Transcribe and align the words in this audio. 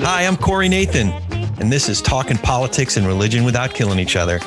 Hi, 0.00 0.24
I'm 0.24 0.38
Corey 0.38 0.70
Nathan, 0.70 1.10
and 1.60 1.70
this 1.70 1.90
is 1.90 2.00
Talking 2.00 2.38
Politics 2.38 2.96
and 2.96 3.06
Religion 3.06 3.44
Without 3.44 3.74
Killing 3.74 3.98
Each 3.98 4.16
Other. 4.16 4.40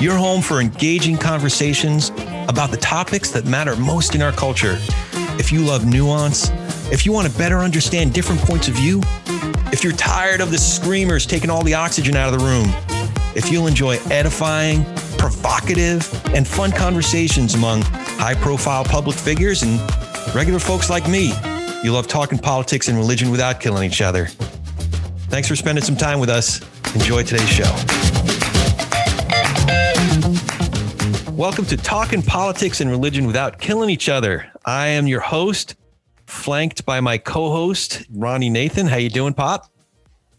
Your 0.00 0.16
home 0.16 0.40
for 0.40 0.62
engaging 0.62 1.18
conversations 1.18 2.08
about 2.48 2.70
the 2.70 2.78
topics 2.78 3.30
that 3.32 3.44
matter 3.44 3.76
most 3.76 4.14
in 4.14 4.22
our 4.22 4.32
culture. 4.32 4.78
If 5.38 5.52
you 5.52 5.62
love 5.62 5.84
nuance, 5.84 6.48
if 6.90 7.04
you 7.04 7.12
want 7.12 7.30
to 7.30 7.36
better 7.36 7.58
understand 7.58 8.14
different 8.14 8.40
points 8.40 8.66
of 8.66 8.72
view, 8.76 9.02
if 9.74 9.84
you're 9.84 9.92
tired 9.92 10.40
of 10.40 10.50
the 10.50 10.56
screamers 10.56 11.26
taking 11.26 11.50
all 11.50 11.62
the 11.62 11.74
oxygen 11.74 12.16
out 12.16 12.32
of 12.32 12.40
the 12.40 12.46
room, 12.46 12.72
if 13.36 13.52
you'll 13.52 13.66
enjoy 13.66 13.98
edifying, 14.10 14.86
provocative, 15.22 16.12
and 16.34 16.48
fun 16.48 16.72
conversations 16.72 17.54
among 17.54 17.80
high 18.18 18.34
profile 18.34 18.82
public 18.82 19.16
figures 19.16 19.62
and 19.62 19.78
regular 20.34 20.58
folks 20.58 20.90
like 20.90 21.08
me, 21.08 21.32
you 21.84 21.92
love 21.92 22.08
talking 22.08 22.36
politics 22.36 22.88
and 22.88 22.98
religion 22.98 23.30
without 23.30 23.60
killing 23.60 23.88
each 23.88 24.02
other. 24.02 24.26
Thanks 25.30 25.46
for 25.46 25.54
spending 25.54 25.84
some 25.84 25.94
time 25.96 26.18
with 26.18 26.28
us. 26.28 26.60
Enjoy 26.96 27.22
today's 27.22 27.48
show. 27.48 27.70
Welcome 31.34 31.66
to 31.66 31.76
Talking 31.76 32.22
Politics 32.22 32.80
and 32.80 32.90
Religion 32.90 33.24
Without 33.24 33.60
Killing 33.60 33.90
Each 33.90 34.08
Other. 34.08 34.50
I 34.66 34.88
am 34.88 35.06
your 35.06 35.20
host, 35.20 35.76
flanked 36.26 36.84
by 36.84 36.98
my 36.98 37.16
co-host 37.16 38.06
Ronnie 38.10 38.50
Nathan. 38.50 38.88
How 38.88 38.96
you 38.96 39.08
doing, 39.08 39.34
Pop? 39.34 39.70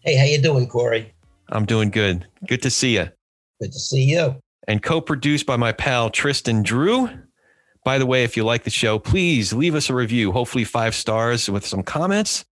Hey, 0.00 0.16
how 0.16 0.24
you 0.26 0.42
doing, 0.42 0.66
Corey? 0.66 1.14
I'm 1.48 1.64
doing 1.64 1.88
good. 1.88 2.26
Good 2.46 2.60
to 2.60 2.68
see 2.68 2.96
you. 2.96 3.08
Good 3.62 3.72
to 3.72 3.78
see 3.78 4.02
you. 4.02 4.36
And 4.66 4.82
co-produced 4.82 5.46
by 5.46 5.56
my 5.56 5.72
pal 5.72 6.10
Tristan 6.10 6.62
Drew. 6.62 7.08
By 7.84 7.98
the 7.98 8.06
way, 8.06 8.24
if 8.24 8.36
you 8.36 8.44
like 8.44 8.64
the 8.64 8.70
show, 8.70 8.98
please 8.98 9.52
leave 9.52 9.74
us 9.74 9.90
a 9.90 9.94
review, 9.94 10.32
hopefully 10.32 10.64
five 10.64 10.94
stars 10.94 11.50
with 11.50 11.66
some 11.66 11.82
comments 11.82 12.46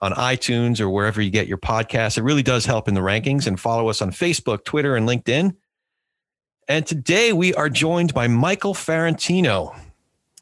on 0.00 0.12
iTunes 0.12 0.80
or 0.80 0.90
wherever 0.90 1.22
you 1.22 1.30
get 1.30 1.46
your 1.46 1.58
podcasts. 1.58 2.18
It 2.18 2.22
really 2.22 2.42
does 2.42 2.66
help 2.66 2.88
in 2.88 2.94
the 2.94 3.00
rankings 3.00 3.46
and 3.46 3.58
follow 3.58 3.88
us 3.88 4.02
on 4.02 4.10
Facebook, 4.10 4.64
Twitter, 4.64 4.96
and 4.96 5.08
LinkedIn. 5.08 5.56
And 6.68 6.86
today 6.86 7.32
we 7.32 7.54
are 7.54 7.68
joined 7.68 8.12
by 8.12 8.28
Michael 8.28 8.74
Ferrantino. 8.74 9.78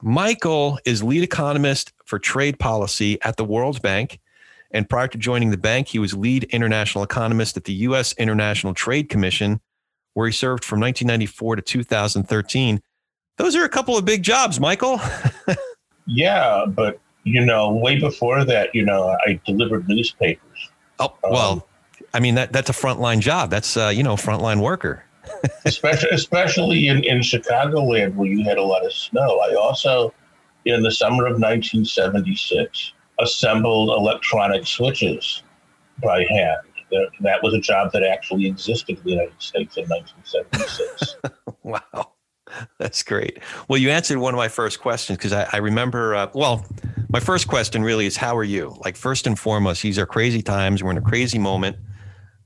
Michael 0.03 0.79
is 0.85 1.03
lead 1.03 1.23
economist 1.23 1.93
for 2.05 2.19
trade 2.19 2.59
policy 2.59 3.21
at 3.23 3.37
the 3.37 3.45
World 3.45 3.81
Bank. 3.83 4.21
And 4.71 4.89
prior 4.89 5.07
to 5.07 5.19
joining 5.19 5.51
the 5.51 5.57
bank, 5.57 5.89
he 5.89 5.99
was 5.99 6.15
lead 6.15 6.45
international 6.45 7.05
economist 7.05 7.57
at 7.57 7.65
the 7.65 7.75
U.S. 7.75 8.13
International 8.15 8.75
Trade 8.75 9.09
Commission, 9.09 9.61
where 10.15 10.27
he 10.27 10.33
served 10.33 10.65
from 10.65 10.81
1994 10.81 11.57
to 11.57 11.63
2013 11.63 12.81
those 13.37 13.57
are 13.57 13.65
a 13.65 13.69
couple 13.69 13.99
of 13.99 14.05
big 14.05 14.23
jobs, 14.23 14.61
Michael. 14.61 15.01
yeah, 16.07 16.65
but 16.69 17.01
you 17.25 17.45
know, 17.45 17.73
way 17.73 17.99
before 17.99 18.45
that, 18.45 18.75
you 18.75 18.85
know, 18.85 19.17
I 19.27 19.41
delivered 19.45 19.89
newspapers. 19.89 20.71
Oh 20.99 21.17
well, 21.23 21.53
um, 21.53 21.63
I 22.13 22.21
mean 22.21 22.37
that 22.37 22.53
that's 22.53 22.71
a 22.71 22.73
frontline 22.73 23.21
job. 23.21 23.51
That's 23.51 23.77
uh, 23.77 23.89
you 23.89 24.03
know, 24.03 24.15
frontline 24.15 24.61
worker. 24.61 25.05
especially 25.65 26.11
especially 26.11 26.89
in 26.89 27.03
in 27.03 27.19
Chicagoland 27.21 28.15
where 28.15 28.29
you 28.29 28.45
had 28.45 28.59
a 28.59 28.63
lot 28.63 28.85
of 28.85 28.93
snow. 28.93 29.41
I 29.41 29.55
also, 29.55 30.15
in 30.65 30.83
the 30.83 30.93
summer 30.93 31.27
of 31.27 31.41
1976, 31.41 32.93
assembled 33.19 33.89
electronic 33.89 34.67
switches 34.67 35.43
by 36.03 36.25
hand. 36.25 36.61
That, 36.95 37.11
that 37.21 37.43
was 37.43 37.55
a 37.55 37.61
job 37.61 37.91
that 37.93 38.05
actually 38.05 38.47
existed 38.47 38.99
in 38.99 39.05
the 39.05 39.11
United 39.11 39.43
States 39.43 39.77
in 39.77 39.85
1976. 39.89 41.17
wow. 41.65 42.13
That's 42.79 43.03
great. 43.03 43.39
Well, 43.69 43.79
you 43.79 43.91
answered 43.91 44.19
one 44.19 44.33
of 44.33 44.39
my 44.39 44.47
first 44.49 44.81
questions 44.81 45.19
because 45.19 45.33
I, 45.33 45.49
I, 45.53 45.57
remember. 45.57 46.15
Uh, 46.15 46.31
well, 46.35 46.65
my 47.09 47.19
first 47.19 47.49
question 47.49 47.83
really 47.83 48.07
is, 48.07 48.17
how 48.17 48.37
are 48.37 48.45
you? 48.45 48.77
Like 48.85 48.97
first 48.97 49.27
and 49.27 49.37
foremost, 49.37 49.83
these 49.83 49.99
are 49.99 50.07
crazy 50.07 50.41
times. 50.41 50.83
We're 50.83 50.93
in 50.93 50.99
a 50.99 51.03
crazy 51.03 51.39
moment. 51.39 51.77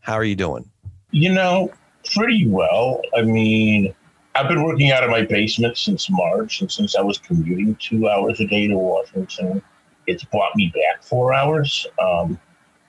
How 0.00 0.14
are 0.14 0.24
you 0.24 0.36
doing? 0.36 0.70
You 1.10 1.34
know, 1.34 1.70
pretty 2.14 2.46
well. 2.46 3.02
I 3.14 3.22
mean, 3.22 3.94
I've 4.34 4.48
been 4.48 4.62
working 4.62 4.92
out 4.92 5.04
of 5.04 5.10
my 5.10 5.22
basement 5.22 5.76
since 5.76 6.08
March, 6.08 6.62
and 6.62 6.72
since 6.72 6.96
I 6.96 7.02
was 7.02 7.18
commuting 7.18 7.74
two 7.76 8.08
hours 8.08 8.40
a 8.40 8.46
day 8.46 8.66
to 8.68 8.78
Washington, 8.78 9.62
it's 10.06 10.24
brought 10.24 10.56
me 10.56 10.72
back 10.74 11.02
four 11.02 11.34
hours. 11.34 11.86
Um, 12.00 12.40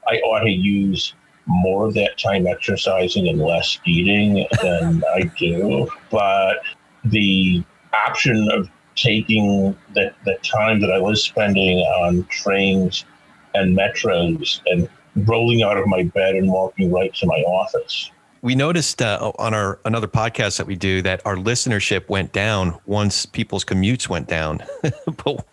I 0.08 0.16
ought 0.18 0.44
to 0.44 0.50
use 0.50 1.14
more 1.50 1.88
of 1.88 1.94
that 1.96 2.18
time 2.18 2.48
exercising 2.48 3.28
and 3.28 3.40
less 3.40 3.80
eating 3.86 4.48
than 4.62 5.04
I 5.16 5.24
do, 5.38 5.90
but 6.12 6.58
the 7.04 7.64
option 7.94 8.50
of 8.52 8.70
taking 8.96 9.76
the, 9.94 10.14
the 10.26 10.36
time 10.44 10.80
that 10.82 10.92
I 10.92 11.00
was 11.00 11.24
spending 11.24 11.80
on 11.80 12.26
trains 12.26 13.06
and 13.54 13.78
metros 13.78 14.62
and 14.68 14.88
rolling 15.28 15.64
out 15.64 15.78
of 15.78 15.88
my 15.88 16.04
bed 16.04 16.36
and 16.36 16.52
walking 16.52 16.92
right 16.92 17.14
to 17.16 17.26
my 17.26 17.40
office. 17.48 18.12
We 18.42 18.56
noticed 18.56 19.02
uh, 19.02 19.34
on 19.38 19.54
our 19.54 19.80
another 19.84 20.08
podcast 20.08 20.58
that 20.60 20.68
we 20.68 20.76
do 20.76 21.02
that 21.02 21.22
our 21.26 21.36
listenership 21.36 22.08
went 22.08 22.32
down 22.32 22.80
once 22.86 23.26
people's 23.26 23.66
commutes 23.66 24.08
went 24.08 24.28
down. 24.28 24.62
but 25.26 25.46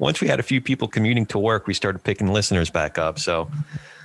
once 0.00 0.20
we 0.20 0.26
had 0.26 0.40
a 0.40 0.42
few 0.42 0.60
people 0.60 0.88
commuting 0.88 1.24
to 1.26 1.38
work, 1.38 1.68
we 1.68 1.74
started 1.74 2.02
picking 2.02 2.32
listeners 2.32 2.68
back 2.68 2.98
up. 2.98 3.20
So, 3.20 3.48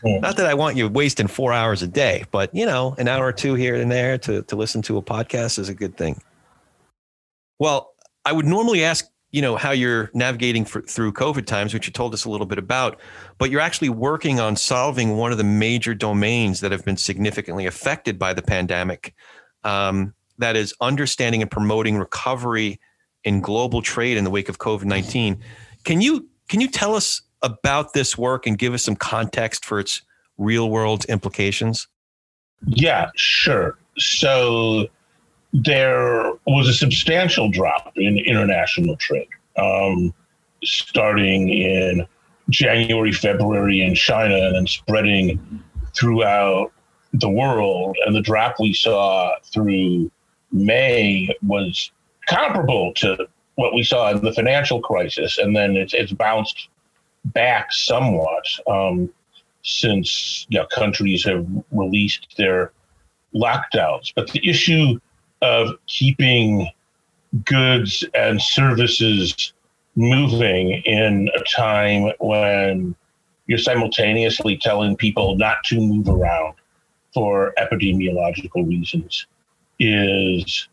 mm. 0.03 0.21
not 0.21 0.37
that 0.37 0.45
I 0.45 0.53
want 0.53 0.77
you 0.77 0.87
wasting 0.87 1.27
four 1.27 1.53
hours 1.53 1.81
a 1.81 1.87
day, 1.87 2.25
but 2.31 2.53
you 2.53 2.65
know, 2.65 2.95
an 2.97 3.07
hour 3.07 3.25
or 3.25 3.33
two 3.33 3.53
here 3.53 3.75
and 3.75 3.91
there 3.91 4.17
to 4.19 4.43
to 4.43 4.55
listen 4.55 4.81
to 4.83 4.97
a 4.97 5.01
podcast 5.01 5.59
is 5.59 5.69
a 5.69 5.73
good 5.73 5.97
thing. 5.97 6.21
Well, 7.59 7.93
I 8.25 8.33
would 8.33 8.45
normally 8.45 8.83
ask, 8.83 9.05
you 9.31 9.41
know, 9.41 9.55
how 9.55 9.71
you're 9.71 10.11
navigating 10.13 10.65
for, 10.65 10.81
through 10.81 11.13
COVID 11.13 11.45
times, 11.45 11.73
which 11.73 11.87
you 11.87 11.93
told 11.93 12.13
us 12.13 12.25
a 12.25 12.29
little 12.29 12.45
bit 12.45 12.57
about, 12.57 12.99
but 13.37 13.49
you're 13.49 13.61
actually 13.61 13.89
working 13.89 14.39
on 14.39 14.55
solving 14.55 15.17
one 15.17 15.31
of 15.31 15.37
the 15.37 15.43
major 15.43 15.95
domains 15.95 16.59
that 16.59 16.71
have 16.71 16.85
been 16.85 16.97
significantly 16.97 17.65
affected 17.65 18.19
by 18.19 18.33
the 18.33 18.41
pandemic. 18.41 19.15
Um, 19.63 20.13
that 20.37 20.55
is 20.55 20.73
understanding 20.81 21.41
and 21.41 21.49
promoting 21.49 21.97
recovery 21.97 22.79
in 23.23 23.41
global 23.41 23.81
trade 23.81 24.17
in 24.17 24.23
the 24.23 24.29
wake 24.29 24.49
of 24.49 24.59
COVID 24.59 24.85
19. 24.85 25.41
Can 25.83 26.01
you 26.01 26.27
can 26.47 26.61
you 26.61 26.67
tell 26.67 26.95
us 26.95 27.21
about 27.41 27.93
this 27.93 28.17
work 28.17 28.47
and 28.47 28.57
give 28.57 28.73
us 28.73 28.83
some 28.83 28.95
context 28.95 29.65
for 29.65 29.79
its 29.79 30.01
real 30.37 30.69
world 30.69 31.05
implications? 31.05 31.87
Yeah, 32.65 33.11
sure. 33.15 33.77
So 33.97 34.87
there 35.53 36.33
was 36.45 36.67
a 36.67 36.73
substantial 36.73 37.49
drop 37.49 37.93
in 37.95 38.19
international 38.19 38.95
trade, 38.97 39.29
um, 39.57 40.13
starting 40.63 41.49
in 41.49 42.07
January, 42.49 43.11
February 43.11 43.81
in 43.81 43.95
China, 43.95 44.35
and 44.35 44.55
then 44.55 44.67
spreading 44.67 45.63
throughout 45.95 46.71
the 47.13 47.29
world. 47.29 47.97
And 48.05 48.15
the 48.15 48.21
drop 48.21 48.55
we 48.59 48.73
saw 48.73 49.31
through 49.53 50.11
May 50.51 51.35
was 51.41 51.91
comparable 52.27 52.93
to 52.95 53.27
what 53.55 53.73
we 53.73 53.83
saw 53.83 54.11
in 54.11 54.23
the 54.23 54.33
financial 54.33 54.81
crisis, 54.81 55.37
and 55.37 55.55
then 55.55 55.75
it's, 55.75 55.93
it's 55.93 56.11
bounced 56.11 56.69
back 57.33 57.71
somewhat 57.71 58.45
um, 58.67 59.09
since 59.63 60.45
you 60.49 60.59
know, 60.59 60.65
countries 60.67 61.25
have 61.25 61.45
released 61.71 62.35
their 62.37 62.71
lockdowns. 63.35 64.13
But 64.15 64.31
the 64.31 64.47
issue 64.47 64.99
of 65.41 65.75
keeping 65.87 66.69
goods 67.45 68.05
and 68.13 68.41
services 68.41 69.53
moving 69.95 70.81
in 70.85 71.29
a 71.35 71.43
time 71.43 72.13
when 72.19 72.95
you're 73.47 73.57
simultaneously 73.57 74.57
telling 74.57 74.95
people 74.95 75.35
not 75.35 75.63
to 75.65 75.79
move 75.79 76.07
around 76.07 76.55
for 77.13 77.53
epidemiological 77.57 78.67
reasons 78.67 79.25
is 79.79 80.67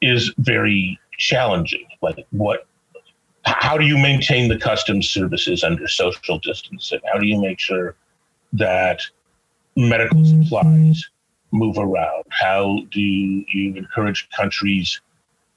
is 0.00 0.32
very 0.38 0.98
challenging 1.18 1.86
like 2.02 2.24
what 2.30 2.67
how 3.60 3.76
do 3.76 3.84
you 3.84 3.96
maintain 3.96 4.48
the 4.48 4.58
customs 4.58 5.08
services 5.08 5.64
under 5.64 5.88
social 5.88 6.38
distancing 6.38 7.00
how 7.12 7.18
do 7.18 7.26
you 7.26 7.40
make 7.40 7.58
sure 7.58 7.94
that 8.52 9.00
medical 9.76 10.18
mm-hmm. 10.18 10.42
supplies 10.42 11.08
move 11.52 11.78
around? 11.78 12.24
How 12.30 12.80
do 12.90 13.00
you 13.00 13.74
encourage 13.76 14.28
countries 14.30 15.00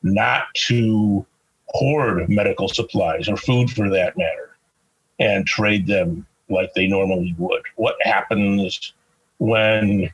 not 0.04 0.46
to 0.68 1.26
hoard 1.68 2.30
medical 2.30 2.68
supplies 2.68 3.28
or 3.28 3.38
food 3.38 3.70
for 3.70 3.90
that 3.90 4.18
matter 4.18 4.58
and 5.20 5.46
trade 5.46 5.88
them 5.88 6.26
like 6.50 6.74
they 6.74 6.88
normally 6.88 7.36
would? 7.38 7.64
What 7.76 7.96
happens 8.02 8.94
when 9.40 10.10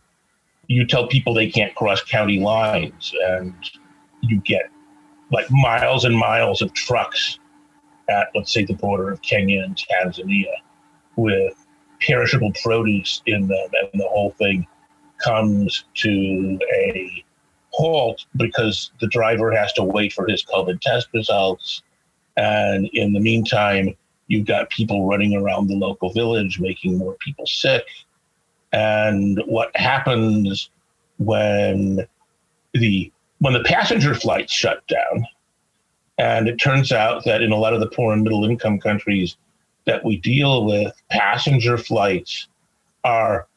you 0.68 0.86
tell 0.86 1.08
people 1.08 1.34
they 1.34 1.50
can't 1.50 1.76
cross 1.76 2.04
county 2.04 2.40
lines 2.40 3.14
and 3.24 3.54
you 4.22 4.40
get 4.42 4.70
like 5.32 5.48
miles 5.50 6.06
and 6.06 6.18
miles 6.18 6.62
of 6.62 6.74
trucks 6.74 7.40
at, 8.10 8.30
let's 8.36 8.54
say, 8.54 8.66
the 8.66 8.74
border 8.74 9.12
of 9.12 9.22
Kenya 9.22 9.64
and 9.64 9.76
Tanzania 9.78 10.54
with 11.16 11.54
perishable 12.00 12.52
produce 12.64 13.22
in 13.26 13.48
them 13.48 13.70
and 13.74 14.00
the 14.00 14.08
whole 14.08 14.32
thing 14.32 14.68
comes 15.24 15.86
to 15.96 16.60
a 16.74 17.24
halt 17.72 18.26
because 18.36 18.92
the 19.00 19.08
driver 19.08 19.52
has 19.52 19.74
to 19.74 19.84
wait 19.84 20.14
for 20.14 20.28
his 20.28 20.44
COVID 20.46 20.80
test 20.82 21.10
results 21.14 21.82
And 22.38 22.88
in 22.94 23.14
the 23.14 23.20
meantime, 23.20 23.96
you've 24.28 24.46
got 24.46 24.70
people 24.70 25.08
running 25.08 25.36
around 25.36 25.68
the 25.68 25.76
local 25.76 26.14
village, 26.14 26.60
making 26.60 26.98
more 26.98 27.16
people 27.16 27.46
sick. 27.48 27.86
And 28.72 29.42
what 29.48 29.76
happens 29.76 30.70
when 31.18 32.08
the 32.74 33.12
when 33.40 33.54
the 33.54 33.64
passenger 33.64 34.16
flights 34.16 34.54
shut 34.54 34.86
down, 34.88 35.26
and 36.18 36.48
it 36.48 36.58
turns 36.58 36.92
out 36.92 37.24
that 37.26 37.42
in 37.42 37.52
a 37.52 37.58
lot 37.58 37.74
of 37.74 37.80
the 37.80 37.88
poor 37.88 38.14
and 38.14 38.24
middle 38.24 38.46
income 38.46 38.80
countries 38.80 39.38
that 39.86 40.04
we 40.04 40.18
deal 40.18 40.66
with, 40.66 40.94
passenger 41.10 41.78
flights 41.78 42.48
are 43.04 43.48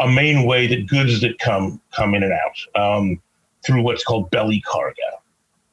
a 0.00 0.08
main 0.08 0.46
way 0.46 0.66
that 0.66 0.86
goods 0.86 1.20
that 1.20 1.38
come 1.38 1.80
come 1.94 2.14
in 2.14 2.22
and 2.22 2.32
out 2.32 2.80
um, 2.80 3.20
through 3.64 3.82
what's 3.82 4.04
called 4.04 4.30
belly 4.30 4.60
cargo, 4.60 5.22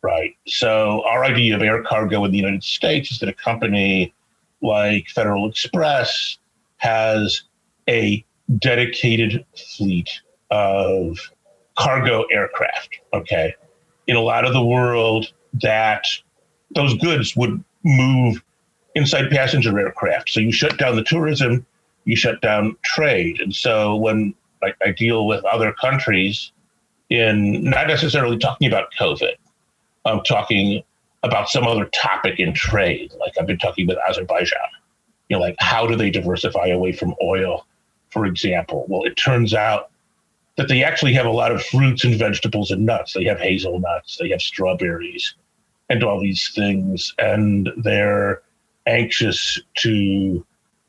right? 0.01 0.35
So 0.47 1.03
our 1.05 1.23
idea 1.23 1.55
of 1.55 1.61
air 1.61 1.81
cargo 1.83 2.23
in 2.25 2.31
the 2.31 2.37
United 2.37 2.63
States 2.63 3.11
is 3.11 3.19
that 3.19 3.29
a 3.29 3.33
company 3.33 4.13
like 4.61 5.07
Federal 5.09 5.49
Express 5.49 6.37
has 6.77 7.43
a 7.89 8.23
dedicated 8.59 9.45
fleet 9.77 10.09
of 10.51 11.17
cargo 11.77 12.23
aircraft. 12.31 12.99
Okay, 13.13 13.55
in 14.07 14.15
a 14.15 14.21
lot 14.21 14.45
of 14.45 14.53
the 14.53 14.63
world, 14.63 15.31
that 15.61 16.05
those 16.75 16.95
goods 16.97 17.35
would 17.35 17.63
move 17.83 18.43
inside 18.95 19.29
passenger 19.29 19.77
aircraft. 19.79 20.29
So 20.29 20.39
you 20.39 20.51
shut 20.51 20.77
down 20.77 20.95
the 20.95 21.03
tourism 21.03 21.65
you 22.05 22.15
shut 22.15 22.41
down 22.41 22.75
trade. 22.83 23.39
And 23.39 23.53
so 23.53 23.95
when 23.95 24.33
I, 24.63 24.73
I 24.81 24.91
deal 24.91 25.25
with 25.25 25.43
other 25.45 25.73
countries 25.73 26.51
in 27.09 27.63
not 27.63 27.87
necessarily 27.87 28.37
talking 28.37 28.67
about 28.67 28.87
COVID, 28.99 29.35
I'm 30.05 30.21
talking 30.23 30.83
about 31.23 31.49
some 31.49 31.65
other 31.65 31.85
topic 31.85 32.39
in 32.39 32.53
trade. 32.53 33.13
Like 33.19 33.33
I've 33.39 33.47
been 33.47 33.57
talking 33.57 33.87
with 33.87 33.97
Azerbaijan. 34.07 34.59
You 35.29 35.37
know, 35.37 35.41
like 35.41 35.55
how 35.59 35.87
do 35.87 35.95
they 35.95 36.09
diversify 36.09 36.67
away 36.67 36.91
from 36.91 37.15
oil, 37.23 37.65
for 38.09 38.25
example? 38.25 38.85
Well, 38.89 39.03
it 39.03 39.15
turns 39.15 39.53
out 39.53 39.89
that 40.57 40.67
they 40.67 40.83
actually 40.83 41.13
have 41.13 41.25
a 41.25 41.31
lot 41.31 41.51
of 41.51 41.63
fruits 41.63 42.03
and 42.03 42.15
vegetables 42.15 42.71
and 42.71 42.85
nuts. 42.85 43.13
They 43.13 43.23
have 43.23 43.39
hazelnuts, 43.39 44.17
they 44.17 44.29
have 44.29 44.41
strawberries, 44.41 45.33
and 45.89 46.03
all 46.03 46.19
these 46.19 46.51
things. 46.53 47.13
And 47.17 47.69
they're 47.77 48.41
anxious 48.87 49.59
to 49.77 50.45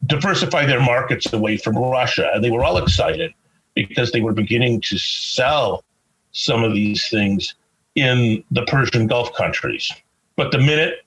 diversify 0.06 0.66
their 0.66 0.80
markets 0.80 1.32
away 1.32 1.56
from 1.56 1.76
Russia. 1.76 2.30
And 2.34 2.42
they 2.42 2.50
were 2.50 2.64
all 2.64 2.78
excited 2.78 3.32
because 3.74 4.12
they 4.12 4.20
were 4.20 4.32
beginning 4.32 4.80
to 4.82 4.98
sell 4.98 5.84
some 6.32 6.64
of 6.64 6.74
these 6.74 7.08
things 7.08 7.54
in 7.94 8.42
the 8.50 8.64
Persian 8.66 9.06
Gulf 9.06 9.32
countries. 9.34 9.92
But 10.36 10.50
the 10.50 10.58
minute 10.58 11.04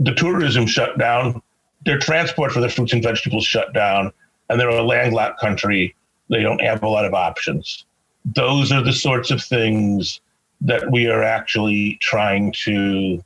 the 0.00 0.14
tourism 0.14 0.66
shut 0.66 0.98
down, 0.98 1.40
their 1.84 1.98
transport 1.98 2.52
for 2.52 2.60
their 2.60 2.70
fruits 2.70 2.92
and 2.92 3.02
vegetables 3.02 3.44
shut 3.44 3.72
down, 3.74 4.12
and 4.48 4.58
they're 4.58 4.68
a 4.68 4.82
landlocked 4.82 5.38
country. 5.38 5.94
They 6.30 6.42
don't 6.42 6.60
have 6.62 6.82
a 6.82 6.88
lot 6.88 7.04
of 7.04 7.14
options. 7.14 7.84
Those 8.24 8.72
are 8.72 8.82
the 8.82 8.92
sorts 8.92 9.30
of 9.30 9.42
things 9.42 10.20
that 10.62 10.90
we 10.90 11.06
are 11.06 11.22
actually 11.22 11.98
trying 12.00 12.52
to 12.64 13.22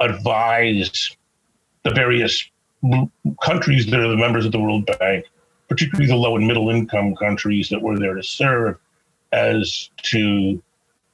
advise 0.00 1.16
the 1.84 1.90
various 1.90 2.48
countries 3.42 3.86
that 3.86 4.00
are 4.00 4.08
the 4.08 4.16
members 4.16 4.44
of 4.44 4.52
the 4.52 4.60
World 4.60 4.86
Bank, 4.98 5.24
particularly 5.68 6.06
the 6.06 6.16
low 6.16 6.36
and 6.36 6.46
middle 6.46 6.70
income 6.70 7.14
countries 7.16 7.68
that 7.68 7.80
we're 7.80 7.98
there 7.98 8.14
to 8.14 8.22
serve, 8.22 8.78
as 9.32 9.90
to 10.02 10.62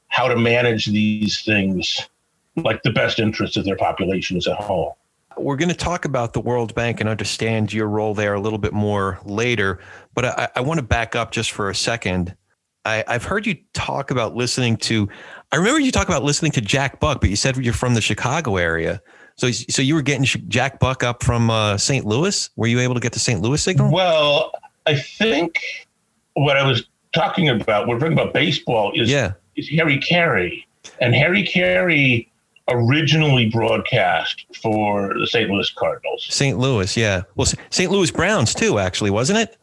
how 0.09 0.29
to 0.29 0.37
manage 0.37 0.87
these 0.87 1.43
things 1.43 2.09
like 2.57 2.83
the 2.83 2.91
best 2.91 3.19
interests 3.19 3.57
of 3.57 3.65
their 3.65 3.77
population 3.77 4.37
as 4.37 4.47
a 4.47 4.55
whole. 4.55 4.99
We're 5.39 5.57
going 5.57 5.71
to 5.71 5.75
talk 5.75 6.05
about 6.05 6.35
the 6.35 6.41
World 6.41 6.75
Bank 6.75 7.01
and 7.01 7.09
understand 7.09 7.73
your 7.73 7.89
role 7.89 8.13
there 8.13 8.35
a 8.35 8.41
little 8.41 8.59
bit 8.59 8.75
more 8.75 9.19
later, 9.25 9.79
but 10.15 10.27
I, 10.27 10.49
I 10.57 10.61
want 10.61 10.79
to 10.79 10.83
back 10.83 11.17
up 11.17 11.31
just 11.31 11.53
for 11.53 11.71
a 11.71 11.75
second. 11.75 12.37
I, 12.85 13.05
I've 13.07 13.25
heard 13.25 13.47
you 13.47 13.57
talk 13.75 14.11
about 14.11 14.35
listening 14.35 14.77
to, 14.79 15.09
I 15.53 15.57
remember 15.57 15.81
you 15.81 15.93
talk 15.93 16.09
about 16.09 16.25
listening 16.25 16.53
to 16.53 16.61
Jack 16.61 17.01
Buck, 17.01 17.21
but 17.21 17.31
you 17.31 17.37
said 17.37 17.57
you're 17.57 17.73
from 17.73 17.95
the 17.95 18.01
Chicago 18.01 18.57
area. 18.57 19.01
So, 19.37 19.51
so 19.51 19.83
you 19.83 19.95
were 19.95 20.03
getting 20.03 20.25
Jack 20.49 20.79
Buck 20.79 21.03
up 21.03 21.23
from 21.23 21.51
uh, 21.51 21.79
St. 21.79 22.05
Louis. 22.05 22.51
Were 22.57 22.67
you 22.67 22.81
able 22.81 22.95
to 22.95 23.01
get 23.01 23.13
the 23.13 23.19
St. 23.19 23.41
Louis 23.41 23.63
signal? 23.63 23.91
Well, 23.93 24.53
I 24.87 24.97
think 24.97 25.59
what 26.35 26.57
I 26.57 26.67
was 26.67 26.85
talking 27.15 27.49
about, 27.49 27.87
we're 27.87 27.99
talking 27.99 28.15
about 28.15 28.35
baseball, 28.35 28.93
is 28.95 29.11
yeah. 29.11 29.33
is 29.57 29.69
Harry 29.71 29.99
Caray, 29.99 30.67
and 31.01 31.15
Harry 31.15 31.45
Caray 31.45 32.29
originally 32.69 33.49
broadcast 33.49 34.47
for 34.63 35.15
the 35.19 35.27
St. 35.27 35.51
Louis 35.51 35.71
Cardinals. 35.71 36.27
St. 36.29 36.59
Louis, 36.59 36.97
yeah. 36.97 37.23
Well, 37.35 37.49
St. 37.71 37.91
Louis 37.91 38.11
Browns 38.11 38.55
too, 38.55 38.79
actually, 38.79 39.11
wasn't 39.11 39.39
it? 39.39 39.57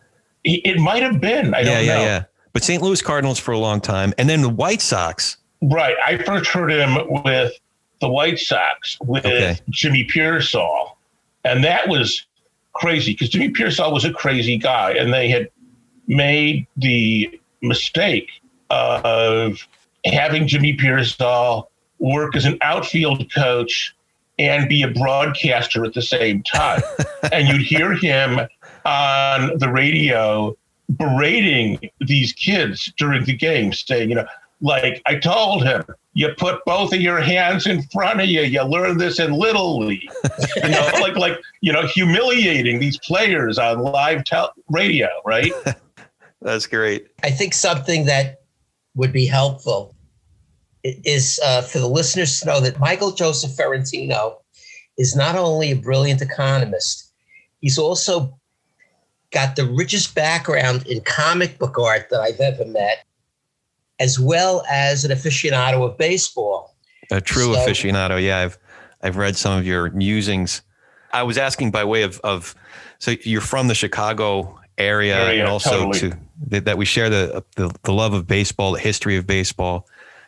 It, 0.44 0.80
might 0.80 1.04
have 1.04 1.20
been. 1.20 1.54
I 1.54 1.60
yeah, 1.60 1.66
don't 1.66 1.86
yeah, 1.86 1.96
know. 1.96 2.02
yeah. 2.02 2.24
But 2.54 2.64
St. 2.64 2.82
Louis 2.82 3.02
Cardinals 3.02 3.40
for 3.40 3.52
a 3.52 3.60
long 3.60 3.82
time, 3.82 4.14
and 4.18 4.30
then 4.30 4.42
the 4.42 4.50
White 4.50 4.82
Sox. 4.82 5.38
Right. 5.62 5.96
I 6.06 6.18
first 6.24 6.50
heard 6.50 6.72
him 6.72 6.98
with 7.24 7.54
the 8.02 8.10
White 8.10 8.40
Sox 8.40 8.98
with 9.02 9.26
okay. 9.26 9.58
Jimmy 9.70 10.06
Piersall. 10.06 10.96
And 11.44 11.64
that 11.64 11.88
was 11.88 12.26
crazy 12.74 13.14
because 13.14 13.30
Jimmy 13.30 13.50
Piersall 13.50 13.94
was 13.94 14.06
a 14.06 14.14
crazy 14.14 14.58
guy. 14.58 14.92
And 14.92 15.14
they 15.14 15.30
had 15.30 15.50
made 16.08 16.66
the 16.78 17.40
mistake 17.62 18.30
of 18.70 19.68
having 20.06 20.48
Jimmy 20.48 20.76
Piersall 20.76 21.68
work 22.00 22.36
as 22.36 22.46
an 22.46 22.58
outfield 22.62 23.32
coach 23.34 23.96
and 24.38 24.70
be 24.70 24.84
a 24.84 24.88
broadcaster 24.88 25.84
at 25.84 25.94
the 25.94 26.02
same 26.02 26.42
time. 26.44 26.82
and 27.32 27.48
you'd 27.48 27.62
hear 27.62 27.94
him 27.94 28.40
on 28.86 29.58
the 29.58 29.70
radio 29.70 30.56
berating 30.98 31.90
these 32.00 32.34
kids 32.34 32.92
during 32.98 33.26
the 33.26 33.36
game, 33.36 33.74
saying, 33.74 34.10
you 34.10 34.16
know, 34.16 34.26
like 34.62 35.02
I 35.06 35.16
told 35.16 35.64
him, 35.64 35.84
you 36.14 36.30
put 36.38 36.64
both 36.66 36.94
of 36.94 37.00
your 37.00 37.22
hands 37.22 37.66
in 37.66 37.84
front 37.84 38.20
of 38.20 38.28
you. 38.28 38.42
You 38.42 38.64
learn 38.64 38.98
this 38.98 39.20
in 39.20 39.32
Little 39.32 39.80
League. 39.80 40.10
you 40.58 40.70
know, 40.70 40.90
like 41.00 41.16
like 41.16 41.40
you 41.62 41.72
know, 41.72 41.88
humiliating 41.88 42.80
these 42.80 43.00
players 43.00 43.58
on 43.58 43.80
live 43.80 44.24
tel- 44.26 44.54
radio, 44.70 45.08
right? 45.26 45.52
That's 46.42 46.68
great. 46.68 47.08
I 47.24 47.32
think 47.32 47.54
something 47.54 48.06
that 48.06 48.42
would 48.96 49.14
be 49.14 49.26
helpful 49.26 49.96
is 50.84 51.40
uh, 51.44 51.62
for 51.62 51.80
the 51.80 51.88
listeners 51.88 52.40
to 52.40 52.46
know 52.46 52.62
that 52.62 52.80
Michael 52.80 53.12
Joseph 53.12 53.52
Ferrantino 53.52 54.38
is 54.98 55.16
not 55.16 55.36
only 55.36 55.72
a 55.72 55.76
brilliant 55.76 56.22
economist, 56.22 57.12
he's 57.60 57.78
also 57.78 58.39
got 59.32 59.56
the 59.56 59.66
richest 59.66 60.16
background 60.16 60.88
in 60.88 61.02
comic 61.02 61.60
book 61.60 61.78
art 61.78 62.10
that 62.10 62.20
I've 62.20 62.40
ever 62.40 62.66
met 62.66 63.06
as 64.00 64.20
well 64.20 64.64
as 64.70 65.04
an 65.04 65.12
aficionado 65.12 65.86
of 65.86 65.98
baseball. 65.98 66.76
A 67.12 67.20
true 67.20 67.54
so, 67.54 67.60
aficionado. 67.60 68.24
Yeah, 68.24 68.40
I've 68.40 68.58
I've 69.02 69.18
read 69.18 69.36
some 69.36 69.58
of 69.58 69.66
your 69.66 69.90
musings. 69.92 70.62
I 71.12 71.24
was 71.24 71.38
asking 71.38 71.72
by 71.72 71.84
way 71.84 72.04
of 72.04 72.20
of 72.24 72.56
so 73.00 73.12
you're 73.24 73.42
from 73.42 73.68
the 73.68 73.76
Chicago 73.76 74.60
area, 74.78 75.16
area 75.16 75.42
and 75.42 75.50
also 75.50 75.92
totally. 75.92 76.12
to 76.12 76.18
that, 76.48 76.66
that 76.66 76.78
we 76.78 76.86
share 76.86 77.10
the, 77.10 77.44
the 77.56 77.74
the 77.84 77.94
love 77.94 78.14
of 78.14 78.28
baseball, 78.28 78.72
the 78.72 78.80
history 78.80 79.18
of 79.18 79.28
baseball. 79.28 79.88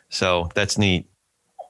So 0.09 0.49
that's 0.55 0.77
neat. 0.77 1.07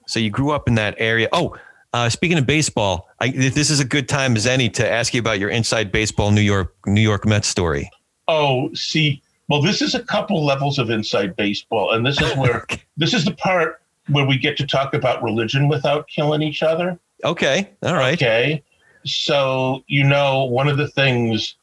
So 0.08 0.20
you 0.20 0.30
grew 0.30 0.52
up 0.52 0.68
in 0.68 0.76
that 0.76 0.96
area. 0.98 1.28
Oh, 1.32 1.56
uh, 1.94 2.10
speaking 2.10 2.38
of 2.38 2.46
baseball, 2.46 3.10
I, 3.20 3.30
this 3.30 3.70
is 3.70 3.80
a 3.80 3.86
good 3.86 4.08
time 4.08 4.36
as 4.36 4.48
any 4.48 4.70
to 4.70 4.90
ask 4.90 5.14
you 5.14 5.20
about 5.20 5.40
your 5.40 5.50
inside 5.50 5.92
baseball 5.92 6.32
New 6.32 6.42
York 6.42 6.74
New 6.86 7.02
York 7.02 7.26
Mets 7.26 7.48
story. 7.48 7.90
Oh, 8.28 8.74
see, 8.74 9.22
well, 9.50 9.62
this 9.62 9.82
is 9.82 9.94
a 9.94 10.04
couple 10.04 10.46
levels 10.46 10.80
of 10.80 10.90
inside 10.90 11.36
baseball, 11.36 11.92
and 11.92 12.06
this 12.06 12.22
is 12.22 12.34
where 12.38 12.66
this 12.98 13.14
is 13.14 13.26
the 13.26 13.34
part 13.34 13.82
where 14.10 14.26
we 14.26 14.38
get 14.38 14.58
to 14.58 14.66
talk 14.66 14.94
about 14.94 15.22
religion 15.22 15.68
without 15.68 16.08
killing 16.08 16.42
each 16.42 16.64
other. 16.64 16.98
Okay, 17.24 17.70
all 17.84 17.96
right. 17.96 18.14
Okay, 18.14 18.64
so 19.06 19.84
you 19.88 20.04
know, 20.04 20.46
one 20.46 20.68
of 20.68 20.78
the 20.78 20.88
things 20.88 21.56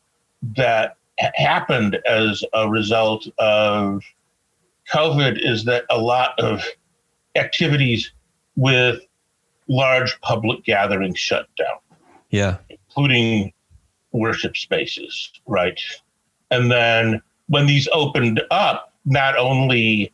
that 0.57 0.97
happened 1.35 1.99
as 2.07 2.45
a 2.53 2.69
result 2.69 3.27
of 3.39 4.03
COVID 4.93 5.39
is 5.43 5.65
that 5.65 5.85
a 5.91 5.99
lot 5.99 6.39
of 6.39 6.63
activities 7.35 8.13
with 8.57 9.01
large 9.69 10.21
public 10.21 10.65
gatherings 10.65 11.19
shut 11.19 11.47
down. 11.57 11.79
Yeah, 12.31 12.59
including 12.69 13.53
worship 14.13 14.57
spaces, 14.57 15.31
right? 15.47 15.81
And 16.51 16.71
then 16.71 17.21
when 17.49 17.67
these 17.67 17.89
opened 17.93 18.43
up, 18.51 18.93
not 19.05 19.37
only 19.37 20.13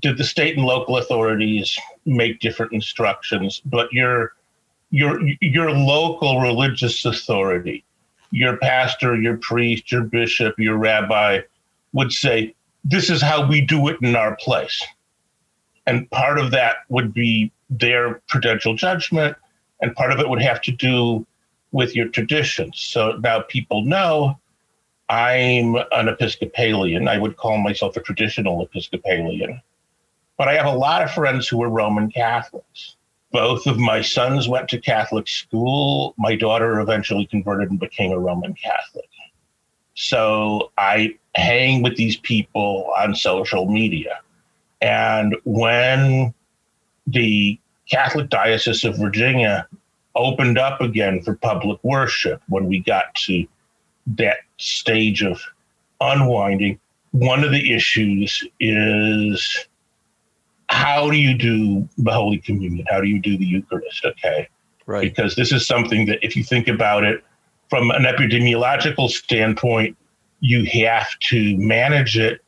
did 0.00 0.18
the 0.18 0.24
state 0.24 0.56
and 0.56 0.66
local 0.66 0.96
authorities 0.96 1.78
make 2.04 2.40
different 2.40 2.72
instructions, 2.72 3.60
but 3.64 3.92
your 3.92 4.32
your 4.90 5.20
your 5.40 5.70
local 5.70 6.40
religious 6.40 7.04
authority, 7.04 7.84
your 8.30 8.56
pastor, 8.58 9.16
your 9.16 9.36
priest, 9.38 9.90
your 9.90 10.02
bishop, 10.02 10.54
your 10.58 10.76
rabbi 10.76 11.40
would 11.92 12.12
say, 12.12 12.54
"This 12.84 13.10
is 13.10 13.22
how 13.22 13.46
we 13.46 13.60
do 13.60 13.88
it 13.88 13.96
in 14.02 14.14
our 14.14 14.36
place," 14.36 14.82
and 15.86 16.10
part 16.10 16.38
of 16.38 16.50
that 16.52 16.78
would 16.88 17.12
be 17.12 17.50
their 17.70 18.20
prudential 18.28 18.74
judgment, 18.74 19.36
and 19.80 19.94
part 19.94 20.12
of 20.12 20.18
it 20.18 20.28
would 20.28 20.42
have 20.42 20.60
to 20.62 20.72
do 20.72 21.26
with 21.72 21.94
your 21.94 22.08
traditions. 22.08 22.80
So 22.80 23.12
now 23.22 23.40
people 23.40 23.84
know 23.84 24.38
I'm 25.08 25.76
an 25.92 26.08
Episcopalian. 26.08 27.08
I 27.08 27.18
would 27.18 27.36
call 27.36 27.58
myself 27.58 27.96
a 27.96 28.00
traditional 28.00 28.62
Episcopalian. 28.62 29.60
But 30.36 30.48
I 30.48 30.54
have 30.54 30.66
a 30.66 30.76
lot 30.76 31.02
of 31.02 31.10
friends 31.10 31.48
who 31.48 31.62
are 31.62 31.68
Roman 31.68 32.10
Catholics. 32.10 32.96
Both 33.32 33.66
of 33.66 33.78
my 33.78 34.00
sons 34.00 34.48
went 34.48 34.68
to 34.70 34.80
Catholic 34.80 35.28
school. 35.28 36.14
My 36.16 36.36
daughter 36.36 36.80
eventually 36.80 37.26
converted 37.26 37.70
and 37.70 37.80
became 37.80 38.12
a 38.12 38.18
Roman 38.18 38.54
Catholic. 38.54 39.08
So 39.94 40.70
I 40.78 41.16
hang 41.34 41.82
with 41.82 41.96
these 41.96 42.16
people 42.16 42.92
on 42.96 43.14
social 43.14 43.66
media. 43.66 44.20
And 44.80 45.36
when 45.44 46.32
the 47.10 47.58
Catholic 47.90 48.28
Diocese 48.28 48.84
of 48.84 48.98
Virginia 48.98 49.66
opened 50.14 50.58
up 50.58 50.80
again 50.80 51.22
for 51.22 51.36
public 51.36 51.78
worship 51.82 52.42
when 52.48 52.66
we 52.66 52.80
got 52.80 53.14
to 53.14 53.46
that 54.06 54.38
stage 54.58 55.22
of 55.22 55.40
unwinding. 56.00 56.78
One 57.12 57.44
of 57.44 57.50
the 57.50 57.74
issues 57.74 58.46
is 58.60 59.66
how 60.68 61.10
do 61.10 61.16
you 61.16 61.36
do 61.36 61.88
the 61.96 62.12
Holy 62.12 62.38
Communion? 62.38 62.86
How 62.90 63.00
do 63.00 63.06
you 63.06 63.20
do 63.20 63.38
the 63.38 63.46
Eucharist? 63.46 64.04
Okay. 64.04 64.48
Right. 64.86 65.02
Because 65.02 65.34
this 65.34 65.52
is 65.52 65.66
something 65.66 66.06
that, 66.06 66.18
if 66.22 66.36
you 66.36 66.44
think 66.44 66.68
about 66.68 67.04
it 67.04 67.24
from 67.70 67.90
an 67.90 68.04
epidemiological 68.04 69.08
standpoint, 69.08 69.96
you 70.40 70.64
have 70.84 71.08
to 71.30 71.56
manage 71.58 72.18
it 72.18 72.42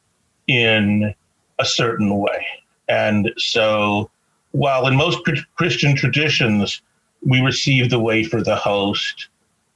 in 0.47 1.15
a 1.59 1.65
certain 1.65 2.19
way. 2.19 2.47
And 2.89 3.31
so, 3.37 4.11
while 4.53 4.87
in 4.87 4.97
most 4.97 5.21
Christian 5.57 5.95
traditions, 5.97 6.83
we 7.25 7.41
receive 7.41 7.91
the 7.91 7.99
wafer, 7.99 8.43
the 8.43 8.57
host, 8.57 9.29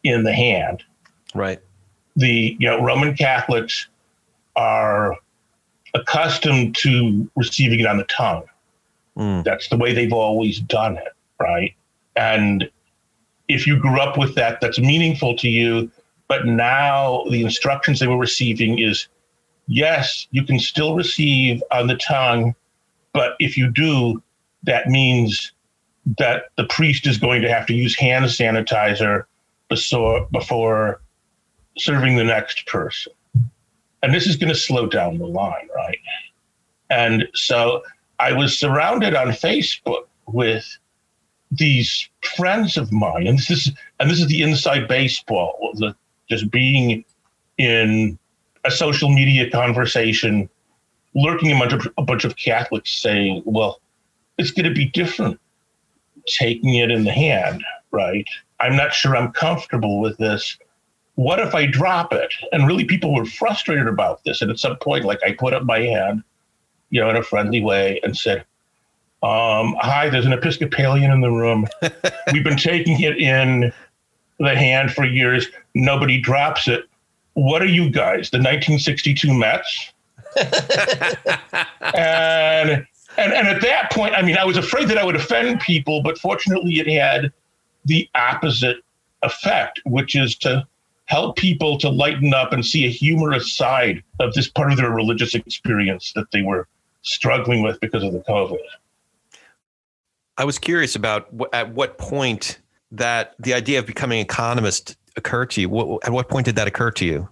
in 0.02 0.25
the 0.25 0.33
hand. 0.33 0.83
Right. 1.35 1.61
The 2.16 2.57
you 2.59 2.69
know 2.69 2.83
Roman 2.83 3.16
Catholics 3.16 3.88
are 4.57 5.16
accustomed 5.95 6.76
to 6.76 7.28
receiving 7.37 7.81
it 7.81 7.87
on 7.87 7.99
the 7.99 8.04
tongue. 8.04 8.45
Mm. 9.16 9.45
That's 9.45 9.69
the 9.69 9.76
way 9.76 9.93
they've 9.93 10.12
always 10.12 10.61
done 10.61 10.97
it, 10.97 11.12
right? 11.40 11.75
And 12.16 12.69
if 13.49 13.66
you 13.66 13.78
grew 13.78 14.00
up 14.00 14.19
with 14.19 14.35
that, 14.35 14.61
that's 14.61 14.78
meaningful 14.78 15.37
to 15.37 15.49
you. 15.49 15.90
But 16.28 16.47
now 16.47 17.25
the 17.31 17.43
instructions 17.43 18.00
they 18.00 18.07
were 18.07 18.19
receiving 18.19 18.78
is 18.78 19.09
yes, 19.66 20.26
you 20.31 20.45
can 20.45 20.59
still 20.59 20.95
receive 20.95 21.62
on 21.71 21.87
the 21.87 21.97
tongue, 21.97 22.54
but 23.12 23.35
if 23.38 23.57
you 23.57 23.71
do, 23.71 24.23
that 24.64 24.88
means 24.88 25.52
that 26.18 26.44
the 26.56 26.64
priest 26.64 27.06
is 27.06 27.18
going 27.18 27.42
to 27.42 27.49
have 27.49 27.66
to 27.66 27.75
use 27.75 27.97
hand 27.97 28.26
sanitizer 28.26 29.25
before, 29.68 30.26
before 30.33 31.00
serving 31.78 32.16
the 32.16 32.25
next 32.25 32.66
person. 32.66 33.12
And 34.02 34.12
this 34.12 34.26
is 34.26 34.37
going 34.37 34.52
to 34.52 34.59
slow 34.59 34.87
down 34.87 35.18
the 35.18 35.26
line, 35.26 35.68
right? 35.75 35.99
And 36.90 37.26
so 37.35 37.83
I 38.18 38.33
was 38.33 38.59
surrounded 38.59 39.14
on 39.14 39.28
Facebook 39.28 40.04
with 40.26 40.78
these 41.50 42.09
friends 42.37 42.76
of 42.76 42.92
mine, 42.92 43.26
and 43.26 43.38
this 43.38 43.50
is 43.50 43.73
and 44.00 44.11
this 44.11 44.21
is 44.21 44.26
the 44.26 44.42
inside 44.42 44.88
baseball, 44.88 45.71
the, 45.75 45.94
just 46.28 46.50
being 46.50 47.04
in 47.59 48.18
a 48.64 48.71
social 48.71 49.11
media 49.11 49.50
conversation, 49.50 50.49
lurking 51.14 51.52
a 51.52 51.59
bunch 51.59 51.73
of 51.73 51.88
a 51.97 52.02
bunch 52.02 52.25
of 52.25 52.37
Catholics 52.37 53.00
saying, 53.00 53.42
"Well, 53.44 53.80
it's 54.38 54.50
going 54.50 54.68
to 54.68 54.74
be 54.74 54.86
different 54.86 55.40
taking 56.26 56.74
it 56.74 56.90
in 56.90 57.04
the 57.04 57.12
hand, 57.12 57.62
right? 57.90 58.26
I'm 58.60 58.76
not 58.76 58.94
sure 58.94 59.16
I'm 59.16 59.32
comfortable 59.32 60.00
with 60.00 60.16
this. 60.18 60.58
What 61.16 61.38
if 61.38 61.54
I 61.54 61.66
drop 61.66 62.12
it? 62.12 62.32
And 62.52 62.66
really, 62.66 62.84
people 62.84 63.14
were 63.14 63.24
frustrated 63.24 63.86
about 63.86 64.24
this. 64.24 64.42
And 64.42 64.50
at 64.50 64.58
some 64.58 64.76
point, 64.76 65.04
like 65.04 65.20
I 65.24 65.32
put 65.32 65.54
up 65.54 65.64
my 65.64 65.80
hand, 65.80 66.24
you 66.90 67.00
know, 67.00 67.10
in 67.10 67.16
a 67.16 67.22
friendly 67.22 67.62
way 67.62 68.00
and 68.02 68.16
said, 68.16 68.44
um, 69.22 69.76
Hi, 69.78 70.08
there's 70.10 70.26
an 70.26 70.32
Episcopalian 70.32 71.12
in 71.12 71.20
the 71.20 71.30
room. 71.30 71.66
We've 72.32 72.44
been 72.44 72.56
taking 72.56 73.00
it 73.00 73.16
in 73.18 73.72
the 74.38 74.56
hand 74.56 74.92
for 74.92 75.04
years. 75.04 75.46
Nobody 75.74 76.20
drops 76.20 76.68
it. 76.68 76.84
What 77.34 77.62
are 77.62 77.66
you 77.66 77.90
guys, 77.90 78.30
the 78.30 78.38
1962 78.38 79.32
Mets? 79.34 79.92
and 81.94 82.86
and, 83.16 83.33
and 83.33 83.49
at 83.49 83.61
that 83.62 83.90
point, 83.92 84.14
I 84.14 84.23
mean, 84.23 84.37
I 84.37 84.44
was 84.44 84.56
afraid 84.56 84.88
that 84.88 84.99
I 84.99 85.04
would 85.04 85.16
offend 85.16 85.61
people, 85.61 86.02
but 86.02 86.18
fortunately, 86.18 86.78
it 86.78 86.87
had 86.87 87.33
the 87.85 88.09
opposite 88.14 88.78
effect, 89.23 89.80
which 89.85 90.14
is 90.14 90.37
to 90.37 90.66
help 91.06 91.37
people 91.37 91.78
to 91.78 91.88
lighten 91.88 92.33
up 92.33 92.52
and 92.52 92.64
see 92.64 92.87
a 92.87 92.90
humorous 92.90 93.54
side 93.54 94.02
of 94.21 94.33
this 94.35 94.49
part 94.49 94.73
of 94.73 94.78
their 94.78 94.90
religious 94.90 95.35
experience 95.35 96.12
that 96.14 96.30
they 96.33 96.42
were 96.42 96.66
struggling 97.02 97.62
with 97.62 97.78
because 97.80 98.02
of 98.02 98.12
the 98.12 98.21
COVID. 98.21 98.59
I 100.37 100.44
was 100.44 100.59
curious 100.59 100.97
about 100.97 101.28
at 101.52 101.73
what 101.73 101.99
point 101.99 102.59
that 102.90 103.35
the 103.38 103.54
idea 103.54 103.78
of 103.78 103.87
becoming 103.87 104.18
an 104.21 104.25
economist 104.25 104.97
occurred 105.16 105.50
to 105.50 105.61
you. 105.61 106.00
At 106.02 106.12
what 106.12 106.28
point 106.28 106.47
did 106.47 106.56
that 106.56 106.66
occur 106.66 106.90
to 106.92 107.04
you? 107.04 107.28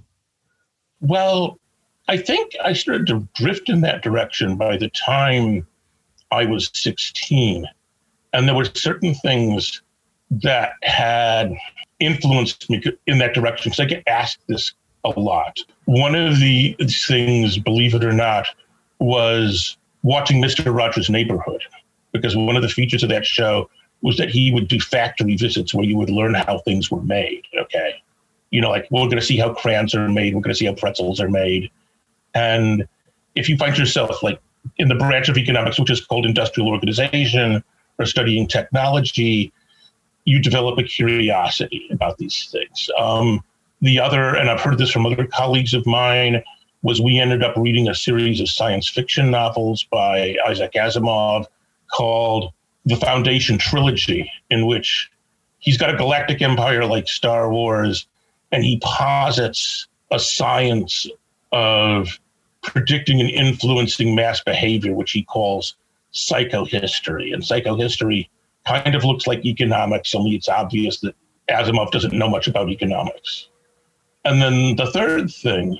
Well, 1.01 1.59
I 2.09 2.17
think 2.17 2.53
I 2.63 2.75
started 2.75 3.07
to 3.09 3.27
drift 3.35 3.69
in 3.69 3.81
that 3.81 4.03
direction 4.03 4.57
by 4.57 4.77
the 4.77 4.89
time 4.91 5.67
I 6.33 6.47
was 6.47 6.71
16. 6.73 7.67
And 8.33 8.49
there 8.49 8.55
were 8.55 8.65
certain 8.65 9.15
things 9.15 9.83
that 10.31 10.73
had 10.83 11.55
influenced 12.01 12.69
me 12.71 12.83
in 13.07 13.19
that 13.19 13.35
direction 13.35 13.71
because 13.71 13.81
I 13.81 13.85
get 13.85 14.03
asked 14.07 14.41
this 14.49 14.73
a 15.05 15.11
lot. 15.11 15.59
One 15.85 16.15
of 16.15 16.41
the 16.41 16.75
things, 17.07 17.59
believe 17.59 17.95
it 17.95 18.05
or 18.05 18.13
not, 18.13 18.47
was 18.99 19.77
watching 20.03 20.43
Mr. 20.43 20.75
Rogers' 20.75 21.11
Neighborhood 21.11 21.63
because 22.13 22.37
one 22.37 22.57
of 22.57 22.63
the 22.63 22.69
features 22.69 23.03
of 23.03 23.09
that 23.11 23.27
show 23.27 23.69
was 24.01 24.17
that 24.17 24.31
he 24.31 24.53
would 24.53 24.69
do 24.69 24.81
factory 24.81 25.37
visits 25.37 25.75
where 25.75 25.85
you 25.85 25.97
would 25.97 26.11
learn 26.11 26.35
how 26.35 26.59
things 26.59 26.91
were 26.91 27.03
made. 27.03 27.43
Okay. 27.57 27.95
You 28.51 28.61
know, 28.61 28.71
like 28.71 28.89
we're 28.91 29.05
going 29.05 29.17
to 29.17 29.23
see 29.23 29.39
how 29.39 29.55
crayons 29.55 29.95
are 29.95 30.09
made, 30.09 30.35
we're 30.35 30.41
going 30.41 30.53
to 30.53 30.59
see 30.59 30.67
how 30.67 30.75
pretzels 30.75 31.21
are 31.21 31.29
made. 31.29 31.71
And 32.35 32.87
if 33.35 33.49
you 33.49 33.57
find 33.57 33.77
yourself 33.77 34.23
like 34.23 34.41
in 34.79 34.89
the 34.89 34.95
branch 34.95 35.29
of 35.29 35.37
economics, 35.37 35.79
which 35.79 35.91
is 35.91 36.01
called 36.05 36.27
industrial 36.27 36.69
organization 36.69 37.63
or 37.99 38.07
studying 38.07 38.47
technology, 38.47 39.53
you 40.25 40.41
develop 40.41 40.79
a 40.79 40.83
curiosity 40.83 41.89
about 41.91 42.19
these 42.19 42.49
things. 42.51 42.89
Um, 42.99 43.43
the 43.81 43.99
other, 43.99 44.37
and 44.37 44.49
I've 44.49 44.61
heard 44.61 44.79
this 44.79 44.91
from 44.91 45.05
other 45.05 45.27
colleagues 45.27 45.75
of 45.75 45.85
mine, 45.87 46.43
was 46.83 47.01
we 47.01 47.19
ended 47.19 47.43
up 47.43 47.57
reading 47.57 47.89
a 47.89 47.95
series 47.95 48.41
of 48.41 48.49
science 48.49 48.89
fiction 48.89 49.31
novels 49.31 49.85
by 49.85 50.37
Isaac 50.47 50.73
Asimov 50.73 51.47
called 51.93 52.53
The 52.87 52.97
Foundation 52.97 53.59
Trilogy, 53.59 54.31
in 54.51 54.67
which 54.67 55.11
he's 55.59 55.77
got 55.77 55.95
a 55.95 55.97
galactic 55.97 56.43
empire 56.43 56.85
like 56.85 57.09
Star 57.09 57.51
Wars, 57.51 58.07
and 58.51 58.65
he 58.65 58.81
posits 58.83 59.87
a 60.11 60.19
science 60.19 61.07
of 61.53 62.19
predicting 62.63 63.21
and 63.21 63.31
influencing 63.31 64.15
mass 64.15 64.43
behavior, 64.43 64.95
which 64.95 65.13
he 65.13 65.25
calls 65.25 65.77
psychohistory. 66.13 67.33
And 67.33 67.43
psychohistory 67.43 68.29
kind 68.67 68.95
of 68.95 69.05
looks 69.05 69.27
like 69.27 69.45
economics, 69.45 70.15
only 70.15 70.33
it's 70.33 70.49
obvious 70.49 71.01
that 71.01 71.15
Asimov 71.49 71.91
doesn't 71.91 72.13
know 72.13 72.29
much 72.29 72.47
about 72.47 72.69
economics. 72.71 73.49
And 74.25 74.41
then 74.41 74.77
the 74.77 74.87
third 74.87 75.31
thing, 75.31 75.79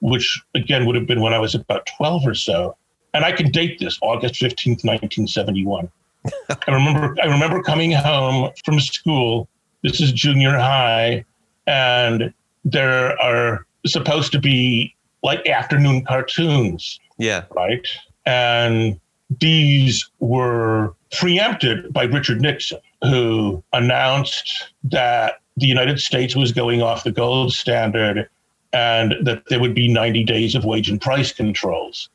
which 0.00 0.42
again 0.54 0.86
would 0.86 0.96
have 0.96 1.06
been 1.06 1.20
when 1.20 1.34
I 1.34 1.38
was 1.38 1.54
about 1.54 1.88
12 1.96 2.26
or 2.26 2.34
so, 2.34 2.76
and 3.14 3.24
I 3.24 3.32
can 3.32 3.50
date 3.50 3.78
this 3.78 3.98
August 4.02 4.34
15th, 4.34 4.84
1971. 4.84 5.90
I 6.68 6.70
remember 6.70 7.16
I 7.22 7.26
remember 7.26 7.62
coming 7.62 7.92
home 7.92 8.50
from 8.64 8.80
school. 8.80 9.48
This 9.82 10.00
is 10.00 10.12
junior 10.12 10.58
high, 10.58 11.24
and 11.66 12.34
there 12.64 13.18
are 13.20 13.66
supposed 13.86 14.32
to 14.32 14.38
be 14.38 14.94
like 15.22 15.46
afternoon 15.48 16.04
cartoons. 16.04 16.98
Yeah. 17.18 17.44
Right. 17.54 17.86
And 18.26 18.98
these 19.38 20.08
were 20.18 20.94
preempted 21.12 21.92
by 21.92 22.04
Richard 22.04 22.40
Nixon, 22.40 22.80
who 23.02 23.62
announced 23.72 24.72
that 24.84 25.40
the 25.56 25.66
United 25.66 26.00
States 26.00 26.34
was 26.34 26.52
going 26.52 26.82
off 26.82 27.04
the 27.04 27.12
gold 27.12 27.52
standard 27.52 28.28
and 28.72 29.14
that 29.22 29.42
there 29.48 29.60
would 29.60 29.74
be 29.74 29.88
90 29.88 30.24
days 30.24 30.54
of 30.54 30.64
wage 30.64 30.88
and 30.88 31.00
price 31.00 31.32
controls. 31.32 32.08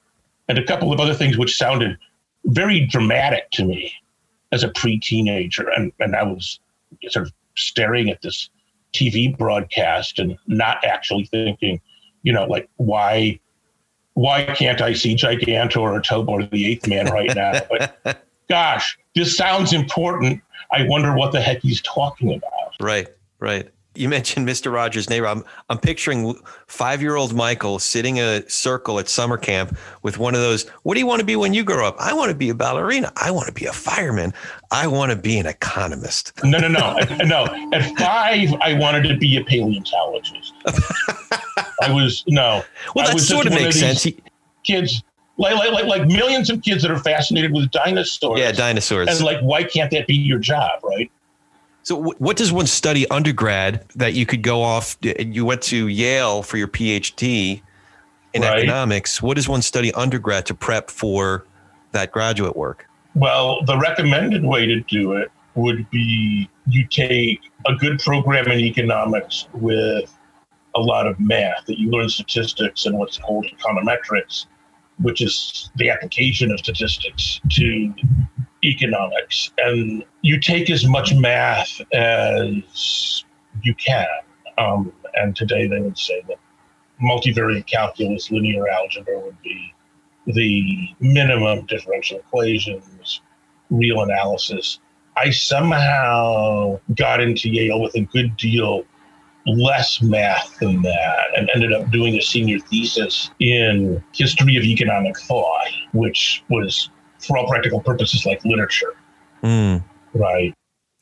And 0.48 0.58
a 0.58 0.64
couple 0.64 0.94
of 0.94 1.00
other 1.00 1.14
things 1.14 1.38
which 1.38 1.58
sounded 1.58 1.98
very 2.46 2.86
dramatic 2.86 3.50
to 3.52 3.66
me 3.66 3.94
as 4.52 4.64
a 4.64 4.70
pre 4.70 5.00
teenager. 5.00 5.70
And, 5.70 5.92
and 6.00 6.16
I 6.16 6.24
was 6.24 6.60
sort 7.10 7.28
of 7.28 7.34
staring 7.56 8.10
at 8.10 8.22
this 8.22 8.50
TV 8.94 9.38
broadcast 9.38 10.20
and 10.20 10.38
not 10.48 10.84
actually 10.84 11.26
thinking, 11.26 11.82
you 12.26 12.34
know, 12.34 12.46
like 12.46 12.68
why 12.76 13.40
why 14.16 14.44
can't 14.44 14.82
I 14.82 14.94
see 14.94 15.16
Gigantor 15.16 15.78
or 15.78 16.02
Tobor 16.02 16.50
the 16.50 16.66
Eighth 16.66 16.88
Man 16.88 17.06
right 17.06 17.34
now? 17.34 17.62
But 18.04 18.26
gosh, 18.50 18.98
this 19.14 19.38
sounds 19.38 19.72
important. 19.72 20.42
I 20.72 20.88
wonder 20.88 21.16
what 21.16 21.32
the 21.32 21.40
heck 21.40 21.62
he's 21.62 21.82
talking 21.82 22.34
about. 22.34 22.74
Right, 22.82 23.08
right. 23.40 23.70
You 23.96 24.10
mentioned 24.16 24.48
Mr. 24.48 24.72
Rogers' 24.72 25.10
neighbor. 25.10 25.28
I'm, 25.28 25.44
I'm 25.70 25.78
picturing 25.78 26.36
five 26.68 27.02
year 27.02 27.16
old 27.16 27.34
Michael 27.34 27.80
sitting 27.80 28.18
in 28.18 28.26
a 28.26 28.50
circle 28.50 29.00
at 29.00 29.10
summer 29.10 29.38
camp 29.38 29.78
with 30.04 30.18
one 30.18 30.36
of 30.36 30.42
those. 30.42 30.68
What 30.84 30.94
do 30.94 31.00
you 31.00 31.08
want 31.08 31.20
to 31.20 31.26
be 31.26 31.36
when 31.36 31.54
you 31.54 31.64
grow 31.64 31.88
up? 31.88 31.96
I 32.00 32.14
want 32.14 32.30
to 32.30 32.36
be 32.36 32.50
a 32.50 32.56
ballerina. 32.56 33.12
I 33.16 33.32
want 33.32 33.48
to 33.48 33.54
be 33.54 33.66
a 33.66 33.74
fireman. 33.74 34.34
I 34.72 34.88
want 34.88 35.12
to 35.12 35.18
be 35.18 35.38
an 35.40 35.46
economist. 35.46 36.34
No, 36.46 36.60
no, 36.60 36.68
no. 36.68 36.96
no. 37.26 37.70
At 37.74 37.98
five, 37.98 38.54
I 38.62 38.76
wanted 38.76 39.04
to 39.10 39.18
be 39.18 39.36
a 39.38 39.44
paleontologist. 39.44 40.54
I 41.82 41.92
was, 41.92 42.24
no. 42.28 42.64
Well, 42.96 43.06
that 43.08 43.20
sort 43.20 43.48
of 43.48 43.54
makes 43.54 43.76
of 43.82 43.98
sense. 43.98 44.08
Kids 44.64 45.04
like, 45.38 45.56
like, 45.56 45.72
like, 45.72 45.86
like 45.86 46.08
millions 46.08 46.50
of 46.50 46.62
kids 46.62 46.82
that 46.84 46.92
are 46.92 47.00
fascinated 47.00 47.52
with 47.52 47.70
dinosaurs. 47.72 48.40
Yeah, 48.40 48.52
dinosaurs. 48.52 49.10
And 49.10 49.22
like, 49.22 49.40
why 49.42 49.64
can't 49.64 49.92
that 49.92 50.08
be 50.08 50.16
your 50.16 50.40
job, 50.40 50.80
right? 50.84 51.12
So, 51.86 52.02
what 52.18 52.36
does 52.36 52.52
one 52.52 52.66
study 52.66 53.08
undergrad 53.10 53.86
that 53.96 54.16
you 54.16 54.26
could 54.26 54.42
go 54.42 54.64
off? 54.64 54.98
And 55.04 55.36
You 55.36 55.46
went 55.46 55.62
to 55.64 55.88
Yale 55.88 56.42
for 56.42 56.58
your 56.58 56.68
PhD 56.68 57.62
in 58.34 58.42
right. 58.42 58.58
economics. 58.58 59.22
What 59.22 59.36
does 59.36 59.48
one 59.48 59.62
study 59.62 59.94
undergrad 59.94 60.48
to 60.48 60.56
prep 60.56 60.90
for 60.90 61.46
that 61.92 62.12
graduate 62.12 62.56
work? 62.56 62.88
Well, 63.14 63.64
the 63.66 63.78
recommended 63.78 64.44
way 64.44 64.66
to 64.66 64.82
do 64.82 65.14
it 65.14 65.32
would 65.54 65.88
be 65.92 66.50
you 66.68 66.88
take 66.88 67.40
a 67.68 67.76
good 67.76 68.00
program 68.00 68.48
in 68.48 68.60
economics 68.62 69.48
with 69.54 70.12
a 70.74 70.80
lot 70.80 71.06
of 71.06 71.20
math 71.20 71.68
that 71.68 71.80
you 71.80 71.92
learn 71.92 72.10
statistics 72.10 72.88
and 72.88 72.98
what's 72.98 73.20
called 73.20 73.46
econometrics, 73.46 74.48
which 75.02 75.22
is 75.22 75.70
the 75.76 75.92
application 75.92 76.52
of 76.52 76.58
statistics 76.58 77.40
to 77.52 77.94
economics. 78.66 79.52
And 79.58 80.04
you 80.22 80.40
take 80.40 80.70
as 80.70 80.86
much 80.86 81.14
math 81.14 81.82
as 81.94 83.24
you 83.64 83.76
can. 83.76 84.08
Um, 84.58 84.92
and 85.16 85.36
today 85.36 85.68
they 85.68 85.80
would 85.80 85.98
say 85.98 86.22
that 86.28 86.38
multivariate 87.02 87.68
calculus, 87.68 88.32
linear 88.32 88.68
algebra 88.68 89.20
would 89.20 89.42
be 89.42 89.74
the 90.28 90.90
minimum 91.00 91.66
differential 91.66 92.20
equations, 92.20 93.22
real 93.70 94.02
analysis. 94.02 94.80
I 95.18 95.30
somehow 95.30 96.80
got 96.96 97.22
into 97.22 97.50
Yale 97.50 97.82
with 97.82 97.96
a 97.96 98.02
good 98.02 98.36
deal 98.38 98.86
less 99.48 100.02
math 100.02 100.58
than 100.60 100.82
that 100.82 101.26
and 101.36 101.50
ended 101.54 101.72
up 101.72 101.90
doing 101.92 102.16
a 102.16 102.22
senior 102.22 102.60
thesis 102.60 103.30
in 103.40 104.04
history 104.14 104.58
of 104.58 104.64
economic 104.64 105.18
thought, 105.20 105.68
which 105.94 106.44
was 106.50 106.90
for 107.20 107.38
all 107.38 107.48
practical 107.48 107.82
purposes 107.82 108.26
like 108.26 108.44
literature. 108.46 108.94
Mm. 109.44 109.84
Right. 110.14 110.54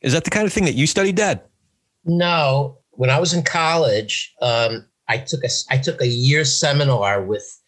Is 0.02 0.14
that 0.14 0.24
the 0.24 0.30
kind 0.30 0.46
of 0.46 0.54
thing 0.54 0.66
that 0.66 0.76
you 0.76 0.88
studied, 0.88 1.16
Dad? 1.16 1.42
No. 2.06 2.80
When 2.92 3.10
I 3.10 3.20
was 3.20 3.34
in 3.34 3.44
college, 3.44 4.34
um, 4.42 4.86
I 5.08 5.18
took 5.18 5.44
a 5.44 5.50
I 5.70 5.78
took 5.78 6.02
a 6.02 6.08
year 6.08 6.46
seminar 6.46 7.24
with 7.24 7.60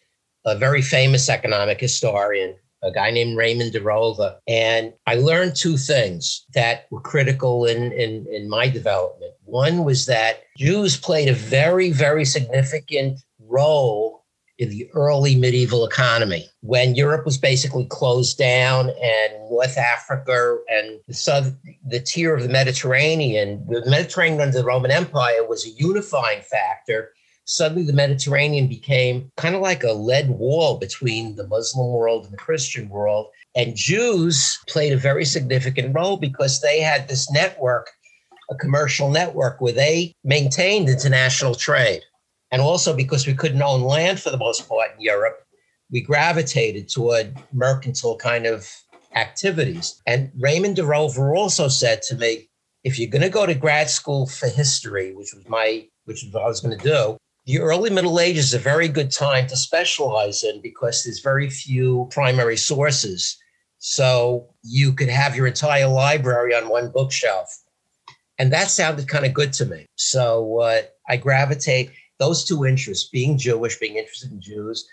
a 0.44 0.56
very 0.56 0.82
famous 0.82 1.28
economic 1.28 1.80
historian, 1.80 2.54
a 2.82 2.92
guy 2.92 3.10
named 3.10 3.36
Raymond 3.36 3.72
de 3.72 3.80
Roover, 3.80 4.38
and 4.46 4.92
I 5.06 5.16
learned 5.16 5.56
two 5.56 5.76
things 5.76 6.44
that 6.54 6.86
were 6.90 7.00
critical 7.00 7.66
in, 7.66 7.92
in 7.92 8.26
in 8.30 8.48
my 8.48 8.68
development. 8.68 9.32
One 9.44 9.84
was 9.84 10.06
that 10.06 10.42
Jews 10.56 10.96
played 10.96 11.28
a 11.28 11.34
very 11.34 11.90
very 11.90 12.24
significant 12.24 13.20
role 13.40 14.15
in 14.58 14.70
the 14.70 14.88
early 14.94 15.36
medieval 15.36 15.84
economy 15.84 16.46
when 16.62 16.94
Europe 16.94 17.26
was 17.26 17.36
basically 17.36 17.84
closed 17.86 18.38
down 18.38 18.88
and 18.88 19.32
North 19.50 19.76
Africa 19.76 20.58
and 20.68 20.98
the, 21.06 21.14
southern, 21.14 21.58
the 21.86 22.00
tier 22.00 22.34
of 22.34 22.42
the 22.42 22.48
Mediterranean, 22.48 23.64
the 23.68 23.88
Mediterranean 23.88 24.40
under 24.40 24.58
the 24.58 24.64
Roman 24.64 24.90
Empire 24.90 25.46
was 25.46 25.66
a 25.66 25.70
unifying 25.70 26.40
factor. 26.42 27.12
Suddenly, 27.44 27.84
the 27.84 27.92
Mediterranean 27.92 28.66
became 28.66 29.30
kind 29.36 29.54
of 29.54 29.60
like 29.60 29.84
a 29.84 29.92
lead 29.92 30.30
wall 30.30 30.78
between 30.78 31.36
the 31.36 31.46
Muslim 31.46 31.92
world 31.92 32.24
and 32.24 32.32
the 32.32 32.38
Christian 32.38 32.88
world. 32.88 33.26
And 33.54 33.76
Jews 33.76 34.58
played 34.68 34.92
a 34.92 34.98
very 34.98 35.24
significant 35.24 35.94
role 35.94 36.16
because 36.16 36.60
they 36.60 36.80
had 36.80 37.08
this 37.08 37.30
network, 37.30 37.90
a 38.50 38.56
commercial 38.56 39.10
network, 39.10 39.60
where 39.60 39.72
they 39.72 40.14
maintained 40.24 40.88
international 40.88 41.54
trade. 41.54 42.02
And 42.56 42.62
also 42.62 42.96
because 42.96 43.26
we 43.26 43.34
couldn't 43.34 43.60
own 43.60 43.82
land 43.82 44.18
for 44.18 44.30
the 44.30 44.38
most 44.38 44.66
part 44.66 44.92
in 44.94 45.02
Europe, 45.02 45.44
we 45.90 46.00
gravitated 46.00 46.88
toward 46.88 47.36
mercantile 47.52 48.16
kind 48.16 48.46
of 48.46 48.66
activities. 49.14 50.00
And 50.06 50.32
Raymond 50.38 50.76
de 50.76 50.86
Roover 50.86 51.36
also 51.36 51.68
said 51.68 52.00
to 52.08 52.14
me, 52.14 52.48
if 52.82 52.98
you're 52.98 53.10
going 53.10 53.20
to 53.20 53.28
go 53.28 53.44
to 53.44 53.54
grad 53.54 53.90
school 53.90 54.26
for 54.26 54.48
history, 54.48 55.14
which 55.14 55.34
was 55.34 55.46
my, 55.46 55.86
which 56.06 56.22
was 56.22 56.32
what 56.32 56.44
I 56.44 56.46
was 56.46 56.60
going 56.60 56.78
to 56.78 56.82
do, 56.82 57.18
the 57.44 57.58
early 57.58 57.90
Middle 57.90 58.18
Ages 58.18 58.46
is 58.46 58.54
a 58.54 58.58
very 58.58 58.88
good 58.88 59.10
time 59.10 59.46
to 59.48 59.56
specialize 59.56 60.42
in 60.42 60.62
because 60.62 61.04
there's 61.04 61.20
very 61.20 61.50
few 61.50 62.08
primary 62.10 62.56
sources. 62.56 63.36
So 63.80 64.48
you 64.62 64.94
could 64.94 65.10
have 65.10 65.36
your 65.36 65.46
entire 65.46 65.88
library 65.88 66.54
on 66.54 66.70
one 66.70 66.90
bookshelf. 66.90 67.54
And 68.38 68.50
that 68.50 68.70
sounded 68.70 69.08
kind 69.08 69.26
of 69.26 69.34
good 69.34 69.52
to 69.54 69.66
me. 69.66 69.84
So 69.96 70.60
uh, 70.60 70.82
I 71.06 71.18
gravitate 71.18 71.90
those 72.18 72.44
two 72.44 72.64
interests, 72.64 73.08
being 73.08 73.38
Jewish, 73.38 73.78
being 73.78 73.96
interested 73.96 74.30
in 74.30 74.40
Jews, 74.40 74.88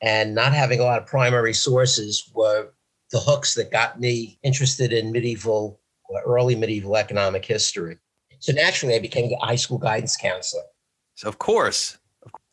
and 0.00 0.34
not 0.34 0.52
having 0.52 0.80
a 0.80 0.84
lot 0.84 1.00
of 1.00 1.06
primary 1.06 1.52
sources 1.52 2.30
were 2.34 2.70
the 3.10 3.18
hooks 3.18 3.54
that 3.54 3.70
got 3.70 4.00
me 4.00 4.38
interested 4.42 4.92
in 4.92 5.12
medieval, 5.12 5.80
early 6.24 6.54
medieval 6.54 6.96
economic 6.96 7.44
history. 7.44 7.96
So 8.40 8.52
naturally, 8.52 8.94
I 8.94 9.00
became 9.00 9.32
a 9.32 9.44
high 9.44 9.56
school 9.56 9.78
guidance 9.78 10.16
counselor. 10.16 10.62
So, 11.14 11.28
of 11.28 11.38
course, 11.38 11.98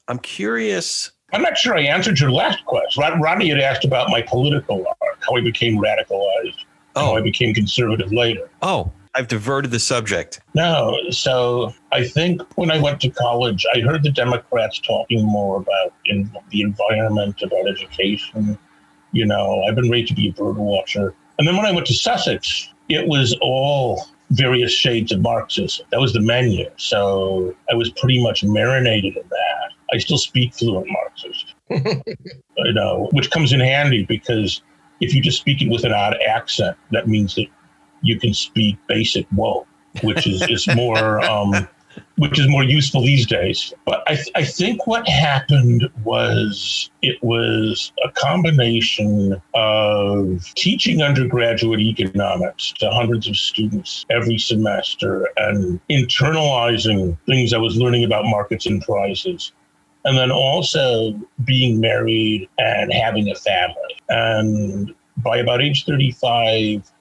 I'm 0.07 0.19
curious. 0.19 1.11
I'm 1.33 1.41
not 1.41 1.57
sure 1.57 1.77
I 1.77 1.81
answered 1.81 2.19
your 2.19 2.31
last 2.31 2.65
question. 2.65 3.03
Rodney 3.21 3.49
had 3.49 3.59
asked 3.59 3.85
about 3.85 4.09
my 4.09 4.21
political 4.21 4.85
arc, 5.01 5.23
how 5.27 5.35
I 5.35 5.41
became 5.41 5.77
radicalized, 5.77 6.65
oh. 6.95 7.05
how 7.05 7.15
I 7.15 7.21
became 7.21 7.53
conservative 7.53 8.11
later. 8.11 8.49
Oh, 8.61 8.91
I've 9.15 9.27
diverted 9.27 9.71
the 9.71 9.79
subject. 9.79 10.41
No. 10.55 10.97
So 11.11 11.73
I 11.95 12.03
think 12.03 12.41
when 12.57 12.71
I 12.71 12.77
went 12.77 12.99
to 13.01 13.09
college, 13.09 13.65
I 13.73 13.79
heard 13.79 14.03
the 14.03 14.11
Democrats 14.11 14.79
talking 14.79 15.23
more 15.23 15.55
about 15.55 15.93
in 16.03 16.29
the 16.49 16.61
environment, 16.61 17.41
about 17.41 17.69
education. 17.69 18.59
You 19.13 19.25
know, 19.25 19.63
I've 19.63 19.75
been 19.75 19.89
raised 19.89 20.09
to 20.09 20.13
be 20.13 20.27
a 20.27 20.33
bird 20.33 20.57
watcher. 20.57 21.13
And 21.39 21.47
then 21.47 21.55
when 21.55 21.65
I 21.65 21.71
went 21.71 21.87
to 21.87 21.93
Sussex, 21.93 22.69
it 22.89 23.07
was 23.07 23.33
all 23.39 24.07
various 24.31 24.73
shades 24.73 25.13
of 25.13 25.21
Marxism. 25.21 25.85
That 25.91 26.01
was 26.01 26.11
the 26.11 26.19
menu. 26.19 26.69
So 26.75 27.55
I 27.71 27.75
was 27.75 27.89
pretty 27.91 28.21
much 28.21 28.43
marinated 28.43 29.15
in 29.15 29.23
that. 29.29 29.71
I 29.93 29.97
still 29.99 30.17
speak 30.17 30.53
fluent 30.53 30.87
Marxist, 30.89 31.55
you 31.69 32.73
know, 32.73 33.07
which 33.13 33.31
comes 33.31 33.53
in 33.53 33.61
handy 33.61 34.03
because 34.03 34.61
if 34.99 35.13
you 35.13 35.21
just 35.21 35.39
speak 35.39 35.61
it 35.61 35.69
with 35.69 35.85
an 35.85 35.93
odd 35.93 36.17
accent, 36.27 36.75
that 36.91 37.07
means 37.07 37.35
that 37.35 37.47
you 38.01 38.19
can 38.19 38.33
speak 38.33 38.77
basic 38.87 39.25
woke, 39.33 39.67
which 40.03 40.27
is, 40.27 40.41
is 40.49 40.67
more 40.75 41.21
um, 41.31 41.69
which 42.17 42.39
is 42.39 42.47
more 42.47 42.63
useful 42.63 43.01
these 43.01 43.25
days. 43.25 43.73
But 43.85 44.03
I, 44.07 44.15
th- 44.15 44.31
I 44.35 44.43
think 44.43 44.87
what 44.87 45.07
happened 45.07 45.89
was 46.03 46.89
it 47.01 47.21
was 47.21 47.91
a 48.03 48.11
combination 48.11 49.41
of 49.53 50.53
teaching 50.55 51.01
undergraduate 51.01 51.79
economics 51.79 52.73
to 52.79 52.89
hundreds 52.89 53.27
of 53.27 53.37
students 53.37 54.05
every 54.09 54.37
semester 54.37 55.29
and 55.37 55.79
internalizing 55.89 57.17
things 57.25 57.53
I 57.53 57.57
was 57.57 57.77
learning 57.77 58.03
about 58.03 58.25
markets 58.25 58.65
and 58.65 58.81
prices. 58.81 59.51
And 60.05 60.17
then 60.17 60.31
also 60.31 61.19
being 61.43 61.79
married 61.79 62.47
and 62.59 62.93
having 62.93 63.29
a 63.29 63.35
family. 63.35 63.97
And 64.07 64.93
by 65.17 65.37
about 65.37 65.61
age 65.61 65.85
35, 65.85 66.91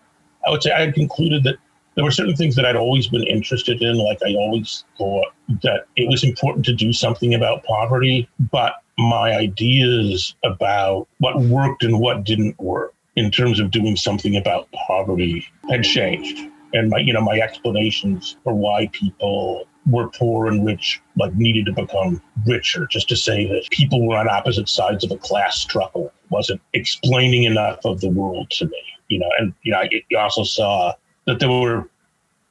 I 0.46 0.50
would 0.50 0.62
say 0.62 0.72
I 0.72 0.80
had 0.80 0.94
concluded 0.94 1.44
that 1.44 1.57
there 1.94 2.04
were 2.04 2.11
certain 2.11 2.37
things 2.37 2.57
that 2.57 2.66
I'd 2.66 2.76
always 2.76 3.07
been 3.07 3.26
interested 3.26 3.83
in. 3.83 3.96
Like 3.96 4.18
I 4.24 4.35
always 4.35 4.85
thought 4.98 5.33
that 5.62 5.87
it 5.96 6.09
was 6.09 6.24
important 6.24 6.64
to 6.66 6.74
do 6.74 6.92
something 6.92 7.35
about 7.35 7.64
poverty, 7.64 8.28
but 8.50 8.74
my 8.98 9.33
ideas 9.33 10.35
about 10.44 11.09
what 11.18 11.40
worked 11.42 11.83
and 11.83 12.00
what 12.00 12.24
didn't 12.24 12.59
work 12.59 12.94
in 13.16 13.30
terms 13.30 13.61
of 13.61 13.70
doing 13.70 13.96
something 13.96 14.37
about 14.37 14.68
poverty 14.87 15.46
had 15.70 15.85
changed. 15.85 16.38
And 16.72 16.90
my, 16.90 16.98
you 16.98 17.12
know, 17.12 17.20
my 17.20 17.38
explanations 17.38 18.37
for 18.42 18.54
why 18.54 18.88
people 18.92 19.68
were 19.87 20.09
poor 20.09 20.48
and 20.48 20.66
rich, 20.66 21.00
like 21.16 21.35
needed 21.35 21.66
to 21.66 21.72
become 21.72 22.20
richer, 22.46 22.87
just 22.87 23.09
to 23.11 23.16
say 23.16 23.46
that 23.46 23.70
people 23.70 24.07
were 24.09 24.16
on 24.16 24.28
opposite 24.28 24.68
sides 24.68 25.04
of 25.04 25.12
a 25.12 25.16
class 25.16 25.59
struggle 25.59 26.12
wasn't 26.30 26.61
explaining 26.72 27.44
enough 27.44 27.78
of 27.85 28.00
the 28.00 28.09
world 28.09 28.50
to 28.50 28.64
me 28.64 28.83
you 29.09 29.18
know, 29.18 29.30
and 29.38 29.54
you 29.62 29.72
know, 29.72 29.83
you 30.09 30.18
also 30.18 30.44
saw 30.44 30.92
that 31.26 31.40
there 31.40 31.50
were 31.50 31.88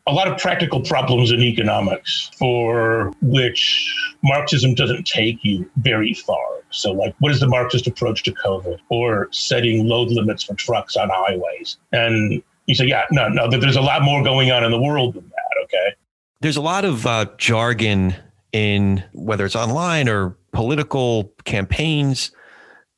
a 0.06 0.14
lot 0.14 0.28
of 0.28 0.38
practical 0.38 0.82
problems 0.82 1.32
in 1.32 1.42
economics 1.42 2.30
for 2.38 3.14
which 3.22 3.94
Marxism 4.22 4.74
doesn't 4.74 5.06
take 5.06 5.44
you 5.44 5.70
very 5.78 6.14
far. 6.14 6.62
So, 6.72 6.92
like, 6.92 7.16
what 7.20 7.32
is 7.32 7.40
the 7.40 7.48
Marxist 7.48 7.88
approach 7.88 8.24
to 8.24 8.32
COVID 8.32 8.80
or 8.90 9.30
setting 9.32 9.88
load 9.88 10.10
limits 10.10 10.44
for 10.44 10.56
trucks 10.56 10.98
on 10.98 11.10
highways? 11.10 11.78
And 11.92 12.42
you 12.66 12.76
say, 12.76 12.86
yeah, 12.86 13.06
no, 13.12 13.28
no, 13.30 13.50
there's 13.50 13.76
a 13.76 13.82
lot 13.82 14.02
more 14.02 14.24
going 14.24 14.52
on 14.52 14.64
in 14.64 14.72
the 14.72 14.82
world 14.82 15.14
than 15.14 15.30
that. 15.30 15.64
Okay. 15.66 15.96
There's 16.42 16.58
a 16.58 16.62
lot 16.62 16.84
of 16.84 17.06
uh, 17.06 17.26
jargon 17.38 18.16
in 18.52 19.04
whether 19.14 19.46
it's 19.46 19.56
online 19.56 20.10
or 20.10 20.38
political 20.52 21.34
campaigns, 21.46 22.32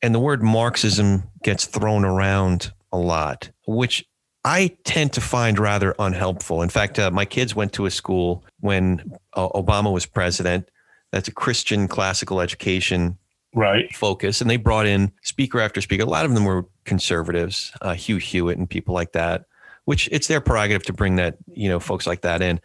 and 0.02 0.14
the 0.14 0.18
word 0.18 0.42
Marxism 0.42 1.24
gets 1.42 1.66
thrown 1.66 2.04
around 2.04 2.72
a 2.92 2.98
lot, 2.98 3.50
which 3.66 4.04
I 4.46 4.76
tend 4.84 5.12
to 5.14 5.20
find 5.20 5.58
rather 5.58 5.96
unhelpful. 5.98 6.62
In 6.62 6.68
fact, 6.68 7.00
uh, 7.00 7.10
my 7.10 7.24
kids 7.24 7.56
went 7.56 7.72
to 7.72 7.86
a 7.86 7.90
school 7.90 8.44
when 8.60 9.18
uh, 9.32 9.48
Obama 9.48 9.92
was 9.92 10.06
president. 10.06 10.68
That's 11.10 11.26
a 11.26 11.32
Christian 11.32 11.88
classical 11.88 12.40
education 12.40 13.18
right 13.56 13.92
focus, 13.92 14.40
and 14.40 14.48
they 14.48 14.56
brought 14.56 14.86
in 14.86 15.10
speaker 15.22 15.58
after 15.58 15.80
speaker. 15.80 16.04
A 16.04 16.06
lot 16.06 16.24
of 16.24 16.32
them 16.32 16.44
were 16.44 16.64
conservatives, 16.84 17.72
uh, 17.82 17.94
Hugh 17.94 18.18
Hewitt 18.18 18.56
and 18.56 18.70
people 18.70 18.94
like 18.94 19.12
that. 19.12 19.46
Which 19.84 20.08
it's 20.12 20.28
their 20.28 20.40
prerogative 20.40 20.84
to 20.84 20.92
bring 20.92 21.16
that, 21.16 21.38
you 21.52 21.68
know, 21.68 21.80
folks 21.80 22.06
like 22.06 22.20
that 22.20 22.40
in. 22.40 22.60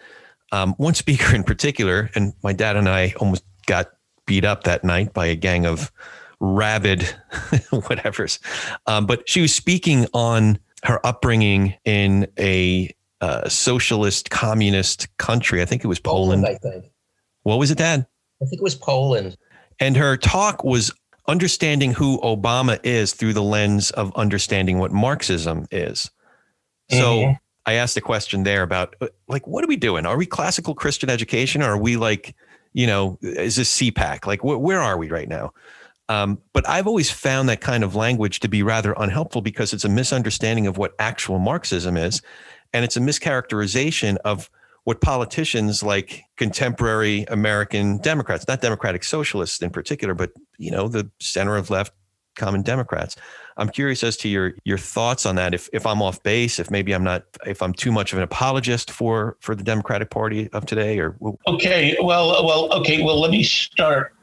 Um, 0.51 0.75
one 0.77 0.93
speaker 0.93 1.35
in 1.35 1.43
particular, 1.43 2.11
and 2.13 2.33
my 2.43 2.53
dad 2.53 2.75
and 2.75 2.87
I 2.87 3.15
almost 3.19 3.43
got 3.65 3.89
beat 4.27 4.45
up 4.45 4.65
that 4.65 4.83
night 4.83 5.13
by 5.13 5.25
a 5.25 5.35
gang 5.35 5.65
of 5.65 5.91
rabid 6.39 6.99
whatevers. 7.71 8.37
Um, 8.85 9.07
but 9.07 9.27
she 9.27 9.41
was 9.41 9.53
speaking 9.55 10.05
on 10.13 10.59
her 10.83 11.05
upbringing 11.05 11.75
in 11.85 12.27
a 12.39 12.93
uh, 13.21 13.47
socialist 13.47 14.29
communist 14.29 15.15
country. 15.17 15.61
I 15.61 15.65
think 15.65 15.83
it 15.83 15.87
was 15.87 15.99
Poland. 15.99 16.43
Poland. 16.43 16.59
I 16.63 16.69
think. 16.69 16.91
What 17.43 17.59
was 17.59 17.71
it, 17.71 17.77
Dad? 17.77 18.05
I 18.41 18.45
think 18.45 18.59
it 18.59 18.63
was 18.63 18.75
Poland. 18.75 19.37
And 19.79 19.95
her 19.97 20.17
talk 20.17 20.63
was 20.63 20.91
understanding 21.27 21.93
who 21.93 22.19
Obama 22.21 22.79
is 22.83 23.13
through 23.13 23.33
the 23.33 23.43
lens 23.43 23.91
of 23.91 24.15
understanding 24.15 24.79
what 24.79 24.91
Marxism 24.91 25.67
is. 25.71 26.09
So 26.89 26.97
mm-hmm. 26.97 27.33
I 27.65 27.73
asked 27.73 27.95
a 27.97 28.01
question 28.01 28.43
there 28.43 28.63
about 28.63 28.95
uh, 29.01 29.07
like, 29.27 29.47
what 29.47 29.63
are 29.63 29.67
we 29.67 29.77
doing? 29.77 30.05
Are 30.05 30.17
we 30.17 30.25
classical 30.25 30.73
Christian 30.73 31.09
education 31.09 31.61
or 31.61 31.71
are 31.71 31.77
we 31.77 31.95
like, 31.95 32.35
you 32.73 32.87
know, 32.87 33.17
is 33.21 33.55
this 33.55 33.79
CPAC? 33.79 34.25
Like, 34.25 34.41
wh- 34.41 34.61
where 34.61 34.79
are 34.79 34.97
we 34.97 35.09
right 35.09 35.29
now? 35.29 35.53
Um, 36.09 36.39
but 36.53 36.67
I've 36.67 36.87
always 36.87 37.09
found 37.09 37.47
that 37.49 37.61
kind 37.61 37.83
of 37.83 37.95
language 37.95 38.41
to 38.41 38.49
be 38.49 38.63
rather 38.63 38.93
unhelpful 38.97 39.41
because 39.41 39.71
it's 39.73 39.85
a 39.85 39.89
misunderstanding 39.89 40.67
of 40.67 40.77
what 40.77 40.93
actual 40.99 41.39
Marxism 41.39 41.95
is. 41.95 42.21
And 42.73 42.83
it's 42.83 42.97
a 42.97 42.99
mischaracterization 42.99 44.17
of 44.25 44.49
what 44.83 44.99
politicians 44.99 45.83
like 45.83 46.23
contemporary 46.37 47.23
American 47.29 47.97
Democrats, 47.99 48.47
not 48.47 48.61
democratic 48.61 49.03
socialists 49.03 49.61
in 49.61 49.69
particular, 49.69 50.13
but 50.13 50.31
you 50.57 50.71
know, 50.71 50.87
the 50.87 51.09
center 51.19 51.55
of 51.55 51.69
left 51.69 51.93
common 52.35 52.61
Democrats. 52.61 53.15
I'm 53.57 53.69
curious 53.69 54.03
as 54.03 54.17
to 54.17 54.29
your 54.29 54.53
your 54.63 54.77
thoughts 54.77 55.25
on 55.25 55.35
that. 55.35 55.53
If 55.53 55.69
if 55.73 55.85
I'm 55.85 56.01
off 56.01 56.23
base, 56.23 56.59
if 56.59 56.71
maybe 56.71 56.93
I'm 56.93 57.03
not, 57.03 57.23
if 57.45 57.61
I'm 57.61 57.73
too 57.73 57.91
much 57.91 58.13
of 58.13 58.17
an 58.17 58.23
apologist 58.23 58.89
for 58.89 59.37
for 59.39 59.55
the 59.55 59.63
Democratic 59.63 60.09
Party 60.09 60.49
of 60.51 60.65
today, 60.65 60.99
or 60.99 61.15
okay, 61.47 61.95
well, 62.01 62.45
well, 62.45 62.71
okay, 62.79 63.03
well, 63.03 63.19
let 63.19 63.31
me 63.31 63.43
start 63.43 64.15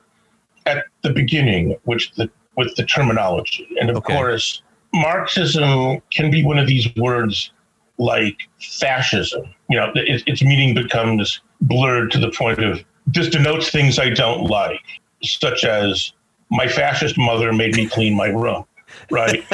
at 0.66 0.84
the 1.02 1.10
beginning, 1.10 1.76
which 1.84 2.12
the 2.14 2.30
with 2.56 2.74
the 2.76 2.84
terminology, 2.84 3.68
and 3.80 3.90
of 3.90 3.96
okay. 3.96 4.14
course, 4.14 4.62
Marxism 4.92 6.02
can 6.10 6.30
be 6.30 6.44
one 6.44 6.58
of 6.58 6.66
these 6.66 6.88
words 6.96 7.52
like 7.98 8.36
fascism. 8.60 9.54
You 9.68 9.78
know, 9.78 9.92
it, 9.94 10.22
its 10.26 10.42
meaning 10.42 10.74
becomes 10.74 11.40
blurred 11.60 12.10
to 12.12 12.18
the 12.18 12.30
point 12.30 12.62
of 12.62 12.84
this 13.06 13.28
denotes 13.28 13.70
things 13.70 13.98
I 13.98 14.10
don't 14.10 14.44
like, 14.44 14.82
such 15.22 15.64
as 15.64 16.12
my 16.50 16.66
fascist 16.66 17.18
mother 17.18 17.52
made 17.52 17.74
me 17.74 17.86
clean 17.86 18.14
my 18.14 18.28
room, 18.28 18.64
right? 19.10 19.44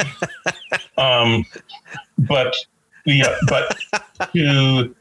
um, 0.97 1.45
but 2.17 2.55
yeah, 3.05 3.35
but 3.47 3.77
to 4.33 4.95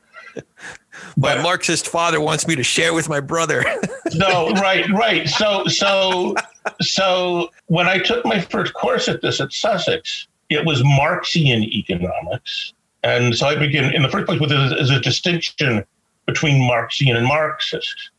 my 1.17 1.41
Marxist 1.41 1.89
father 1.89 2.21
wants 2.21 2.47
me 2.47 2.57
to 2.57 2.63
share 2.63 2.95
with 2.95 3.09
my 3.09 3.21
brother. 3.21 3.65
no, 4.15 4.51
right, 4.53 4.89
right. 4.91 5.29
So, 5.29 5.65
so, 5.67 6.35
so 6.81 7.51
when 7.67 7.87
I 7.89 7.99
took 7.99 8.25
my 8.25 8.41
first 8.41 8.75
course 8.75 9.09
at 9.09 9.23
this 9.23 9.41
at 9.41 9.53
Sussex, 9.53 10.29
it 10.51 10.65
was 10.65 10.83
Marxian 10.85 11.63
economics, 11.63 12.73
and 13.03 13.35
so 13.35 13.47
I 13.47 13.57
begin 13.57 13.93
in 13.95 14.03
the 14.03 14.09
first 14.09 14.27
place 14.27 14.41
with 14.41 14.53
a, 14.53 14.77
is 14.79 14.91
a 14.91 15.01
distinction 15.01 15.85
between 16.27 16.67
Marxian 16.67 17.17
and 17.17 17.27
Marxist. 17.27 18.11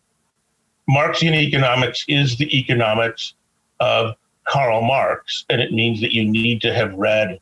Marxian 0.88 1.34
economics 1.34 2.06
is 2.08 2.38
the 2.38 2.58
economics 2.58 3.34
of 3.80 4.16
Karl 4.46 4.82
Marx, 4.82 5.46
and 5.50 5.62
it 5.62 5.72
means 5.72 6.02
that 6.02 6.14
you 6.14 6.24
need 6.24 6.62
to 6.62 6.74
have 6.74 6.94
read 6.94 7.40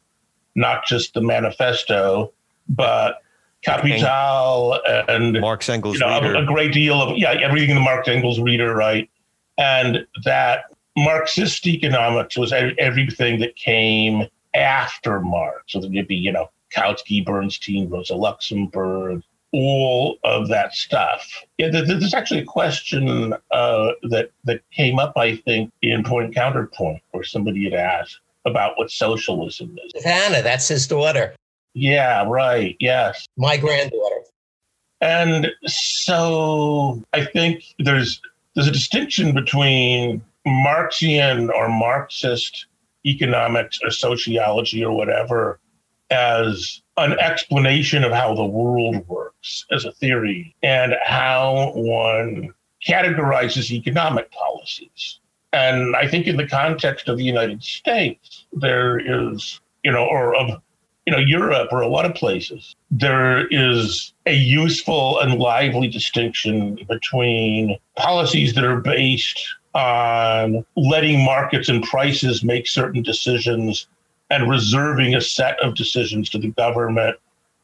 not 0.55 0.85
just 0.85 1.13
the 1.13 1.21
manifesto, 1.21 2.31
but 2.69 3.22
Capital 3.63 4.79
and 5.07 5.39
Marx 5.39 5.69
Engels 5.69 5.95
you 5.95 5.99
know, 5.99 6.07
a, 6.07 6.43
a, 6.43 6.45
great 6.45 6.73
deal 6.73 7.01
of 7.01 7.17
yeah 7.17 7.31
everything 7.31 7.69
in 7.69 7.75
the 7.75 7.81
Marx 7.81 8.07
Engels 8.07 8.39
reader 8.39 8.75
right, 8.75 9.09
and 9.57 10.05
that 10.25 10.65
Marxist 10.97 11.65
economics 11.65 12.37
was 12.37 12.53
everything 12.53 13.39
that 13.39 13.55
came 13.55 14.27
after 14.53 15.19
Marx. 15.19 15.63
So 15.67 15.79
there'd 15.79 16.07
be 16.07 16.15
you 16.15 16.31
know 16.31 16.49
Kautsky, 16.75 17.25
Bernstein, 17.25 17.89
Rosa 17.89 18.15
Luxemburg, 18.15 19.23
all 19.53 20.17
of 20.23 20.49
that 20.49 20.73
stuff. 20.73 21.43
Yeah, 21.57 21.69
there's 21.69 22.13
actually 22.13 22.41
a 22.41 22.45
question 22.45 23.33
uh, 23.51 23.91
that 24.09 24.31
that 24.43 24.61
came 24.71 24.99
up, 24.99 25.13
I 25.15 25.37
think, 25.37 25.71
in 25.81 26.03
Point 26.03 26.35
Counterpoint, 26.35 27.01
where 27.11 27.23
somebody 27.23 27.63
had 27.63 27.73
asked 27.73 28.19
about 28.45 28.77
what 28.77 28.91
socialism 28.91 29.77
is. 29.85 30.03
Hannah, 30.03 30.41
that's 30.41 30.67
his 30.67 30.85
daughter. 30.85 31.35
Yeah, 31.73 32.25
right. 32.27 32.75
Yes. 32.79 33.27
My 33.37 33.57
granddaughter. 33.57 34.21
And 35.01 35.51
so 35.65 37.03
I 37.11 37.25
think 37.25 37.63
there's 37.79 38.21
there's 38.55 38.67
a 38.67 38.71
distinction 38.71 39.33
between 39.33 40.21
Marxian 40.45 41.49
or 41.49 41.67
Marxist 41.67 42.67
economics 43.05 43.79
or 43.83 43.89
sociology 43.89 44.83
or 44.83 44.95
whatever 44.95 45.59
as 46.09 46.81
an 46.97 47.13
explanation 47.19 48.03
of 48.03 48.11
how 48.11 48.35
the 48.35 48.45
world 48.45 49.05
works 49.07 49.65
as 49.71 49.83
a 49.83 49.91
theory 49.91 50.55
and 50.61 50.95
how 51.03 51.73
one 51.75 52.53
categorizes 52.87 53.71
economic 53.71 54.31
policies. 54.31 55.19
And 55.51 55.95
I 55.95 56.07
think 56.07 56.27
in 56.27 56.37
the 56.37 56.47
context 56.47 57.07
of 57.09 57.17
the 57.17 57.23
United 57.23 57.63
States, 57.63 58.45
there 58.53 58.99
is, 58.99 59.59
you 59.83 59.91
know, 59.91 60.05
or 60.05 60.35
of 60.35 60.61
you 61.05 61.11
know, 61.11 61.19
Europe 61.19 61.69
or 61.71 61.81
a 61.81 61.87
lot 61.87 62.05
of 62.05 62.15
places, 62.15 62.75
there 62.89 63.47
is 63.47 64.13
a 64.25 64.33
useful 64.33 65.19
and 65.19 65.39
lively 65.39 65.87
distinction 65.87 66.79
between 66.87 67.77
policies 67.97 68.53
that 68.53 68.63
are 68.63 68.79
based 68.79 69.45
on 69.73 70.65
letting 70.77 71.23
markets 71.25 71.67
and 71.67 71.83
prices 71.83 72.43
make 72.43 72.67
certain 72.67 73.01
decisions 73.01 73.87
and 74.29 74.49
reserving 74.49 75.13
a 75.13 75.21
set 75.21 75.59
of 75.59 75.75
decisions 75.75 76.29
to 76.29 76.37
the 76.37 76.49
government 76.49 77.17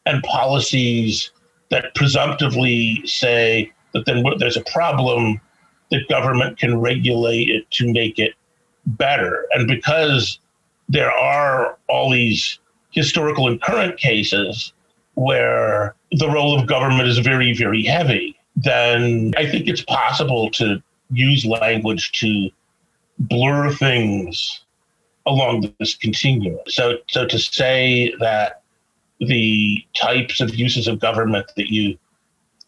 and 0.05 0.21
policies 0.23 1.31
that 1.69 1.93
presumptively 1.95 3.01
say 3.05 3.71
that 3.93 4.05
then 4.05 4.23
there's 4.37 4.57
a 4.57 4.63
problem 4.71 5.39
that 5.91 6.07
government 6.09 6.57
can 6.57 6.79
regulate 6.79 7.49
it 7.49 7.69
to 7.71 7.91
make 7.91 8.19
it 8.19 8.33
better. 8.85 9.45
And 9.53 9.67
because 9.67 10.39
there 10.87 11.11
are 11.11 11.77
all 11.87 12.11
these 12.11 12.59
historical 12.91 13.47
and 13.47 13.61
current 13.61 13.97
cases 13.97 14.73
where 15.15 15.95
the 16.11 16.29
role 16.29 16.57
of 16.57 16.67
government 16.67 17.07
is 17.07 17.19
very, 17.19 17.53
very 17.53 17.83
heavy, 17.83 18.37
then 18.55 19.33
I 19.37 19.49
think 19.49 19.67
it's 19.67 19.81
possible 19.81 20.49
to 20.51 20.81
use 21.11 21.45
language 21.45 22.11
to 22.13 22.49
blur 23.19 23.71
things 23.73 24.61
along 25.25 25.73
this 25.79 25.95
continuum. 25.95 26.59
So, 26.67 26.97
so 27.09 27.25
to 27.25 27.37
say 27.37 28.13
that 28.19 28.61
the 29.19 29.85
types 29.95 30.39
of 30.39 30.55
uses 30.55 30.87
of 30.87 30.99
government 30.99 31.51
that 31.57 31.71
you 31.71 31.97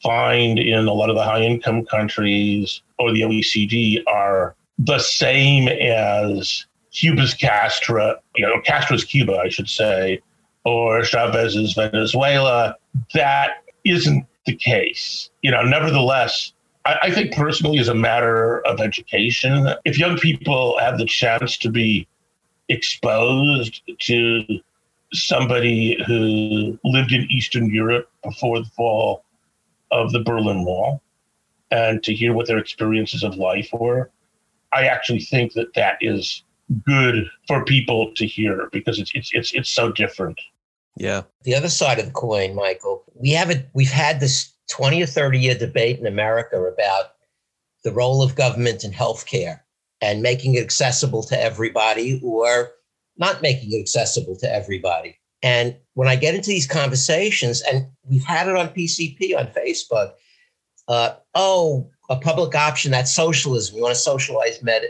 find 0.03 0.59
in 0.59 0.87
a 0.87 0.93
lot 0.93 1.09
of 1.09 1.15
the 1.15 1.23
high 1.23 1.41
income 1.41 1.85
countries 1.85 2.81
or 2.99 3.13
the 3.13 3.21
OECD 3.21 4.03
are 4.07 4.55
the 4.77 4.99
same 4.99 5.67
as 5.67 6.65
Cuba's 6.93 7.33
Castro, 7.33 8.17
you 8.35 8.45
know, 8.45 8.61
Castro's 8.65 9.03
Cuba, 9.03 9.37
I 9.37 9.49
should 9.49 9.69
say, 9.69 10.21
or 10.65 11.03
Chavez's 11.03 11.73
Venezuela. 11.73 12.75
That 13.13 13.63
isn't 13.83 14.25
the 14.45 14.55
case. 14.55 15.29
You 15.41 15.51
know, 15.51 15.63
nevertheless, 15.63 16.53
I, 16.85 16.97
I 17.03 17.11
think 17.11 17.33
personally, 17.33 17.79
as 17.79 17.87
a 17.87 17.95
matter 17.95 18.65
of 18.65 18.79
education, 18.79 19.69
if 19.85 19.97
young 19.97 20.17
people 20.17 20.77
have 20.79 20.97
the 20.97 21.05
chance 21.05 21.57
to 21.59 21.69
be 21.69 22.07
exposed 22.69 23.81
to 23.99 24.43
somebody 25.13 26.01
who 26.05 26.79
lived 26.85 27.11
in 27.11 27.29
Eastern 27.29 27.69
Europe 27.73 28.09
before 28.23 28.59
the 28.59 28.69
fall 28.75 29.23
of 29.91 30.11
the 30.11 30.21
Berlin 30.21 30.63
Wall 30.63 31.01
and 31.69 32.01
to 32.03 32.13
hear 32.13 32.33
what 32.33 32.47
their 32.47 32.57
experiences 32.57 33.23
of 33.23 33.35
life 33.35 33.69
were. 33.73 34.09
I 34.73 34.85
actually 34.85 35.19
think 35.19 35.53
that 35.53 35.73
that 35.73 35.97
is 35.99 36.43
good 36.85 37.29
for 37.47 37.63
people 37.65 38.13
to 38.15 38.25
hear 38.25 38.69
because 38.71 38.99
it's 38.99 39.11
it's 39.13 39.31
it's 39.33 39.53
it's 39.53 39.69
so 39.69 39.91
different. 39.91 40.39
Yeah. 40.97 41.23
The 41.43 41.55
other 41.55 41.69
side 41.69 41.99
of 41.99 42.05
the 42.05 42.11
coin, 42.11 42.55
Michael, 42.55 43.03
we 43.15 43.31
haven't 43.31 43.65
we've 43.73 43.91
had 43.91 44.19
this 44.19 44.53
20 44.69 45.01
or 45.01 45.05
30 45.05 45.39
year 45.39 45.55
debate 45.55 45.99
in 45.99 46.05
America 46.05 46.61
about 46.61 47.13
the 47.83 47.91
role 47.91 48.21
of 48.21 48.35
government 48.35 48.83
in 48.83 48.91
healthcare 48.91 49.61
and 50.01 50.21
making 50.21 50.55
it 50.55 50.63
accessible 50.63 51.23
to 51.23 51.41
everybody 51.41 52.19
or 52.23 52.71
not 53.17 53.41
making 53.41 53.71
it 53.71 53.79
accessible 53.79 54.35
to 54.37 54.51
everybody. 54.51 55.17
And 55.43 55.75
when 55.93 56.07
I 56.07 56.15
get 56.15 56.35
into 56.35 56.49
these 56.49 56.67
conversations, 56.67 57.61
and 57.61 57.87
we've 58.03 58.23
had 58.23 58.47
it 58.47 58.55
on 58.55 58.69
PCP 58.69 59.37
on 59.37 59.47
Facebook, 59.47 60.13
uh, 60.87 61.15
oh, 61.35 61.89
a 62.09 62.15
public 62.15 62.55
option, 62.55 62.91
that's 62.91 63.13
socialism. 63.13 63.75
You 63.75 63.83
want 63.83 63.95
to 63.95 64.01
socialize 64.01 64.61
med. 64.61 64.83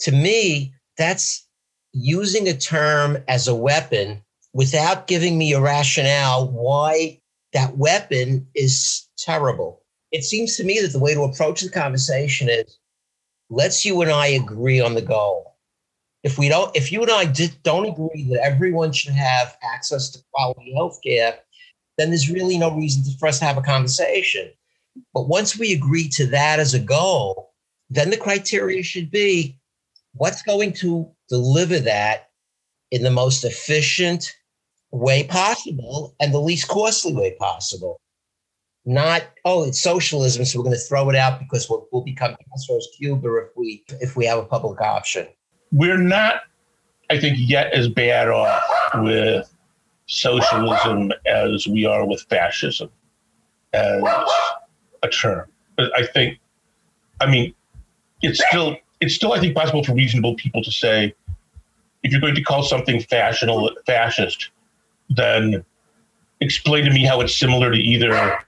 To 0.00 0.12
me, 0.12 0.74
that's 0.98 1.46
using 1.92 2.48
a 2.48 2.56
term 2.56 3.18
as 3.28 3.48
a 3.48 3.54
weapon 3.54 4.22
without 4.52 5.06
giving 5.06 5.38
me 5.38 5.52
a 5.52 5.60
rationale 5.60 6.48
why 6.48 7.20
that 7.52 7.76
weapon 7.76 8.46
is 8.54 9.06
terrible. 9.18 9.82
It 10.12 10.24
seems 10.24 10.56
to 10.56 10.64
me 10.64 10.80
that 10.80 10.92
the 10.92 10.98
way 10.98 11.14
to 11.14 11.22
approach 11.22 11.62
the 11.62 11.70
conversation 11.70 12.48
is 12.48 12.78
let's 13.50 13.84
you 13.84 14.00
and 14.02 14.10
I 14.10 14.28
agree 14.28 14.80
on 14.80 14.94
the 14.94 15.02
goal. 15.02 15.56
If 16.22 16.38
we 16.38 16.48
don't, 16.48 16.74
if 16.76 16.90
you 16.90 17.02
and 17.02 17.10
I 17.10 17.24
did, 17.24 17.56
don't 17.62 17.86
agree 17.86 18.26
that 18.30 18.40
everyone 18.42 18.92
should 18.92 19.14
have 19.14 19.56
access 19.62 20.10
to 20.10 20.18
quality 20.32 20.74
health 20.74 20.98
care, 21.04 21.38
then 21.98 22.10
there's 22.10 22.30
really 22.30 22.58
no 22.58 22.74
reason 22.74 23.04
for 23.18 23.28
us 23.28 23.38
to 23.38 23.44
have 23.44 23.58
a 23.58 23.62
conversation. 23.62 24.50
But 25.14 25.28
once 25.28 25.58
we 25.58 25.72
agree 25.72 26.08
to 26.10 26.26
that 26.28 26.58
as 26.58 26.74
a 26.74 26.80
goal, 26.80 27.52
then 27.90 28.10
the 28.10 28.16
criteria 28.16 28.82
should 28.82 29.10
be 29.10 29.58
what's 30.18 30.42
going 30.42 30.72
to 30.74 31.10
deliver 31.28 31.78
that 31.80 32.30
in 32.90 33.02
the 33.02 33.10
most 33.10 33.44
efficient 33.44 34.34
way 34.90 35.24
possible 35.24 36.14
and 36.20 36.32
the 36.32 36.40
least 36.40 36.68
costly 36.68 37.12
way 37.12 37.36
possible. 37.38 38.00
Not, 38.84 39.24
oh, 39.44 39.64
it's 39.64 39.80
socialism, 39.80 40.44
so 40.44 40.58
we're 40.58 40.64
going 40.64 40.76
to 40.76 40.80
throw 40.80 41.10
it 41.10 41.16
out 41.16 41.40
because 41.40 41.68
we'll, 41.68 41.88
we'll 41.90 42.04
become 42.04 42.36
Castro's 42.50 42.88
Cuba 42.96 43.36
if 43.38 43.48
we 43.56 43.82
if 44.00 44.16
we 44.16 44.24
have 44.26 44.38
a 44.38 44.44
public 44.44 44.80
option. 44.80 45.26
We're 45.72 45.98
not, 45.98 46.42
I 47.10 47.18
think, 47.18 47.36
yet 47.40 47.72
as 47.72 47.88
bad 47.88 48.28
off 48.28 48.62
with 48.94 49.52
socialism 50.06 51.12
as 51.26 51.66
we 51.66 51.84
are 51.84 52.06
with 52.06 52.22
fascism 52.30 52.88
as 53.72 54.02
a 55.02 55.08
term. 55.08 55.48
But 55.76 55.90
I 55.98 56.06
think, 56.06 56.38
I 57.20 57.26
mean, 57.26 57.54
it's 58.22 58.40
still 58.46 58.76
it's 59.00 59.14
still 59.14 59.32
I 59.32 59.40
think 59.40 59.54
possible 59.54 59.84
for 59.84 59.94
reasonable 59.94 60.34
people 60.34 60.62
to 60.62 60.72
say, 60.72 61.14
if 62.02 62.12
you're 62.12 62.20
going 62.20 62.34
to 62.34 62.42
call 62.42 62.62
something 62.62 63.00
fascist, 63.00 64.50
then 65.10 65.64
explain 66.40 66.84
to 66.84 66.90
me 66.90 67.04
how 67.04 67.20
it's 67.20 67.36
similar 67.36 67.70
to 67.70 67.78
either 67.78 68.38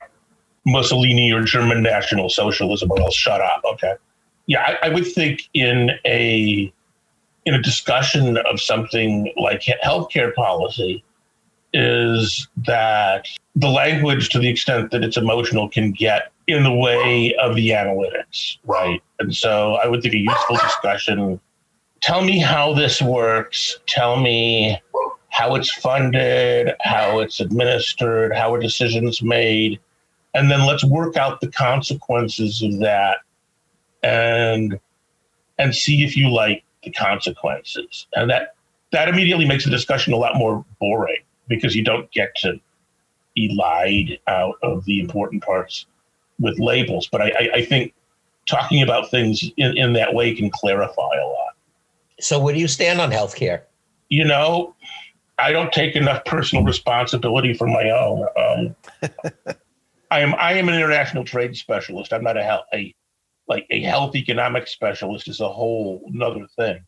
Mussolini 0.64 1.32
or 1.32 1.42
German 1.42 1.82
National 1.82 2.28
Socialism, 2.28 2.90
or 2.90 3.00
else 3.00 3.14
shut 3.14 3.40
up. 3.40 3.62
Okay. 3.72 3.94
Yeah, 4.46 4.62
I, 4.66 4.87
I 4.87 4.88
would 4.90 5.06
think 5.06 5.42
in 5.54 5.90
a 6.06 6.72
in 7.44 7.54
a 7.54 7.62
discussion 7.62 8.37
of 8.38 8.61
something 8.61 9.32
like 9.37 9.62
healthcare 9.82 10.34
policy, 10.34 11.02
is 11.72 12.46
that 12.66 13.26
the 13.56 13.68
language, 13.68 14.28
to 14.30 14.38
the 14.38 14.48
extent 14.48 14.90
that 14.90 15.02
it's 15.02 15.16
emotional, 15.16 15.68
can 15.68 15.92
get 15.92 16.32
in 16.48 16.64
the 16.64 16.72
way 16.72 17.34
of 17.34 17.54
the 17.54 17.70
analytics, 17.70 18.56
right? 18.64 19.02
And 19.20 19.34
so 19.34 19.74
I 19.74 19.87
would 19.87 20.02
think 20.02 20.14
a 20.14 20.18
useful 20.18 20.56
discussion. 20.56 21.38
Tell 22.00 22.24
me 22.24 22.38
how 22.38 22.72
this 22.72 23.02
works, 23.02 23.78
tell 23.87 24.16
me 24.16 24.80
how 25.28 25.54
it's 25.56 25.70
funded, 25.70 26.74
how 26.80 27.20
it's 27.20 27.40
administered, 27.40 28.34
how 28.34 28.54
a 28.54 28.61
decision's 28.61 29.22
made, 29.22 29.78
and 30.34 30.50
then 30.50 30.64
let's 30.66 30.82
work 30.84 31.16
out 31.16 31.40
the 31.42 31.50
consequences 31.50 32.62
of 32.62 32.78
that 32.80 33.18
and 34.02 34.80
and 35.58 35.74
see 35.74 36.02
if 36.02 36.16
you 36.16 36.30
like 36.30 36.64
the 36.82 36.90
consequences. 36.92 38.06
And 38.14 38.30
that 38.30 38.54
that 38.92 39.08
immediately 39.08 39.46
makes 39.46 39.64
the 39.64 39.70
discussion 39.70 40.14
a 40.14 40.16
lot 40.16 40.37
more 40.37 40.64
boring 40.80 41.22
because 41.46 41.76
you 41.76 41.84
don't 41.84 42.11
get 42.11 42.34
to 42.37 42.58
elide 43.37 44.18
out 44.28 44.54
of 44.62 44.84
the 44.87 45.00
important 45.00 45.42
parts 45.42 45.87
with 46.38 46.59
labels. 46.59 47.09
But 47.11 47.22
I, 47.22 47.29
I, 47.29 47.51
I 47.55 47.64
think 47.64 47.94
talking 48.46 48.83
about 48.83 49.11
things 49.11 49.44
in, 49.57 49.77
in 49.77 49.92
that 49.94 50.14
way 50.14 50.35
can 50.35 50.51
clarify 50.51 51.03
a 51.03 51.27
lot. 51.27 51.55
So, 52.20 52.40
where 52.40 52.55
do 52.55 52.61
you 52.61 52.68
stand 52.68 53.01
on 53.01 53.11
healthcare? 53.11 53.62
You 54.09 54.24
know, 54.24 54.74
I 55.38 55.53
don't 55.53 55.72
take 55.72 55.94
enough 55.94 56.24
personal 56.24 56.64
responsibility 56.64 57.55
for 57.55 57.66
my 57.66 57.90
own. 57.90 58.27
Um, 58.37 58.77
I 60.11 60.20
am 60.20 60.35
I 60.37 60.55
am 60.55 60.68
an 60.68 60.74
international 60.74 61.24
trade 61.24 61.57
specialist. 61.57 62.12
I'm 62.12 62.24
not 62.24 62.37
a 62.37 62.42
health 62.42 62.64
a 62.74 62.94
like 63.46 63.66
a 63.70 63.81
health 63.83 64.14
economic 64.14 64.66
specialist 64.66 65.29
is 65.29 65.40
a 65.40 65.48
whole 65.48 66.03
another 66.12 66.46
thing, 66.57 66.81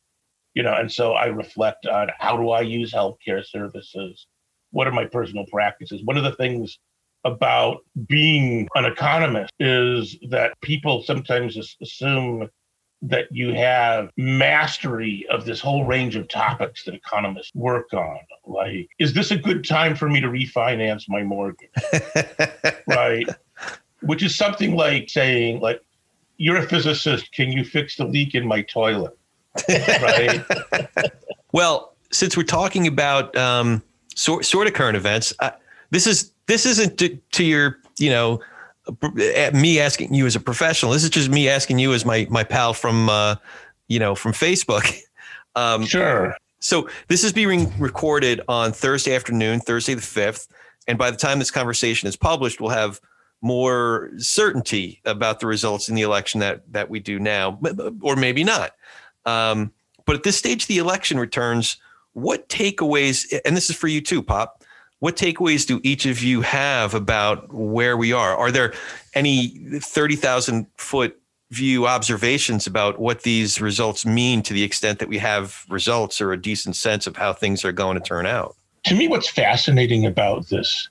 you 0.54 0.62
know. 0.62 0.74
And 0.74 0.90
so 0.90 1.12
I 1.12 1.26
reflect 1.26 1.86
on 1.86 2.08
how 2.18 2.36
do 2.36 2.50
I 2.50 2.62
use 2.62 2.92
healthcare 2.92 3.44
services, 3.44 4.26
what 4.70 4.86
are 4.86 4.92
my 4.92 5.04
personal 5.04 5.46
practices? 5.50 6.02
One 6.04 6.16
of 6.16 6.24
the 6.24 6.32
things 6.32 6.78
about 7.24 7.84
being 8.06 8.68
an 8.74 8.84
economist 8.84 9.52
is 9.58 10.16
that 10.30 10.58
people 10.62 11.02
sometimes 11.02 11.76
assume 11.80 12.48
that 13.02 13.26
you 13.30 13.54
have 13.54 14.10
mastery 14.16 15.26
of 15.30 15.46
this 15.46 15.60
whole 15.60 15.84
range 15.84 16.16
of 16.16 16.28
topics 16.28 16.84
that 16.84 16.94
economists 16.94 17.50
work 17.54 17.92
on. 17.94 18.18
Like, 18.46 18.88
is 18.98 19.14
this 19.14 19.30
a 19.30 19.36
good 19.36 19.66
time 19.66 19.94
for 19.96 20.08
me 20.08 20.20
to 20.20 20.28
refinance 20.28 21.04
my 21.08 21.22
mortgage? 21.22 21.70
right. 22.86 23.26
Which 24.02 24.22
is 24.22 24.36
something 24.36 24.74
like 24.74 25.08
saying, 25.08 25.60
like, 25.60 25.80
you're 26.36 26.56
a 26.56 26.66
physicist, 26.66 27.32
can 27.32 27.52
you 27.52 27.64
fix 27.64 27.96
the 27.96 28.04
leak 28.04 28.34
in 28.34 28.46
my 28.46 28.62
toilet? 28.62 29.16
right. 29.68 30.44
well, 31.52 31.94
since 32.12 32.36
we're 32.36 32.42
talking 32.42 32.86
about 32.86 33.34
um, 33.36 33.82
sort 34.20 34.44
sort 34.44 34.66
of 34.66 34.74
current 34.74 34.96
events. 34.96 35.32
Uh, 35.40 35.50
this 35.90 36.06
is 36.06 36.32
this 36.50 36.66
isn't 36.66 36.98
to, 36.98 37.16
to 37.32 37.44
your 37.44 37.78
you 37.98 38.10
know 38.10 38.40
me 39.52 39.78
asking 39.78 40.12
you 40.12 40.26
as 40.26 40.34
a 40.34 40.40
professional. 40.40 40.92
This 40.92 41.04
is 41.04 41.10
just 41.10 41.30
me 41.30 41.48
asking 41.48 41.78
you 41.78 41.92
as 41.94 42.04
my 42.04 42.26
my 42.28 42.42
pal 42.42 42.74
from 42.74 43.08
uh, 43.08 43.36
you 43.88 43.98
know 43.98 44.14
from 44.14 44.32
Facebook. 44.32 44.98
Um, 45.56 45.84
sure. 45.84 46.36
So 46.60 46.88
this 47.08 47.24
is 47.24 47.32
being 47.32 47.76
recorded 47.76 48.40
on 48.46 48.70
Thursday 48.70 49.16
afternoon, 49.16 49.58
Thursday 49.58 49.94
the 49.94 50.00
fifth, 50.00 50.46
and 50.86 50.96
by 50.96 51.10
the 51.10 51.16
time 51.16 51.40
this 51.40 51.50
conversation 51.50 52.08
is 52.08 52.14
published, 52.14 52.60
we'll 52.60 52.70
have 52.70 53.00
more 53.42 54.12
certainty 54.16 55.00
about 55.04 55.40
the 55.40 55.48
results 55.48 55.88
in 55.88 55.96
the 55.96 56.02
election 56.02 56.38
that 56.38 56.62
that 56.72 56.88
we 56.88 57.00
do 57.00 57.18
now, 57.18 57.58
or 58.00 58.14
maybe 58.14 58.44
not. 58.44 58.76
Um, 59.26 59.72
but 60.06 60.14
at 60.14 60.22
this 60.22 60.36
stage, 60.36 60.68
the 60.68 60.78
election 60.78 61.18
returns 61.18 61.78
what 62.12 62.48
takeaways, 62.48 63.36
and 63.44 63.56
this 63.56 63.70
is 63.70 63.76
for 63.76 63.88
you 63.88 64.00
too, 64.00 64.22
Pop, 64.22 64.59
what 65.00 65.16
takeaways 65.16 65.66
do 65.66 65.80
each 65.82 66.06
of 66.06 66.22
you 66.22 66.42
have 66.42 66.94
about 66.94 67.52
where 67.52 67.96
we 67.96 68.12
are? 68.12 68.36
Are 68.36 68.50
there 68.52 68.72
any 69.14 69.48
30,000 69.80 70.66
foot 70.76 71.18
view 71.50 71.86
observations 71.86 72.66
about 72.66 73.00
what 73.00 73.22
these 73.22 73.60
results 73.60 74.06
mean 74.06 74.42
to 74.42 74.54
the 74.54 74.62
extent 74.62 75.00
that 75.00 75.08
we 75.08 75.18
have 75.18 75.64
results 75.68 76.20
or 76.20 76.32
a 76.32 76.40
decent 76.40 76.76
sense 76.76 77.06
of 77.06 77.16
how 77.16 77.32
things 77.32 77.64
are 77.64 77.72
going 77.72 77.98
to 77.98 78.02
turn 78.02 78.26
out? 78.26 78.54
To 78.84 78.94
me, 78.94 79.08
what's 79.08 79.28
fascinating 79.28 80.06
about 80.06 80.48
this 80.48 80.88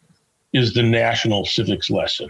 is 0.54 0.74
the 0.74 0.84
national 0.84 1.46
civics 1.46 1.90
lesson. 1.90 2.30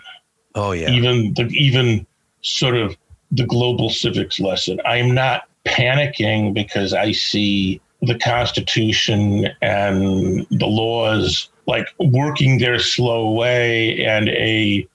Oh, 0.55 0.73
yeah. 0.73 0.89
Even 0.91 1.33
the, 1.33 1.45
even 1.45 2.05
sort 2.41 2.75
of 2.75 2.95
the 3.31 3.45
global 3.45 3.89
civics 3.89 4.39
lesson. 4.39 4.79
I'm 4.85 5.13
not 5.13 5.43
panicking 5.65 6.53
because 6.53 6.93
I 6.93 7.11
see 7.13 7.81
the 8.01 8.17
Constitution 8.17 9.49
and 9.61 10.45
the 10.51 10.65
laws 10.65 11.49
like 11.69 11.87
working 11.99 12.57
their 12.57 12.79
slow 12.79 13.31
way 13.31 14.03
and 14.03 14.27
a 14.29 14.85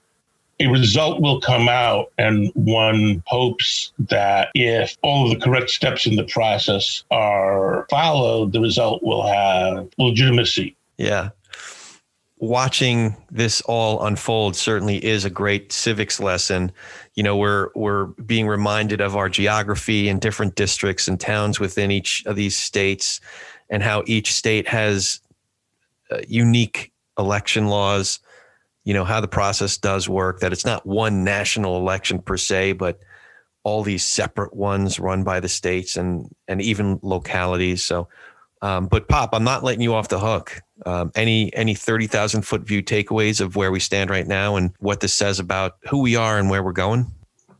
a 0.59 0.67
result 0.67 1.21
will 1.21 1.41
come 1.41 1.67
out 1.67 2.11
and 2.17 2.49
one 2.53 3.21
hopes 3.25 3.91
that 3.97 4.49
if 4.55 4.95
all 5.01 5.25
of 5.25 5.37
the 5.37 5.43
correct 5.43 5.69
steps 5.69 6.05
in 6.05 6.15
the 6.15 6.23
process 6.25 7.03
are 7.11 7.85
followed 7.89 8.53
the 8.53 8.61
result 8.61 9.03
will 9.03 9.25
have 9.25 9.89
legitimacy. 9.97 10.75
Yeah. 10.97 11.29
Watching 12.37 13.17
this 13.31 13.61
all 13.61 14.05
unfold 14.05 14.55
certainly 14.55 15.03
is 15.03 15.25
a 15.25 15.29
great 15.29 15.71
civics 15.71 16.19
lesson. 16.19 16.71
You 17.15 17.23
know 17.23 17.37
we're 17.37 17.69
we're 17.75 18.05
being 18.05 18.47
reminded 18.47 18.99
of 18.99 19.15
our 19.15 19.29
geography 19.29 20.09
and 20.09 20.19
different 20.19 20.55
districts 20.55 21.07
and 21.07 21.19
towns 21.19 21.59
within 21.59 21.91
each 21.91 22.23
of 22.25 22.35
these 22.35 22.55
states 22.55 23.21
and 23.69 23.81
how 23.81 24.03
each 24.05 24.33
state 24.33 24.67
has 24.67 25.21
uh, 26.11 26.19
unique 26.27 26.91
election 27.17 27.67
laws 27.67 28.19
you 28.85 28.93
know, 28.93 29.03
how 29.03 29.19
the 29.19 29.27
process 29.27 29.77
does 29.77 30.07
work, 30.07 30.39
that 30.39 30.53
it's 30.53 30.63
not 30.63 30.85
one 30.85 31.23
national 31.23 31.77
election 31.77 32.19
per 32.19 32.37
se, 32.37 32.73
but 32.73 32.99
all 33.63 33.81
these 33.81 34.05
separate 34.05 34.55
ones 34.55 34.99
run 34.99 35.23
by 35.23 35.39
the 35.39 35.49
states 35.49 35.97
and 35.97 36.29
and 36.47 36.61
even 36.61 36.99
localities. 37.01 37.83
So, 37.83 38.07
um, 38.61 38.85
but 38.85 39.09
Pop, 39.09 39.31
I'm 39.33 39.43
not 39.43 39.63
letting 39.63 39.81
you 39.81 39.95
off 39.95 40.07
the 40.07 40.19
hook. 40.19 40.61
Um, 40.85 41.11
any 41.15 41.53
any 41.55 41.73
thirty 41.73 42.05
thousand 42.05 42.43
foot 42.43 42.61
view 42.61 42.83
takeaways 42.83 43.41
of 43.41 43.55
where 43.55 43.71
we 43.71 43.79
stand 43.79 44.11
right 44.11 44.27
now 44.27 44.55
and 44.55 44.71
what 44.79 44.99
this 44.99 45.15
says 45.15 45.39
about 45.39 45.77
who 45.89 46.01
we 46.01 46.15
are 46.15 46.37
and 46.37 46.51
where 46.51 46.63
we're 46.63 46.71
going? 46.71 47.11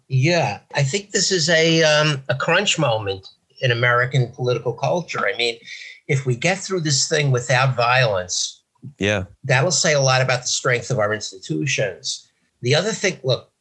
Yeah, 0.08 0.60
I 0.76 0.84
think 0.84 1.10
this 1.10 1.32
is 1.32 1.50
a 1.50 1.82
um, 1.82 2.22
a 2.30 2.36
crunch 2.36 2.78
moment 2.78 3.28
in 3.62 3.72
American 3.72 4.32
political 4.32 4.74
culture. 4.74 5.26
I 5.26 5.36
mean, 5.38 5.58
if 6.08 6.26
we 6.26 6.36
get 6.36 6.58
through 6.58 6.82
this 6.82 7.08
thing 7.08 7.32
without 7.32 7.76
violence, 7.76 8.64
yeah, 9.00 9.26
that'll 9.44 9.72
say 9.72 9.94
a 9.94 10.02
lot 10.02 10.22
about 10.22 10.42
the 10.42 10.48
strength 10.48 10.92
of 10.92 11.00
our 11.00 11.14
institutions. 11.14 12.30
The 12.62 12.76
other 12.76 12.92
thing, 12.92 13.20
look, 13.24 13.52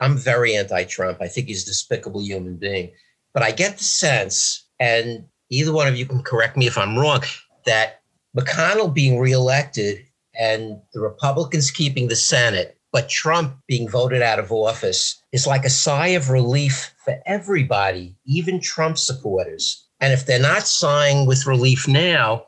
I'm 0.00 0.16
very 0.16 0.56
anti-Trump. 0.56 1.18
I 1.20 1.28
think 1.28 1.48
he's 1.48 1.64
a 1.64 1.66
despicable 1.66 2.22
human 2.22 2.56
being, 2.56 2.92
but 3.32 3.42
I 3.42 3.50
get 3.50 3.78
the 3.78 3.84
sense, 3.84 4.64
and 4.80 5.24
either 5.50 5.72
one 5.72 5.88
of 5.88 5.96
you 5.96 6.06
can 6.06 6.22
correct 6.22 6.56
me 6.56 6.66
if 6.66 6.78
I'm 6.78 6.98
wrong, 6.98 7.22
that 7.66 8.02
McConnell 8.36 8.92
being 8.92 9.18
reelected 9.18 10.04
and 10.38 10.80
the 10.94 11.00
Republicans 11.00 11.70
keeping 11.70 12.08
the 12.08 12.16
Senate 12.16 12.78
but 12.92 13.08
Trump 13.08 13.56
being 13.66 13.88
voted 13.88 14.22
out 14.22 14.38
of 14.38 14.50
office 14.50 15.22
is 15.32 15.46
like 15.46 15.64
a 15.64 15.70
sigh 15.70 16.08
of 16.08 16.30
relief 16.30 16.94
for 17.04 17.20
everybody, 17.26 18.16
even 18.24 18.60
Trump 18.60 18.98
supporters. 18.98 19.86
And 20.00 20.12
if 20.12 20.26
they're 20.26 20.38
not 20.38 20.66
sighing 20.66 21.26
with 21.26 21.46
relief 21.46 21.88
now, 21.88 22.46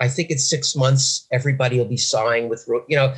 I 0.00 0.08
think 0.08 0.30
in 0.30 0.38
six 0.38 0.74
months 0.76 1.26
everybody 1.32 1.78
will 1.78 1.84
be 1.84 1.96
sighing 1.96 2.48
with, 2.48 2.64
you 2.88 2.96
know, 2.96 3.14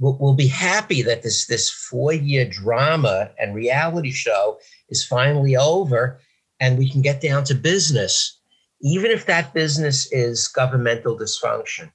we'll, 0.00 0.16
we'll 0.18 0.34
be 0.34 0.48
happy 0.48 1.02
that 1.02 1.22
this 1.22 1.46
this 1.46 1.70
four 1.70 2.12
year 2.12 2.44
drama 2.44 3.30
and 3.38 3.54
reality 3.54 4.10
show 4.10 4.58
is 4.88 5.04
finally 5.04 5.56
over, 5.56 6.18
and 6.58 6.78
we 6.78 6.90
can 6.90 7.02
get 7.02 7.20
down 7.20 7.44
to 7.44 7.54
business, 7.54 8.38
even 8.80 9.10
if 9.10 9.26
that 9.26 9.54
business 9.54 10.10
is 10.12 10.48
governmental 10.48 11.16
dysfunction. 11.16 11.92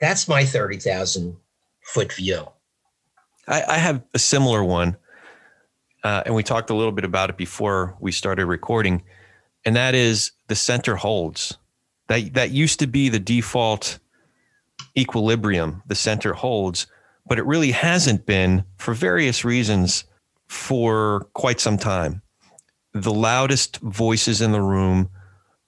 That's 0.00 0.28
my 0.28 0.44
thirty 0.44 0.78
thousand 0.78 1.36
foot 1.82 2.12
view. 2.12 2.46
I, 3.48 3.62
I 3.68 3.78
have 3.78 4.02
a 4.12 4.18
similar 4.18 4.62
one, 4.62 4.96
uh, 6.02 6.22
and 6.26 6.34
we 6.34 6.42
talked 6.42 6.70
a 6.70 6.74
little 6.74 6.92
bit 6.92 7.04
about 7.04 7.30
it 7.30 7.36
before 7.36 7.96
we 8.00 8.12
started 8.12 8.46
recording, 8.46 9.02
and 9.64 9.76
that 9.76 9.94
is 9.94 10.32
the 10.48 10.54
center 10.54 10.96
holds. 10.96 11.58
That 12.08 12.34
that 12.34 12.50
used 12.50 12.80
to 12.80 12.86
be 12.86 13.08
the 13.08 13.18
default 13.18 13.98
equilibrium. 14.96 15.82
The 15.86 15.94
center 15.94 16.32
holds, 16.32 16.86
but 17.26 17.38
it 17.38 17.46
really 17.46 17.70
hasn't 17.70 18.26
been 18.26 18.64
for 18.76 18.94
various 18.94 19.44
reasons 19.44 20.04
for 20.46 21.26
quite 21.32 21.60
some 21.60 21.78
time. 21.78 22.22
The 22.92 23.12
loudest 23.12 23.78
voices 23.78 24.40
in 24.40 24.52
the 24.52 24.60
room 24.60 25.10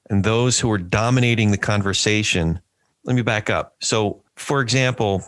and 0.08 0.22
those 0.22 0.60
who 0.60 0.70
are 0.70 0.78
dominating 0.78 1.50
the 1.50 1.58
conversation. 1.58 2.60
Let 3.04 3.16
me 3.16 3.22
back 3.22 3.50
up. 3.50 3.76
So, 3.80 4.22
for 4.36 4.60
example, 4.60 5.24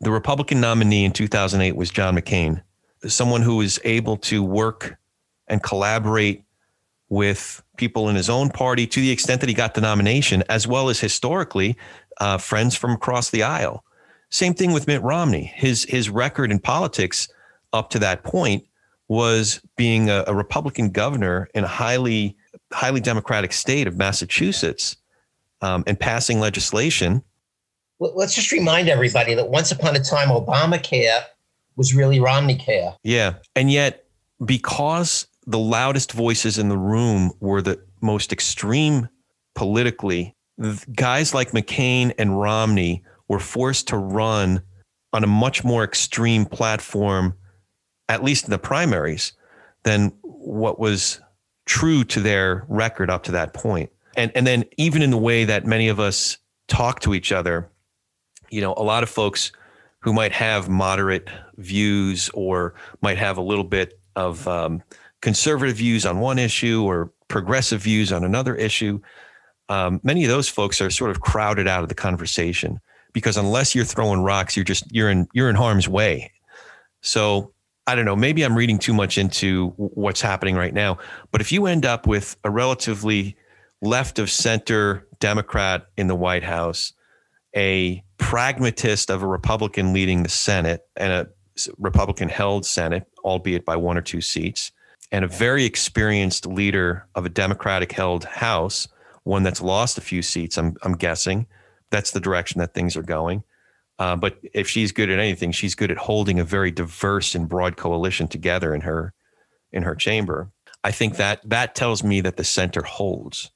the 0.00 0.10
Republican 0.10 0.60
nominee 0.60 1.04
in 1.04 1.12
2008 1.12 1.76
was 1.76 1.90
John 1.90 2.16
McCain, 2.16 2.62
someone 3.06 3.42
who 3.42 3.56
was 3.56 3.78
able 3.84 4.16
to 4.18 4.42
work 4.42 4.96
and 5.46 5.62
collaborate 5.62 6.42
with 7.08 7.62
people 7.76 8.08
in 8.08 8.16
his 8.16 8.28
own 8.28 8.50
party 8.50 8.86
to 8.86 9.00
the 9.00 9.10
extent 9.10 9.40
that 9.40 9.48
he 9.48 9.54
got 9.54 9.74
the 9.74 9.80
nomination, 9.80 10.42
as 10.48 10.66
well 10.66 10.88
as 10.88 11.00
historically 11.00 11.76
uh, 12.20 12.38
friends 12.38 12.74
from 12.74 12.92
across 12.92 13.30
the 13.30 13.42
aisle. 13.42 13.84
Same 14.30 14.54
thing 14.54 14.72
with 14.72 14.86
Mitt 14.86 15.02
Romney. 15.02 15.52
His 15.54 15.84
his 15.84 16.08
record 16.08 16.50
in 16.50 16.58
politics 16.58 17.28
up 17.72 17.90
to 17.90 17.98
that 17.98 18.24
point 18.24 18.64
was 19.08 19.60
being 19.76 20.08
a, 20.08 20.24
a 20.26 20.34
Republican 20.34 20.90
governor 20.90 21.48
in 21.54 21.64
a 21.64 21.68
highly 21.68 22.36
highly 22.72 23.00
democratic 23.00 23.52
state 23.52 23.86
of 23.86 23.96
Massachusetts 23.96 24.96
um, 25.60 25.84
and 25.86 25.98
passing 25.98 26.40
legislation 26.40 27.22
let's 28.10 28.34
just 28.34 28.52
remind 28.52 28.88
everybody 28.88 29.34
that 29.34 29.48
once 29.48 29.70
upon 29.70 29.94
a 29.96 30.00
time, 30.00 30.28
Obamacare 30.28 31.22
was 31.76 31.94
really 31.94 32.20
Romney 32.20 32.56
care. 32.56 32.96
Yeah. 33.02 33.34
And 33.56 33.70
yet, 33.70 34.04
because 34.44 35.26
the 35.46 35.58
loudest 35.58 36.12
voices 36.12 36.58
in 36.58 36.68
the 36.68 36.78
room 36.78 37.32
were 37.40 37.62
the 37.62 37.82
most 38.00 38.32
extreme 38.32 39.08
politically, 39.54 40.36
guys 40.94 41.34
like 41.34 41.50
McCain 41.50 42.12
and 42.18 42.38
Romney 42.40 43.02
were 43.28 43.40
forced 43.40 43.88
to 43.88 43.96
run 43.96 44.62
on 45.12 45.24
a 45.24 45.26
much 45.26 45.64
more 45.64 45.84
extreme 45.84 46.44
platform, 46.44 47.34
at 48.08 48.22
least 48.22 48.44
in 48.44 48.50
the 48.50 48.58
primaries, 48.58 49.32
than 49.84 50.12
what 50.22 50.78
was 50.78 51.20
true 51.66 52.04
to 52.04 52.20
their 52.20 52.64
record 52.68 53.10
up 53.10 53.22
to 53.24 53.32
that 53.32 53.52
point. 53.52 53.90
And, 54.16 54.30
and 54.34 54.46
then, 54.46 54.64
even 54.76 55.02
in 55.02 55.10
the 55.10 55.18
way 55.18 55.44
that 55.44 55.66
many 55.66 55.88
of 55.88 55.98
us 55.98 56.36
talk 56.68 57.00
to 57.00 57.14
each 57.14 57.32
other, 57.32 57.70
you 58.50 58.60
know, 58.60 58.74
a 58.76 58.82
lot 58.82 59.02
of 59.02 59.08
folks 59.08 59.52
who 60.00 60.12
might 60.12 60.32
have 60.32 60.68
moderate 60.68 61.28
views 61.56 62.28
or 62.34 62.74
might 63.00 63.16
have 63.16 63.38
a 63.38 63.42
little 63.42 63.64
bit 63.64 63.98
of 64.16 64.46
um, 64.46 64.82
conservative 65.22 65.76
views 65.76 66.04
on 66.04 66.20
one 66.20 66.38
issue 66.38 66.84
or 66.84 67.10
progressive 67.28 67.80
views 67.80 68.12
on 68.12 68.24
another 68.24 68.54
issue. 68.54 69.00
Um, 69.70 70.00
many 70.02 70.24
of 70.24 70.30
those 70.30 70.48
folks 70.48 70.80
are 70.82 70.90
sort 70.90 71.10
of 71.10 71.22
crowded 71.22 71.66
out 71.66 71.82
of 71.82 71.88
the 71.88 71.94
conversation 71.94 72.78
because 73.14 73.38
unless 73.38 73.74
you're 73.74 73.86
throwing 73.86 74.22
rocks, 74.22 74.56
you're 74.56 74.64
just 74.64 74.84
you're 74.92 75.08
in 75.08 75.26
you're 75.32 75.48
in 75.48 75.56
harm's 75.56 75.88
way. 75.88 76.30
So 77.00 77.54
I 77.86 77.94
don't 77.94 78.04
know. 78.04 78.16
Maybe 78.16 78.42
I'm 78.42 78.56
reading 78.56 78.78
too 78.78 78.92
much 78.92 79.16
into 79.16 79.70
what's 79.76 80.20
happening 80.20 80.56
right 80.56 80.74
now. 80.74 80.98
But 81.30 81.40
if 81.40 81.50
you 81.50 81.66
end 81.66 81.86
up 81.86 82.06
with 82.06 82.36
a 82.44 82.50
relatively 82.50 83.36
left 83.80 84.18
of 84.18 84.30
center 84.30 85.08
Democrat 85.18 85.86
in 85.96 86.06
the 86.06 86.14
White 86.14 86.44
House, 86.44 86.92
a 87.56 88.02
pragmatist 88.18 89.10
of 89.10 89.22
a 89.22 89.26
Republican 89.26 89.92
leading 89.92 90.22
the 90.22 90.28
Senate 90.28 90.82
and 90.96 91.12
a 91.12 91.28
Republican 91.78 92.28
held 92.28 92.64
Senate, 92.64 93.04
albeit 93.24 93.64
by 93.64 93.76
one 93.76 93.98
or 93.98 94.02
two 94.02 94.20
seats, 94.20 94.72
and 95.10 95.24
a 95.24 95.28
very 95.28 95.64
experienced 95.64 96.46
leader 96.46 97.06
of 97.14 97.26
a 97.26 97.28
Democratic 97.28 97.92
held 97.92 98.24
House, 98.24 98.88
one 99.24 99.42
that's 99.42 99.60
lost 99.60 99.98
a 99.98 100.02
few 100.02 100.22
seats, 100.22 100.56
I'm, 100.56 100.76
I'm 100.82 100.94
guessing. 100.94 101.46
That's 101.90 102.12
the 102.12 102.20
direction 102.20 102.60
that 102.60 102.74
things 102.74 102.96
are 102.96 103.02
going. 103.02 103.44
Uh, 103.98 104.16
but 104.16 104.38
if 104.54 104.68
she's 104.68 104.90
good 104.90 105.10
at 105.10 105.18
anything, 105.18 105.52
she's 105.52 105.74
good 105.74 105.90
at 105.90 105.98
holding 105.98 106.40
a 106.40 106.44
very 106.44 106.70
diverse 106.70 107.34
and 107.34 107.48
broad 107.48 107.76
coalition 107.76 108.26
together 108.26 108.74
in 108.74 108.80
her 108.80 109.12
in 109.72 109.82
her 109.82 109.94
chamber. 109.94 110.50
I 110.84 110.90
think 110.90 111.16
that 111.16 111.40
that 111.48 111.74
tells 111.74 112.02
me 112.02 112.20
that 112.22 112.36
the 112.36 112.44
center 112.44 112.82
holds 112.82 113.50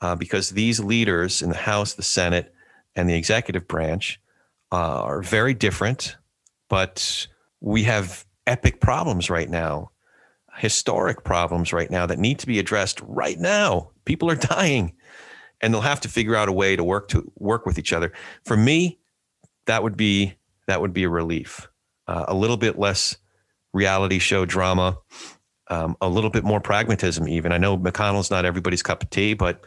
uh, 0.00 0.14
because 0.14 0.50
these 0.50 0.80
leaders 0.80 1.42
in 1.42 1.50
the 1.50 1.56
House, 1.56 1.94
the 1.94 2.02
Senate, 2.02 2.54
and 2.94 3.08
the 3.08 3.14
executive 3.14 3.68
branch 3.68 4.20
uh, 4.72 5.02
are 5.02 5.22
very 5.22 5.54
different, 5.54 6.16
but 6.68 7.26
we 7.60 7.84
have 7.84 8.24
epic 8.46 8.80
problems 8.80 9.28
right 9.30 9.50
now, 9.50 9.90
historic 10.58 11.24
problems 11.24 11.72
right 11.72 11.90
now 11.90 12.06
that 12.06 12.18
need 12.18 12.38
to 12.40 12.46
be 12.46 12.58
addressed 12.58 13.00
right 13.02 13.38
now. 13.38 13.90
People 14.04 14.30
are 14.30 14.36
dying, 14.36 14.94
and 15.60 15.72
they'll 15.72 15.80
have 15.80 16.00
to 16.00 16.08
figure 16.08 16.34
out 16.34 16.48
a 16.48 16.52
way 16.52 16.76
to 16.76 16.84
work 16.84 17.08
to 17.08 17.30
work 17.36 17.66
with 17.66 17.78
each 17.78 17.92
other. 17.92 18.12
For 18.44 18.56
me, 18.56 18.98
that 19.66 19.82
would 19.82 19.96
be 19.96 20.34
that 20.66 20.80
would 20.80 20.92
be 20.92 21.04
a 21.04 21.08
relief. 21.08 21.68
Uh, 22.08 22.24
a 22.28 22.34
little 22.34 22.56
bit 22.56 22.78
less 22.78 23.16
reality 23.72 24.18
show 24.18 24.44
drama, 24.44 24.98
um, 25.68 25.96
a 26.00 26.08
little 26.08 26.30
bit 26.30 26.44
more 26.44 26.60
pragmatism. 26.60 27.28
Even 27.28 27.52
I 27.52 27.58
know 27.58 27.76
McConnell's 27.76 28.30
not 28.30 28.44
everybody's 28.44 28.82
cup 28.82 29.02
of 29.02 29.10
tea, 29.10 29.34
but 29.34 29.60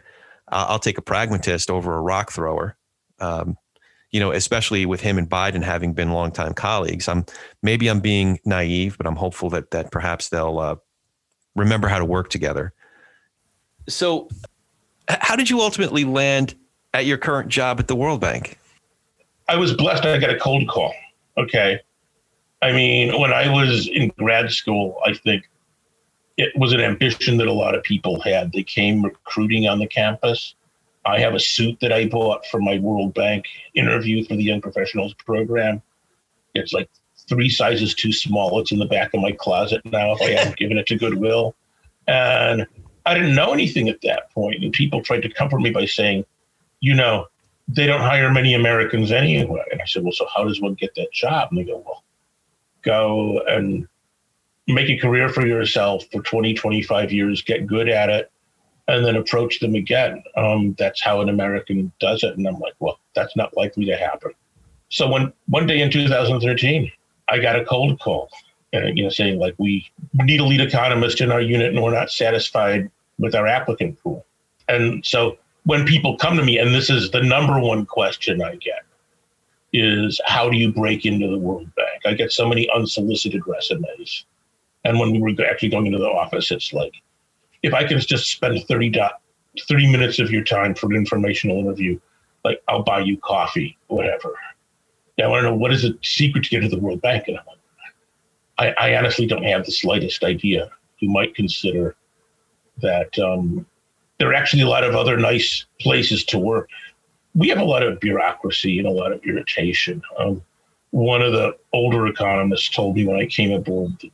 I'll 0.48 0.78
take 0.78 0.98
a 0.98 1.02
pragmatist 1.02 1.70
over 1.70 1.96
a 1.96 2.00
rock 2.00 2.32
thrower 2.32 2.76
um, 3.20 3.56
you 4.10 4.18
know, 4.20 4.32
especially 4.32 4.86
with 4.86 5.00
him 5.00 5.18
and 5.18 5.28
Biden 5.28 5.62
having 5.62 5.92
been 5.92 6.12
longtime 6.12 6.54
colleagues. 6.54 7.08
I'm 7.08 7.24
maybe 7.62 7.88
I'm 7.88 8.00
being 8.00 8.40
naive, 8.44 8.96
but 8.96 9.06
I'm 9.06 9.16
hopeful 9.16 9.50
that 9.50 9.70
that 9.70 9.90
perhaps 9.92 10.28
they'll 10.28 10.58
uh, 10.58 10.76
remember 11.54 11.88
how 11.88 11.98
to 11.98 12.04
work 12.04 12.30
together. 12.30 12.72
So, 13.88 14.28
how 15.08 15.36
did 15.36 15.50
you 15.50 15.60
ultimately 15.60 16.04
land 16.04 16.54
at 16.92 17.06
your 17.06 17.18
current 17.18 17.48
job 17.48 17.78
at 17.80 17.88
the 17.88 17.96
World 17.96 18.20
Bank? 18.20 18.58
I 19.48 19.56
was 19.56 19.74
blessed. 19.74 20.04
I 20.04 20.18
got 20.18 20.30
a 20.30 20.38
cold 20.38 20.68
call. 20.68 20.94
Okay. 21.36 21.80
I 22.62 22.72
mean, 22.72 23.18
when 23.18 23.32
I 23.32 23.50
was 23.50 23.88
in 23.88 24.12
grad 24.18 24.52
school, 24.52 25.00
I 25.04 25.14
think 25.14 25.48
it 26.36 26.56
was 26.56 26.72
an 26.72 26.80
ambition 26.80 27.36
that 27.38 27.46
a 27.46 27.52
lot 27.52 27.74
of 27.74 27.82
people 27.82 28.20
had. 28.20 28.52
They 28.52 28.62
came 28.62 29.02
recruiting 29.02 29.66
on 29.66 29.78
the 29.78 29.86
campus 29.86 30.54
I 31.04 31.18
have 31.20 31.34
a 31.34 31.40
suit 31.40 31.78
that 31.80 31.92
I 31.92 32.06
bought 32.06 32.46
for 32.46 32.60
my 32.60 32.78
World 32.78 33.14
Bank 33.14 33.46
interview 33.74 34.24
for 34.24 34.34
the 34.34 34.42
Young 34.42 34.60
Professionals 34.60 35.14
program. 35.14 35.82
It's 36.54 36.72
like 36.72 36.90
three 37.28 37.48
sizes 37.48 37.94
too 37.94 38.12
small. 38.12 38.60
It's 38.60 38.72
in 38.72 38.78
the 38.78 38.86
back 38.86 39.14
of 39.14 39.20
my 39.20 39.32
closet 39.32 39.80
now 39.84 40.12
if 40.12 40.20
I 40.20 40.30
haven't 40.30 40.56
given 40.58 40.76
it 40.76 40.86
to 40.88 40.96
Goodwill. 40.96 41.54
And 42.06 42.66
I 43.06 43.14
didn't 43.14 43.34
know 43.34 43.52
anything 43.52 43.88
at 43.88 44.00
that 44.02 44.30
point. 44.32 44.62
And 44.62 44.72
people 44.72 45.02
tried 45.02 45.22
to 45.22 45.30
comfort 45.30 45.60
me 45.60 45.70
by 45.70 45.86
saying, 45.86 46.24
you 46.80 46.94
know, 46.94 47.26
they 47.68 47.86
don't 47.86 48.00
hire 48.00 48.30
many 48.30 48.54
Americans 48.54 49.12
anyway. 49.12 49.62
And 49.70 49.80
I 49.80 49.84
said, 49.84 50.02
well, 50.02 50.12
so 50.12 50.26
how 50.34 50.44
does 50.44 50.60
one 50.60 50.74
get 50.74 50.94
that 50.96 51.12
job? 51.12 51.48
And 51.50 51.58
they 51.58 51.64
go, 51.64 51.82
well, 51.86 52.04
go 52.82 53.40
and 53.46 53.86
make 54.66 54.88
a 54.88 54.98
career 54.98 55.28
for 55.28 55.46
yourself 55.46 56.04
for 56.12 56.20
20, 56.22 56.54
25 56.54 57.12
years, 57.12 57.42
get 57.42 57.66
good 57.66 57.88
at 57.88 58.10
it, 58.10 58.30
and 58.90 59.04
then 59.04 59.16
approach 59.16 59.60
them 59.60 59.74
again. 59.74 60.22
Um, 60.36 60.74
that's 60.78 61.02
how 61.02 61.20
an 61.20 61.28
American 61.28 61.92
does 62.00 62.22
it. 62.22 62.36
And 62.36 62.46
I'm 62.46 62.58
like, 62.58 62.74
well, 62.80 62.98
that's 63.14 63.36
not 63.36 63.56
likely 63.56 63.84
to 63.86 63.96
happen. 63.96 64.32
So 64.88 65.08
when 65.08 65.32
one 65.46 65.66
day 65.66 65.80
in 65.80 65.90
2013, 65.90 66.90
I 67.28 67.38
got 67.38 67.56
a 67.56 67.64
cold 67.64 68.00
call, 68.00 68.28
and 68.72 68.84
uh, 68.84 68.88
you 68.88 69.04
know, 69.04 69.08
saying 69.08 69.38
like 69.38 69.54
we 69.58 69.88
need 70.14 70.40
a 70.40 70.44
lead 70.44 70.60
economist 70.60 71.20
in 71.20 71.30
our 71.30 71.40
unit, 71.40 71.72
and 71.72 71.82
we're 71.82 71.94
not 71.94 72.10
satisfied 72.10 72.90
with 73.18 73.34
our 73.34 73.46
applicant 73.46 74.00
pool. 74.02 74.26
And 74.68 75.04
so 75.06 75.38
when 75.64 75.84
people 75.86 76.16
come 76.16 76.36
to 76.36 76.44
me, 76.44 76.58
and 76.58 76.74
this 76.74 76.90
is 76.90 77.10
the 77.10 77.22
number 77.22 77.58
one 77.60 77.86
question 77.86 78.42
I 78.42 78.56
get, 78.56 78.82
is 79.72 80.20
how 80.24 80.50
do 80.50 80.56
you 80.56 80.72
break 80.72 81.06
into 81.06 81.28
the 81.28 81.38
World 81.38 81.72
Bank? 81.76 82.02
I 82.04 82.14
get 82.14 82.32
so 82.32 82.48
many 82.48 82.68
unsolicited 82.74 83.46
resumes. 83.46 84.24
And 84.84 84.98
when 84.98 85.12
we 85.12 85.20
were 85.20 85.44
actually 85.44 85.68
going 85.68 85.86
into 85.86 85.98
the 85.98 86.08
office, 86.08 86.50
it's 86.50 86.72
like, 86.72 86.94
if 87.62 87.74
I 87.74 87.84
can 87.84 87.98
just 87.98 88.30
spend 88.30 88.62
30, 88.66 88.92
30 89.68 89.92
minutes 89.92 90.18
of 90.18 90.30
your 90.30 90.44
time 90.44 90.74
for 90.74 90.86
an 90.86 90.96
informational 90.96 91.58
interview, 91.58 91.98
like 92.44 92.62
I'll 92.68 92.82
buy 92.82 93.00
you 93.00 93.18
coffee, 93.18 93.76
whatever. 93.88 94.34
Yeah, 95.16 95.26
I 95.26 95.28
want 95.28 95.42
to 95.42 95.50
know 95.50 95.54
what 95.54 95.72
is 95.72 95.82
the 95.82 95.98
secret 96.02 96.44
to 96.44 96.50
get 96.50 96.60
to 96.60 96.68
the 96.68 96.78
World 96.78 97.02
Bank? 97.02 97.24
And 97.28 97.38
I'm 97.38 97.44
like, 97.46 98.74
I, 98.78 98.92
I 98.92 98.96
honestly 98.96 99.26
don't 99.26 99.44
have 99.44 99.66
the 99.66 99.72
slightest 99.72 100.24
idea. 100.24 100.70
You 100.98 101.10
might 101.10 101.34
consider 101.34 101.96
that 102.78 103.18
um, 103.18 103.66
there 104.18 104.30
are 104.30 104.34
actually 104.34 104.62
a 104.62 104.68
lot 104.68 104.84
of 104.84 104.94
other 104.94 105.16
nice 105.16 105.66
places 105.80 106.24
to 106.24 106.38
work. 106.38 106.68
We 107.34 107.48
have 107.48 107.58
a 107.58 107.64
lot 107.64 107.82
of 107.82 108.00
bureaucracy 108.00 108.78
and 108.78 108.86
a 108.86 108.90
lot 108.90 109.12
of 109.12 109.22
irritation. 109.24 110.02
Um, 110.18 110.42
one 110.90 111.22
of 111.22 111.32
the 111.32 111.56
older 111.72 112.06
economists 112.06 112.68
told 112.68 112.96
me 112.96 113.06
when 113.06 113.16
I 113.16 113.26
came 113.26 113.52
aboard 113.52 113.92
that 114.00 114.10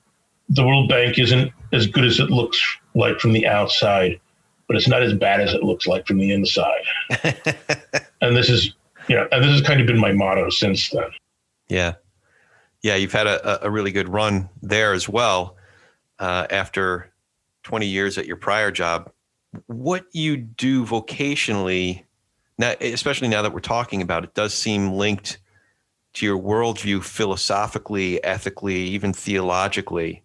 the 0.48 0.64
World 0.64 0.88
Bank 0.88 1.18
isn't 1.18 1.52
as 1.72 1.86
good 1.86 2.04
as 2.04 2.20
it 2.20 2.30
looks 2.30 2.62
like 2.96 3.20
from 3.20 3.32
the 3.32 3.46
outside, 3.46 4.18
but 4.66 4.76
it's 4.76 4.88
not 4.88 5.02
as 5.02 5.14
bad 5.14 5.40
as 5.40 5.52
it 5.52 5.62
looks 5.62 5.86
like 5.86 6.06
from 6.06 6.18
the 6.18 6.32
inside. 6.32 6.82
and 8.20 8.36
this 8.36 8.50
is, 8.50 8.74
you 9.08 9.14
know, 9.14 9.28
and 9.30 9.44
this 9.44 9.52
has 9.52 9.62
kind 9.62 9.80
of 9.80 9.86
been 9.86 9.98
my 9.98 10.12
motto 10.12 10.50
since 10.50 10.90
then. 10.90 11.08
Yeah. 11.68 11.94
Yeah. 12.82 12.96
You've 12.96 13.12
had 13.12 13.28
a, 13.28 13.64
a 13.64 13.70
really 13.70 13.92
good 13.92 14.08
run 14.08 14.48
there 14.62 14.92
as 14.92 15.08
well. 15.08 15.56
Uh, 16.18 16.46
after 16.50 17.12
20 17.64 17.86
years 17.86 18.16
at 18.16 18.26
your 18.26 18.36
prior 18.36 18.70
job, 18.70 19.12
what 19.66 20.06
you 20.12 20.36
do 20.36 20.84
vocationally 20.84 22.04
now 22.58 22.74
especially 22.80 23.28
now 23.28 23.42
that 23.42 23.52
we're 23.52 23.60
talking 23.60 24.02
about 24.02 24.24
it 24.24 24.34
does 24.34 24.54
seem 24.54 24.92
linked 24.92 25.38
to 26.14 26.26
your 26.26 26.38
worldview 26.38 27.02
philosophically 27.02 28.22
ethically 28.24 28.76
even 28.76 29.12
theologically 29.12 30.22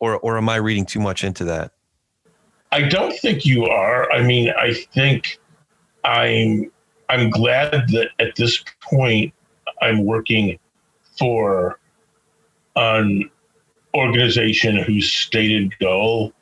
or 0.00 0.18
or 0.20 0.36
am 0.36 0.48
i 0.48 0.56
reading 0.56 0.86
too 0.86 1.00
much 1.00 1.24
into 1.24 1.44
that 1.44 1.72
i 2.72 2.82
don't 2.82 3.16
think 3.20 3.44
you 3.44 3.64
are 3.66 4.10
i 4.12 4.22
mean 4.22 4.52
i 4.58 4.72
think 4.72 5.38
i'm 6.04 6.70
i'm 7.08 7.30
glad 7.30 7.70
that 7.88 8.08
at 8.18 8.34
this 8.36 8.64
point 8.82 9.32
i'm 9.80 10.04
working 10.04 10.58
for 11.18 11.78
an 12.76 13.30
organization 13.94 14.76
whose 14.76 15.10
stated 15.12 15.78
goal 15.78 16.32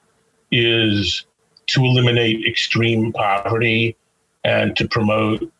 is 0.53 1.26
to 1.66 1.85
eliminate 1.85 2.47
extreme 2.47 3.12
poverty 3.12 3.97
and 4.45 4.76
to 4.76 4.89
promote 4.89 5.51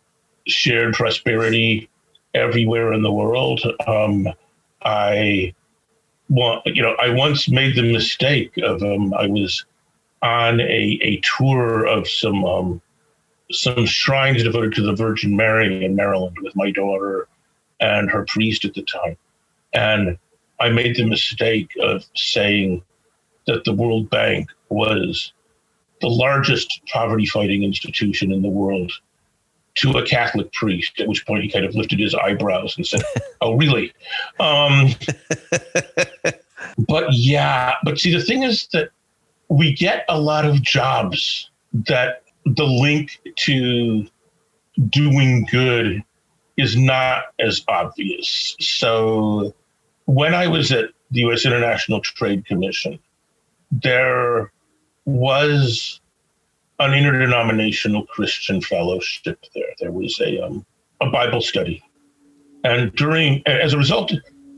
shared 0.47 0.95
prosperity 0.95 1.89
everywhere 2.35 2.93
in 2.93 3.03
the 3.03 3.13
world. 3.13 3.61
Um, 3.87 4.29
I 4.83 5.55
want, 6.29 6.65
you 6.67 6.83
know, 6.83 6.97
I 7.01 7.11
once 7.11 7.49
made 7.49 7.77
the 7.77 7.83
mistake 7.83 8.57
of 8.59 8.83
um, 8.83 9.13
I 9.15 9.27
was 9.27 9.65
on 10.23 10.61
a, 10.61 10.99
a 11.03 11.21
tour 11.39 11.87
of 11.87 12.09
some 12.09 12.45
um, 12.45 12.81
some 13.51 13.87
shrines 13.87 14.43
devoted 14.43 14.75
to 14.75 14.83
the 14.83 14.95
Virgin 14.95 15.37
Mary 15.37 15.85
in 15.85 15.97
Maryland 15.97 16.37
with 16.43 16.55
my 16.55 16.71
daughter 16.71 17.27
and 17.81 18.11
her 18.11 18.25
priest 18.27 18.65
at 18.65 18.75
the 18.75 18.83
time, 18.83 19.17
and 19.73 20.19
I 20.61 20.69
made 20.69 20.97
the 20.97 21.07
mistake 21.07 21.71
of 21.81 22.05
saying 22.15 22.83
that 23.47 23.65
the 23.65 23.73
World 23.73 24.11
Bank 24.11 24.49
was 24.69 25.33
the 26.01 26.09
largest 26.09 26.81
poverty 26.87 27.27
fighting 27.27 27.63
institution 27.63 28.33
in 28.33 28.43
the 28.43 28.49
world 28.49 28.93
to 29.77 29.93
a 29.93 30.07
Catholic 30.07 30.53
priest, 30.53 31.01
at 31.01 31.09
which 31.09 31.27
point 31.27 31.43
he 31.43 31.51
kind 31.51 31.65
of 31.65 31.75
lifted 31.75 31.99
his 31.99 32.15
eyebrows 32.15 32.77
and 32.77 32.87
said, 32.87 33.03
Oh, 33.41 33.57
really? 33.57 33.93
Um, 34.39 34.91
but 36.79 37.13
yeah, 37.13 37.75
but 37.85 37.99
see, 37.99 38.13
the 38.13 38.23
thing 38.23 38.43
is 38.43 38.67
that 38.73 38.91
we 39.51 39.73
get 39.73 40.05
a 40.09 40.19
lot 40.19 40.47
of 40.47 40.63
jobs 40.63 41.51
that 41.75 42.23
the 42.47 42.65
link 42.65 43.21
to 43.35 44.07
doing 44.89 45.47
good 45.51 46.03
is 46.57 46.77
not 46.77 47.25
as 47.41 47.63
obvious. 47.69 48.57
So 48.61 49.53
when 50.07 50.35
I 50.35 50.47
was 50.47 50.71
at 50.71 50.91
the 51.11 51.21
US 51.23 51.45
International 51.45 52.01
Trade 52.01 52.47
Commission, 52.47 52.99
there 53.73 54.53
was 55.05 56.01
an 56.79 56.95
interdenominational 56.95 58.07
Christian 58.07 58.61
fellowship 58.61 59.45
there. 59.55 59.75
There 59.81 59.93
was 59.93 60.19
a 60.21 60.41
um, 60.45 60.65
a 61.01 61.11
Bible 61.11 61.41
study, 61.41 61.83
and 62.63 62.95
during 62.95 63.43
as 63.47 63.73
a 63.73 63.79
result 63.79 64.13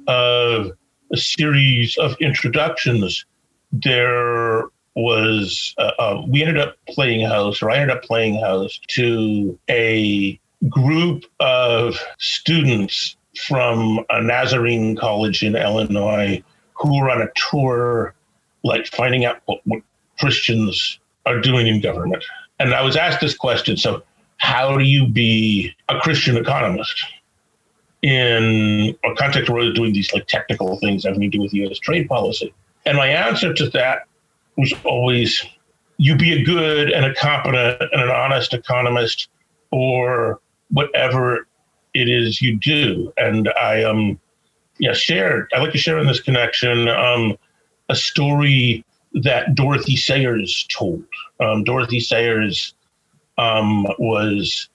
of 0.07 0.72
a 1.12 1.16
series 1.16 1.97
of 1.99 2.16
introductions, 2.20 3.24
there 3.72 4.64
was 4.95 5.74
uh, 5.78 5.93
uh, 5.99 6.22
we 6.28 6.43
ended 6.43 6.59
up 6.59 6.76
playing 6.88 7.26
house, 7.26 7.62
or 7.62 7.70
I 7.70 7.76
ended 7.76 7.97
up 7.97 8.03
playing 8.03 8.40
house 8.40 8.78
to 8.88 9.59
a 9.70 10.38
group 10.68 11.24
of 11.40 11.99
students 12.18 13.16
from 13.47 14.05
a 14.11 14.22
Nazarene 14.22 14.97
college 14.97 15.43
in 15.43 15.57
Illinois 15.57 16.43
who 16.74 17.01
were 17.01 17.11
on 17.11 17.22
a 17.22 17.28
tour, 17.51 18.14
like 18.62 18.86
finding 18.86 19.24
out 19.24 19.40
what, 19.47 19.61
what 19.64 19.82
Christians 20.18 20.99
are 21.26 21.40
doing 21.40 21.66
in 21.66 21.80
government. 21.80 22.24
And 22.59 22.74
I 22.74 22.82
was 22.82 22.97
asked 22.97 23.20
this 23.20 23.34
question 23.34 23.76
so, 23.76 24.03
how 24.36 24.76
do 24.76 24.84
you 24.84 25.09
be 25.09 25.74
a 25.88 25.99
Christian 26.01 26.36
economist 26.36 27.05
in 28.03 28.97
a 29.05 29.14
context 29.14 29.49
where 29.49 29.64
we're 29.64 29.72
doing 29.72 29.93
these 29.93 30.12
like 30.12 30.26
technical 30.26 30.78
things 30.80 31.05
having 31.05 31.20
to 31.20 31.28
do 31.28 31.40
with 31.40 31.55
US 31.55 31.78
trade 31.78 32.09
policy? 32.09 32.53
And 32.84 32.97
my 32.97 33.07
answer 33.07 33.55
to 33.55 33.68
that 33.70 34.07
was 34.57 34.73
always 34.85 35.45
you 35.99 36.17
be 36.17 36.33
a 36.33 36.43
good 36.43 36.91
and 36.91 37.05
a 37.05 37.15
competent 37.15 37.81
and 37.93 38.03
an 38.03 38.11
honest 38.11 38.55
economist 38.55 39.29
or 39.71 40.41
whatever 40.71 41.47
it 41.95 42.09
is 42.09 42.43
you 42.43 42.57
do. 42.57 43.13
And 43.17 43.49
I 43.61 43.85
um 43.85 44.19
yeah, 44.79 44.93
shared 44.93 45.51
I 45.55 45.61
like 45.61 45.73
to 45.73 45.79
share 45.79 45.99
in 45.99 46.07
this 46.07 46.21
connection 46.21 46.89
um 46.89 47.37
a 47.89 47.95
story 47.95 48.85
that 49.15 49.55
Dorothy 49.55 49.97
Sayers 49.97 50.67
told. 50.71 51.05
Um, 51.41 51.65
Dorothy 51.65 52.01
Sayers 52.01 52.75
um, 53.39 53.85
was 53.99 54.69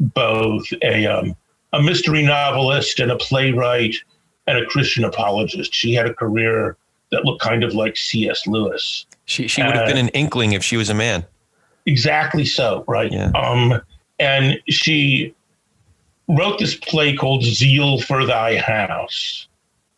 both 0.00 0.66
a, 0.82 1.06
um, 1.06 1.34
a 1.72 1.82
mystery 1.82 2.22
novelist 2.22 3.00
and 3.00 3.10
a 3.10 3.16
playwright 3.16 3.96
and 4.46 4.58
a 4.58 4.66
Christian 4.66 5.04
apologist. 5.04 5.74
She 5.74 5.92
had 5.92 6.06
a 6.06 6.14
career 6.14 6.76
that 7.10 7.24
looked 7.24 7.40
kind 7.40 7.64
of 7.64 7.74
like 7.74 7.96
C.S. 7.96 8.46
Lewis. 8.46 9.06
She, 9.24 9.48
she 9.48 9.62
would 9.62 9.74
have 9.74 9.86
been 9.86 9.96
an 9.96 10.08
inkling 10.08 10.52
if 10.52 10.62
she 10.62 10.76
was 10.76 10.90
a 10.90 10.94
man. 10.94 11.24
Exactly 11.86 12.44
so, 12.44 12.84
right? 12.86 13.10
Yeah. 13.10 13.30
Um, 13.34 13.80
and 14.18 14.58
she 14.68 15.34
wrote 16.28 16.58
this 16.58 16.74
play 16.74 17.14
called 17.14 17.42
Zeal 17.42 18.00
for 18.00 18.26
Thy 18.26 18.58
House, 18.58 19.48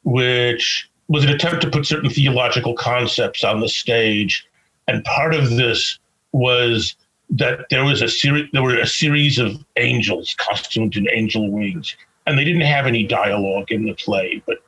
which 0.05 0.89
was 1.09 1.25
an 1.25 1.31
attempt 1.31 1.63
to 1.63 1.71
put 1.71 1.87
certain 1.87 2.11
theological 2.11 2.75
concepts 2.75 3.43
on 3.43 3.61
the 3.61 3.69
stage, 3.69 4.47
and 4.87 5.05
part 5.05 5.35
of 5.35 5.51
this 5.51 5.99
was 6.33 6.95
that 7.31 7.67
there 7.71 7.85
was 7.85 8.03
a 8.03 8.09
series 8.09 8.49
there 8.53 8.63
were 8.63 8.77
a 8.77 8.87
series 8.87 9.39
of 9.39 9.65
angels 9.77 10.35
costumed 10.39 10.97
in 10.97 11.09
angel 11.13 11.51
wings, 11.51 11.97
and 12.27 12.39
they 12.39 12.45
didn't 12.45 12.61
have 12.63 12.87
any 12.87 13.05
dialogue 13.05 13.71
in 13.71 13.85
the 13.85 13.95
play, 13.95 14.43
but 14.47 14.59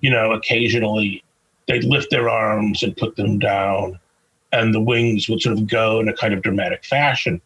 you 0.00 0.10
know, 0.10 0.32
occasionally 0.32 1.22
they'd 1.72 1.84
lift 1.84 2.10
their 2.10 2.28
arms 2.28 2.82
and 2.82 2.96
put 2.96 3.16
them 3.16 3.38
down, 3.38 3.98
and 4.52 4.74
the 4.74 4.80
wings 4.80 5.28
would 5.28 5.40
sort 5.40 5.58
of 5.58 5.66
go 5.66 6.00
in 6.00 6.08
a 6.08 6.14
kind 6.14 6.34
of 6.34 6.42
dramatic 6.42 6.84
fashion. 6.84 7.40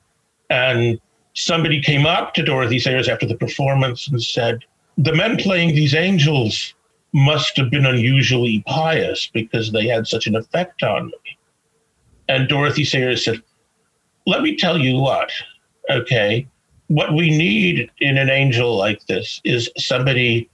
And 0.50 1.00
somebody 1.34 1.80
came 1.80 2.06
up 2.06 2.34
to 2.34 2.42
Dorothy 2.42 2.80
Sayers 2.80 3.08
after 3.08 3.26
the 3.26 3.36
performance 3.36 4.08
and 4.08 4.20
said, 4.20 4.64
The 4.98 5.14
men 5.14 5.36
playing 5.36 5.74
these 5.74 5.94
angels 5.94 6.74
must 7.12 7.56
have 7.56 7.70
been 7.70 7.86
unusually 7.86 8.64
pious 8.66 9.30
because 9.32 9.70
they 9.70 9.86
had 9.86 10.08
such 10.08 10.26
an 10.26 10.34
effect 10.34 10.82
on 10.82 11.06
me. 11.06 11.38
And 12.28 12.48
Dorothy 12.48 12.84
Sayers 12.84 13.24
said, 13.24 13.40
Let 14.26 14.42
me 14.42 14.56
tell 14.56 14.76
you 14.76 14.98
what, 14.98 15.30
okay, 15.88 16.48
what 16.88 17.14
we 17.14 17.30
need 17.30 17.90
in 18.00 18.18
an 18.18 18.28
angel 18.28 18.76
like 18.76 19.06
this 19.06 19.40
is 19.44 19.70
somebody 19.76 20.50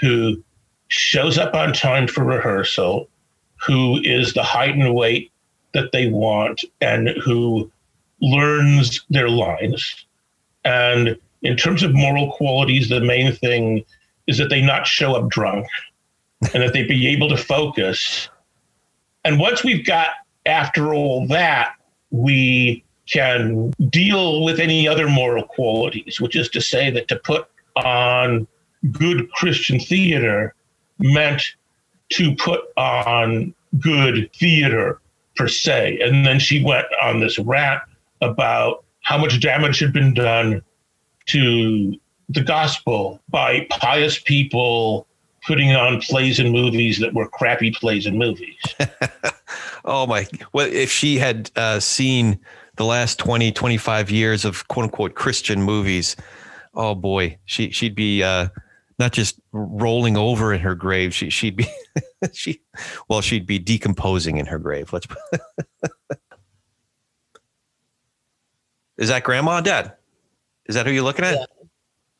who 0.00 0.42
shows 0.90 1.38
up 1.38 1.54
on 1.54 1.72
time 1.72 2.06
for 2.06 2.24
rehearsal, 2.24 3.08
who 3.64 4.00
is 4.02 4.34
the 4.34 4.42
height 4.42 4.74
and 4.74 4.94
weight 4.94 5.32
that 5.72 5.92
they 5.92 6.08
want, 6.08 6.64
and 6.80 7.08
who 7.24 7.70
learns 8.20 9.00
their 9.08 9.28
lines. 9.28 10.04
And 10.64 11.16
in 11.42 11.56
terms 11.56 11.82
of 11.82 11.94
moral 11.94 12.32
qualities, 12.32 12.88
the 12.88 13.00
main 13.00 13.32
thing 13.32 13.84
is 14.26 14.36
that 14.38 14.50
they 14.50 14.60
not 14.60 14.86
show 14.86 15.14
up 15.14 15.30
drunk 15.30 15.66
and 16.52 16.62
that 16.62 16.72
they 16.72 16.84
be 16.84 17.06
able 17.06 17.28
to 17.28 17.36
focus. 17.36 18.28
And 19.24 19.38
once 19.38 19.62
we've 19.62 19.86
got 19.86 20.08
after 20.44 20.92
all 20.92 21.26
that, 21.28 21.74
we 22.10 22.82
can 23.08 23.70
deal 23.90 24.44
with 24.44 24.58
any 24.58 24.88
other 24.88 25.08
moral 25.08 25.44
qualities, 25.44 26.20
which 26.20 26.34
is 26.34 26.48
to 26.48 26.60
say 26.60 26.90
that 26.90 27.06
to 27.08 27.16
put 27.16 27.46
on 27.76 28.46
good 28.90 29.30
Christian 29.32 29.78
theater 29.78 30.54
meant 31.00 31.42
to 32.10 32.34
put 32.36 32.60
on 32.76 33.54
good 33.78 34.30
theater 34.34 35.00
per 35.36 35.48
se. 35.48 35.98
And 36.02 36.26
then 36.26 36.38
she 36.38 36.62
went 36.62 36.86
on 37.02 37.20
this 37.20 37.38
rant 37.38 37.82
about 38.20 38.84
how 39.02 39.18
much 39.18 39.40
damage 39.40 39.78
had 39.78 39.92
been 39.92 40.14
done 40.14 40.62
to 41.26 41.98
the 42.28 42.42
gospel 42.42 43.20
by 43.28 43.66
pious 43.70 44.18
people 44.18 45.06
putting 45.46 45.74
on 45.74 46.00
plays 46.00 46.38
and 46.38 46.52
movies 46.52 46.98
that 46.98 47.14
were 47.14 47.28
crappy 47.28 47.70
plays 47.70 48.06
and 48.06 48.18
movies. 48.18 48.56
oh 49.84 50.06
my! 50.06 50.26
Well, 50.52 50.66
if 50.70 50.90
she 50.90 51.18
had 51.18 51.50
uh, 51.56 51.80
seen 51.80 52.38
the 52.76 52.84
last 52.84 53.18
20, 53.18 53.52
25 53.52 54.10
years 54.10 54.44
of 54.44 54.68
quote 54.68 54.84
unquote 54.84 55.14
Christian 55.14 55.62
movies, 55.62 56.16
oh 56.74 56.94
boy, 56.94 57.38
she 57.46 57.70
she'd 57.70 57.94
be 57.94 58.22
uh, 58.22 58.48
not 59.00 59.12
just 59.12 59.40
rolling 59.50 60.16
over 60.16 60.52
in 60.52 60.60
her 60.60 60.76
grave. 60.76 61.12
She 61.12 61.30
she'd 61.30 61.56
be 61.56 61.66
she 62.32 62.60
well 63.08 63.20
she'd 63.20 63.46
be 63.46 63.58
decomposing 63.58 64.36
in 64.36 64.46
her 64.46 64.60
grave. 64.60 64.92
Let's. 64.92 65.08
Is 68.98 69.08
that 69.08 69.24
grandma 69.24 69.58
or 69.58 69.62
dad? 69.62 69.94
Is 70.66 70.74
that 70.74 70.86
who 70.86 70.92
you're 70.92 71.02
looking 71.02 71.24
at? 71.24 71.34
Yeah. 71.34 71.46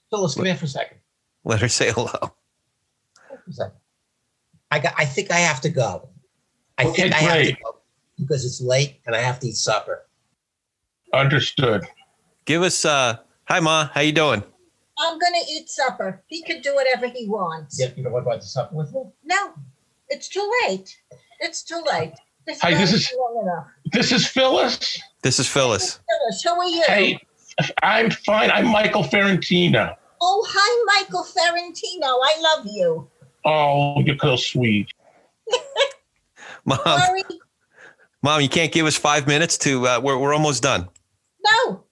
Phyllis, 0.08 0.34
come 0.34 0.46
here 0.46 0.56
for 0.56 0.64
a 0.64 0.68
second. 0.68 0.96
Let 1.44 1.60
her 1.60 1.68
say 1.68 1.92
hello. 1.92 2.34
I 4.70 4.78
got. 4.78 4.94
I 4.98 5.04
think 5.04 5.30
I 5.30 5.36
have 5.36 5.60
to 5.60 5.68
go. 5.68 6.08
I 6.78 6.86
okay, 6.86 7.02
think 7.02 7.14
I 7.14 7.20
great. 7.20 7.48
have 7.50 7.56
to 7.56 7.62
go 7.62 7.76
because 8.18 8.44
it's 8.46 8.60
late 8.62 9.00
and 9.06 9.14
I 9.14 9.20
have 9.20 9.38
to 9.40 9.48
eat 9.48 9.56
supper. 9.56 10.06
Understood. 11.12 11.86
Give 12.46 12.62
us. 12.62 12.84
uh 12.84 13.18
Hi, 13.44 13.60
ma. 13.60 13.88
How 13.92 14.00
you 14.00 14.12
doing? 14.12 14.42
I'm 15.00 15.18
gonna 15.18 15.38
eat 15.50 15.68
supper. 15.68 16.22
He 16.26 16.42
can 16.42 16.60
do 16.60 16.74
whatever 16.74 17.08
he 17.08 17.26
wants. 17.26 17.80
Yeah, 17.80 17.88
you 17.96 18.02
know 18.02 18.10
what 18.10 18.22
about 18.22 18.40
the 18.40 18.46
supper 18.46 18.76
with 18.76 18.92
me? 18.92 19.02
No, 19.24 19.54
it's 20.08 20.28
too 20.28 20.48
late. 20.66 20.96
It's 21.40 21.62
too 21.62 21.82
late. 21.90 22.12
This 22.46 22.60
Hi, 22.60 22.74
this 22.74 22.92
is 22.92 23.12
this 23.92 24.12
is 24.12 24.26
Phyllis. 24.26 25.00
This 25.22 25.38
is 25.38 25.48
Phyllis. 25.48 26.00
Phyllis, 26.08 26.42
who 26.42 26.50
are 26.50 26.64
you? 26.64 26.82
Hey, 26.86 27.20
I'm 27.82 28.10
fine. 28.10 28.50
I'm 28.50 28.66
Michael 28.66 29.02
Ferrantino. 29.02 29.94
Oh, 30.20 30.46
hi, 30.48 31.00
Michael 31.00 31.24
Ferrantino. 31.24 32.18
I 32.22 32.40
love 32.40 32.66
you. 32.66 33.08
Oh, 33.44 34.00
you're 34.00 34.18
so 34.20 34.36
sweet. 34.36 34.92
Mom, 36.64 36.78
Sorry. 36.84 37.22
Mom, 38.22 38.40
you 38.42 38.48
can't 38.48 38.70
give 38.70 38.86
us 38.86 38.96
five 38.96 39.26
minutes 39.26 39.56
to. 39.58 39.86
Uh, 39.86 40.00
we're 40.02 40.18
we're 40.18 40.34
almost 40.34 40.62
done. 40.62 40.88
No. 41.44 41.84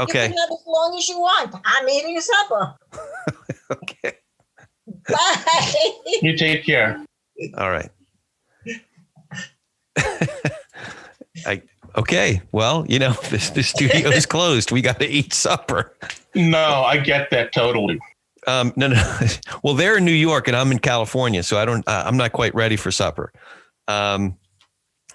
Okay. 0.00 0.28
You 0.28 0.34
can 0.34 0.38
have 0.38 0.50
as 0.50 0.66
long 0.66 0.96
as 0.96 1.08
you 1.08 1.20
want. 1.20 1.54
I'm 1.64 1.88
eating 1.88 2.20
supper. 2.20 2.74
okay. 3.72 4.12
Bye. 5.08 5.92
You 6.22 6.36
take 6.36 6.64
care. 6.64 7.04
All 7.56 7.70
right. 7.70 7.90
I 11.46 11.62
okay. 11.96 12.42
Well, 12.52 12.84
you 12.88 12.98
know, 12.98 13.12
this 13.30 13.50
the 13.50 13.62
studio 13.62 14.10
is 14.10 14.26
closed. 14.26 14.72
We 14.72 14.82
got 14.82 14.98
to 15.00 15.06
eat 15.06 15.32
supper. 15.32 15.96
No, 16.34 16.84
I 16.84 16.98
get 16.98 17.30
that 17.30 17.52
totally. 17.52 17.98
Um, 18.46 18.72
no, 18.76 18.88
no. 18.88 19.20
well, 19.62 19.74
they're 19.74 19.98
in 19.98 20.04
New 20.04 20.12
York 20.12 20.48
and 20.48 20.56
I'm 20.56 20.72
in 20.72 20.78
California, 20.78 21.42
so 21.42 21.58
I 21.58 21.64
don't. 21.64 21.86
Uh, 21.86 22.04
I'm 22.06 22.16
not 22.16 22.32
quite 22.32 22.54
ready 22.54 22.76
for 22.76 22.90
supper. 22.90 23.32
Um, 23.88 24.36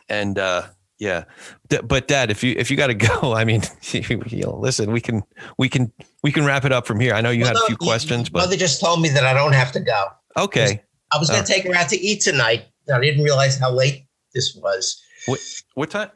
and 0.09 0.37
uh, 0.37 0.63
yeah, 0.97 1.25
D- 1.69 1.79
but 1.83 2.07
Dad, 2.07 2.31
if 2.31 2.43
you 2.43 2.55
if 2.57 2.71
you 2.71 2.77
got 2.77 2.87
to 2.87 2.93
go, 2.93 3.33
I 3.35 3.45
mean, 3.45 3.61
you 3.91 4.43
know, 4.43 4.57
listen, 4.57 4.91
we 4.91 5.01
can 5.01 5.23
we 5.57 5.69
can 5.69 5.91
we 6.23 6.31
can 6.31 6.45
wrap 6.45 6.65
it 6.65 6.71
up 6.71 6.85
from 6.85 6.99
here. 6.99 7.13
I 7.13 7.21
know 7.21 7.31
you 7.31 7.41
well, 7.41 7.49
had 7.49 7.55
no, 7.55 7.63
a 7.63 7.67
few 7.67 7.77
questions, 7.77 8.29
but 8.29 8.39
mother 8.39 8.57
just 8.57 8.79
told 8.79 9.01
me 9.01 9.09
that 9.09 9.25
I 9.25 9.33
don't 9.33 9.53
have 9.53 9.71
to 9.73 9.79
go. 9.79 10.07
Okay, 10.37 10.81
I 11.11 11.17
was 11.17 11.29
going 11.29 11.43
to 11.43 11.51
uh, 11.51 11.55
take 11.55 11.65
her 11.65 11.75
out 11.75 11.89
to 11.89 11.99
eat 11.99 12.21
tonight. 12.21 12.65
I 12.93 12.99
didn't 12.99 13.23
realize 13.23 13.57
how 13.57 13.71
late 13.71 14.05
this 14.33 14.55
was. 14.55 15.01
What, 15.25 15.39
what 15.73 15.89
time? 15.89 16.11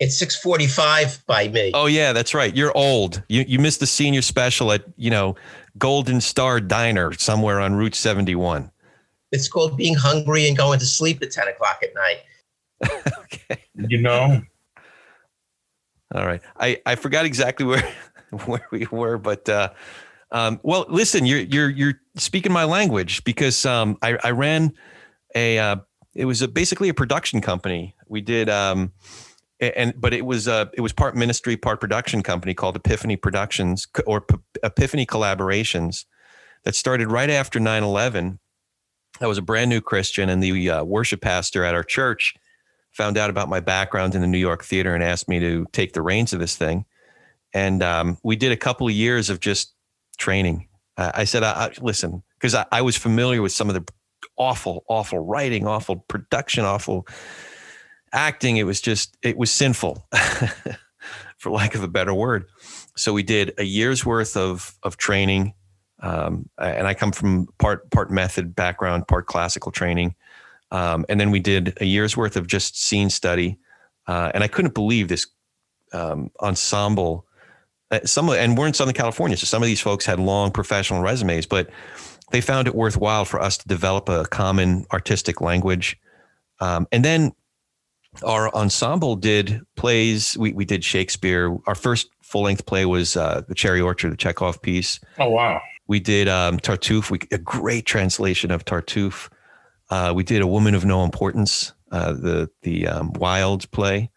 It's 0.00 0.22
6:45 0.22 1.26
by 1.26 1.48
me. 1.48 1.72
Oh 1.74 1.86
yeah, 1.86 2.12
that's 2.12 2.32
right. 2.32 2.54
You're 2.54 2.76
old. 2.76 3.22
You 3.28 3.44
you 3.46 3.58
missed 3.58 3.80
the 3.80 3.86
senior 3.86 4.22
special 4.22 4.70
at, 4.72 4.84
you 4.96 5.10
know, 5.10 5.34
Golden 5.76 6.20
Star 6.20 6.60
Diner 6.60 7.12
somewhere 7.14 7.60
on 7.60 7.74
Route 7.74 7.96
71. 7.96 8.70
It's 9.32 9.48
called 9.48 9.76
being 9.76 9.94
hungry 9.94 10.46
and 10.46 10.56
going 10.56 10.78
to 10.78 10.86
sleep 10.86 11.20
at 11.22 11.30
10 11.32 11.48
o'clock 11.48 11.80
at 11.82 11.94
night. 11.94 12.18
okay. 13.18 13.64
You 13.74 14.00
know. 14.00 14.42
All 16.14 16.26
right. 16.26 16.40
I, 16.58 16.80
I 16.86 16.94
forgot 16.94 17.24
exactly 17.24 17.66
where 17.66 17.94
where 18.46 18.66
we 18.70 18.86
were, 18.90 19.18
but 19.18 19.48
uh, 19.48 19.70
um, 20.30 20.60
well, 20.62 20.86
listen, 20.88 21.26
you're 21.26 21.40
you're 21.40 21.70
you're 21.70 22.00
speaking 22.16 22.52
my 22.52 22.64
language 22.64 23.24
because 23.24 23.64
um, 23.66 23.98
I, 24.02 24.18
I 24.22 24.30
ran 24.30 24.72
a 25.34 25.58
uh, 25.58 25.76
it 26.14 26.24
was 26.24 26.42
a, 26.42 26.48
basically 26.48 26.88
a 26.88 26.94
production 26.94 27.40
company. 27.40 27.94
We 28.08 28.20
did 28.20 28.48
um, 28.48 28.92
and 29.60 30.00
but 30.00 30.14
it 30.14 30.24
was 30.24 30.46
uh 30.46 30.66
it 30.74 30.80
was 30.80 30.92
part 30.92 31.16
ministry 31.16 31.56
part 31.56 31.80
production 31.80 32.22
company 32.22 32.54
called 32.54 32.76
epiphany 32.76 33.16
productions 33.16 33.86
or 34.06 34.20
P- 34.20 34.36
epiphany 34.62 35.04
collaborations 35.06 36.04
that 36.64 36.74
started 36.74 37.10
right 37.10 37.30
after 37.30 37.58
9-11 37.58 38.38
i 39.20 39.26
was 39.26 39.38
a 39.38 39.42
brand 39.42 39.68
new 39.68 39.80
christian 39.80 40.28
and 40.28 40.42
the 40.42 40.70
uh, 40.70 40.84
worship 40.84 41.20
pastor 41.20 41.64
at 41.64 41.74
our 41.74 41.82
church 41.82 42.34
found 42.98 43.16
out 43.16 43.30
about 43.30 43.48
my 43.48 43.60
background 43.60 44.14
in 44.14 44.20
the 44.20 44.26
new 44.26 44.38
york 44.38 44.62
theater 44.64 44.94
and 44.94 45.02
asked 45.02 45.28
me 45.28 45.40
to 45.40 45.66
take 45.72 45.92
the 45.94 46.02
reins 46.02 46.32
of 46.32 46.40
this 46.40 46.56
thing 46.56 46.84
and 47.54 47.82
um, 47.82 48.18
we 48.22 48.36
did 48.36 48.52
a 48.52 48.56
couple 48.56 48.86
of 48.86 48.92
years 48.92 49.30
of 49.30 49.40
just 49.40 49.74
training 50.18 50.68
uh, 50.98 51.12
i 51.14 51.24
said 51.24 51.42
I, 51.42 51.52
I 51.52 51.70
listen 51.80 52.22
because 52.34 52.54
I, 52.54 52.66
I 52.70 52.82
was 52.82 52.96
familiar 52.96 53.40
with 53.40 53.52
some 53.52 53.70
of 53.70 53.74
the 53.74 53.90
awful 54.36 54.84
awful 54.88 55.20
writing 55.20 55.66
awful 55.66 56.04
production 56.08 56.64
awful 56.64 57.06
acting, 58.12 58.56
it 58.56 58.64
was 58.64 58.80
just, 58.80 59.16
it 59.22 59.36
was 59.36 59.50
sinful, 59.50 60.06
for 61.38 61.50
lack 61.50 61.74
of 61.74 61.82
a 61.82 61.88
better 61.88 62.14
word. 62.14 62.46
So 62.96 63.12
we 63.12 63.22
did 63.22 63.54
a 63.58 63.64
year's 63.64 64.04
worth 64.04 64.36
of, 64.36 64.74
of 64.82 64.96
training. 64.96 65.54
Um, 66.00 66.48
and 66.58 66.86
I 66.86 66.94
come 66.94 67.12
from 67.12 67.48
part, 67.58 67.90
part 67.90 68.10
method 68.10 68.54
background, 68.54 69.08
part 69.08 69.26
classical 69.26 69.72
training. 69.72 70.14
Um, 70.70 71.06
and 71.08 71.20
then 71.20 71.30
we 71.30 71.40
did 71.40 71.76
a 71.80 71.84
year's 71.84 72.16
worth 72.16 72.36
of 72.36 72.46
just 72.46 72.80
scene 72.80 73.10
study. 73.10 73.58
Uh, 74.06 74.30
and 74.34 74.42
I 74.44 74.48
couldn't 74.48 74.74
believe 74.74 75.08
this 75.08 75.26
um, 75.92 76.30
ensemble. 76.40 77.26
Uh, 77.90 78.00
some 78.04 78.28
and 78.30 78.56
we're 78.56 78.66
in 78.66 78.74
Southern 78.74 78.94
California, 78.94 79.36
so 79.36 79.44
some 79.46 79.62
of 79.62 79.66
these 79.66 79.80
folks 79.80 80.04
had 80.04 80.18
long 80.18 80.50
professional 80.50 81.00
resumes, 81.00 81.46
but 81.46 81.70
they 82.30 82.40
found 82.40 82.68
it 82.68 82.74
worthwhile 82.74 83.24
for 83.24 83.40
us 83.40 83.56
to 83.58 83.68
develop 83.68 84.08
a 84.08 84.24
common 84.26 84.84
artistic 84.92 85.40
language. 85.40 85.98
Um, 86.60 86.86
and 86.92 87.04
then 87.04 87.32
our 88.22 88.54
ensemble 88.54 89.16
did 89.16 89.60
plays. 89.76 90.36
We, 90.36 90.52
we 90.52 90.64
did 90.64 90.84
Shakespeare. 90.84 91.56
Our 91.66 91.74
first 91.74 92.08
full 92.22 92.42
length 92.42 92.66
play 92.66 92.84
was 92.84 93.16
uh, 93.16 93.42
the 93.48 93.54
Cherry 93.54 93.80
Orchard, 93.80 94.12
the 94.12 94.16
Chekhov 94.16 94.60
piece. 94.60 95.00
Oh 95.18 95.30
wow! 95.30 95.60
We 95.86 96.00
did 96.00 96.28
um, 96.28 96.58
Tartuffe. 96.58 97.10
We 97.10 97.20
a 97.32 97.38
great 97.38 97.86
translation 97.86 98.50
of 98.50 98.64
Tartuffe. 98.64 99.30
Uh, 99.90 100.12
we 100.14 100.22
did 100.22 100.42
a 100.42 100.46
Woman 100.46 100.74
of 100.74 100.84
No 100.84 101.04
Importance, 101.04 101.72
uh, 101.90 102.12
the 102.12 102.50
the 102.62 102.86
um, 102.86 103.12
Wilde 103.14 103.70
play. 103.70 104.10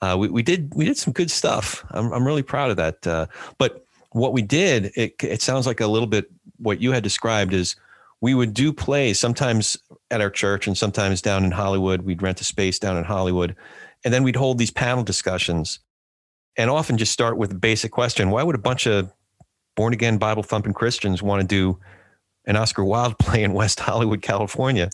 Uh, 0.00 0.16
we 0.18 0.28
we 0.28 0.42
did 0.42 0.72
we 0.74 0.84
did 0.84 0.96
some 0.96 1.12
good 1.12 1.30
stuff. 1.30 1.84
I'm 1.90 2.12
I'm 2.12 2.26
really 2.26 2.42
proud 2.42 2.70
of 2.70 2.76
that. 2.76 3.06
Uh, 3.06 3.26
but 3.58 3.84
what 4.12 4.32
we 4.32 4.42
did, 4.42 4.92
it 4.94 5.14
it 5.22 5.42
sounds 5.42 5.66
like 5.66 5.80
a 5.80 5.86
little 5.86 6.06
bit 6.06 6.30
what 6.58 6.80
you 6.80 6.92
had 6.92 7.02
described 7.02 7.52
is 7.52 7.76
we 8.20 8.34
would 8.34 8.54
do 8.54 8.72
plays 8.72 9.18
sometimes 9.18 9.76
at 10.10 10.20
our 10.20 10.30
church 10.30 10.66
and 10.66 10.76
sometimes 10.76 11.22
down 11.22 11.44
in 11.44 11.50
Hollywood. 11.50 12.02
We'd 12.02 12.22
rent 12.22 12.40
a 12.40 12.44
space 12.44 12.78
down 12.78 12.96
in 12.96 13.04
Hollywood. 13.04 13.54
And 14.04 14.14
then 14.14 14.22
we'd 14.22 14.36
hold 14.36 14.58
these 14.58 14.70
panel 14.70 15.02
discussions 15.02 15.80
and 16.56 16.70
often 16.70 16.98
just 16.98 17.12
start 17.12 17.36
with 17.36 17.52
a 17.52 17.56
basic 17.56 17.92
question 17.92 18.30
Why 18.30 18.42
would 18.42 18.54
a 18.54 18.58
bunch 18.58 18.86
of 18.86 19.12
born 19.76 19.92
again 19.92 20.18
Bible 20.18 20.42
thumping 20.42 20.72
Christians 20.72 21.22
want 21.22 21.40
to 21.40 21.46
do 21.46 21.78
an 22.46 22.56
Oscar 22.56 22.84
Wilde 22.84 23.18
play 23.20 23.42
in 23.42 23.52
West 23.52 23.80
Hollywood, 23.80 24.22
California? 24.22 24.90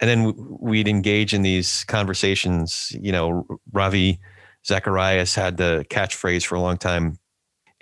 And 0.00 0.08
then 0.08 0.34
we'd 0.60 0.88
engage 0.88 1.34
in 1.34 1.42
these 1.42 1.84
conversations. 1.84 2.96
You 3.00 3.12
know, 3.12 3.46
Ravi 3.72 4.18
Zacharias 4.66 5.34
had 5.34 5.56
the 5.56 5.84
catchphrase 5.90 6.44
for 6.44 6.54
a 6.54 6.60
long 6.60 6.78
time 6.78 7.18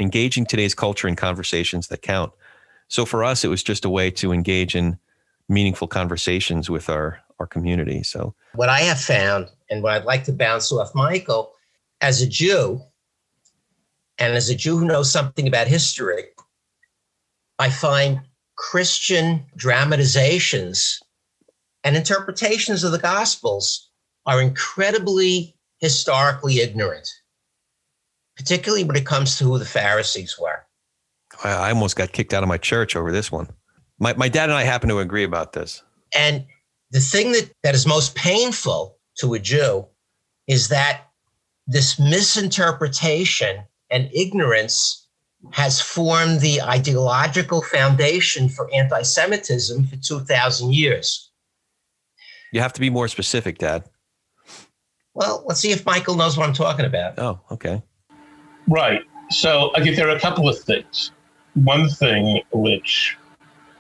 engaging 0.01 0.47
today's 0.47 0.75
culture 0.75 1.09
in 1.09 1.17
conversations 1.17 1.89
that 1.89 2.03
count. 2.03 2.33
So 2.89 3.05
for 3.05 3.23
us, 3.23 3.45
it 3.45 3.49
was 3.49 3.63
just 3.63 3.85
a 3.85 3.91
way 3.91 4.11
to 4.13 4.33
engage 4.33 4.75
in 4.75 4.99
meaningful 5.49 5.89
conversations 5.89 6.69
with 6.69 6.89
our 6.89 7.21
our 7.39 7.47
community. 7.47 8.03
So 8.03 8.35
what 8.55 8.69
I 8.69 8.81
have 8.81 9.01
found, 9.01 9.49
and 9.71 9.83
what 9.83 9.95
I'd 9.95 10.05
like 10.05 10.25
to 10.25 10.33
bounce 10.33 10.73
off 10.73 10.95
Michael, 10.95 11.53
as 12.01 12.21
a 12.21 12.27
Jew, 12.27 12.81
and 14.19 14.35
as 14.35 14.49
a 14.49 14.55
Jew 14.55 14.79
who 14.79 14.87
knows 14.87 15.11
something 15.11 15.47
about 15.47 15.69
history, 15.69 16.25
I 17.59 17.71
find 17.71 18.21
Christian 18.57 19.45
dramatizations 19.57 21.01
and 21.85 21.97
interpretations 21.97 22.85
of 22.85 22.93
the 22.93 22.99
Gospels 22.99 23.91
are 24.27 24.43
incredibly 24.43 25.57
historically 25.79 26.61
ignorant, 26.61 27.09
particularly 28.37 28.85
when 28.85 28.97
it 28.97 29.07
comes 29.07 29.39
to 29.39 29.45
who 29.45 29.59
the 29.59 29.65
Pharisees 29.65 30.39
were. 30.39 30.67
I 31.45 31.71
almost 31.71 31.97
got 31.97 32.13
kicked 32.13 32.35
out 32.35 32.43
of 32.43 32.49
my 32.49 32.59
church 32.59 32.97
over 32.97 33.13
this 33.13 33.31
one. 33.31 33.49
My, 33.99 34.15
my 34.15 34.29
dad 34.29 34.49
and 34.49 34.59
I 34.59 34.65
happen 34.65 34.89
to 34.89 34.99
agree 34.99 35.25
about 35.25 35.53
this. 35.53 35.83
And 36.15 36.45
the 36.91 37.01
thing 37.01 37.33
that, 37.33 37.51
that 37.63 37.75
is 37.75 37.87
most 37.87 38.15
painful 38.15 38.97
to 39.19 39.35
a 39.35 39.39
Jew 39.39 39.87
is 40.47 40.69
that 40.69 41.03
this 41.67 41.99
misinterpretation 41.99 43.65
and 43.91 44.11
ignorance 44.13 45.07
has 45.53 45.81
formed 45.81 46.41
the 46.41 46.61
ideological 46.63 47.63
foundation 47.63 48.49
for 48.49 48.73
anti 48.73 49.03
Semitism 49.03 49.87
for 49.87 49.97
2,000 49.97 50.75
years. 50.75 51.28
You 52.53 52.61
have 52.61 52.73
to 52.75 52.81
be 52.81 52.91
more 52.91 53.09
specific, 53.09 53.59
Dad. 53.59 53.85
Well, 55.15 55.45
let's 55.47 55.61
see 55.61 55.73
if 55.73 55.85
Michael 55.85 56.15
knows 56.15 56.37
what 56.37 56.47
I'm 56.47 56.55
talking 56.55 56.87
about. 56.87 57.19
Oh, 57.19 57.41
okay. 57.51 57.83
Right. 58.69 59.03
So 59.31 59.71
I 59.75 59.83
think 59.83 59.97
there 59.97 60.09
are 60.09 60.17
a 60.17 60.21
couple 60.21 60.49
of 60.49 60.59
things. 60.59 61.13
One 61.55 61.89
thing 61.89 62.41
which 62.53 63.17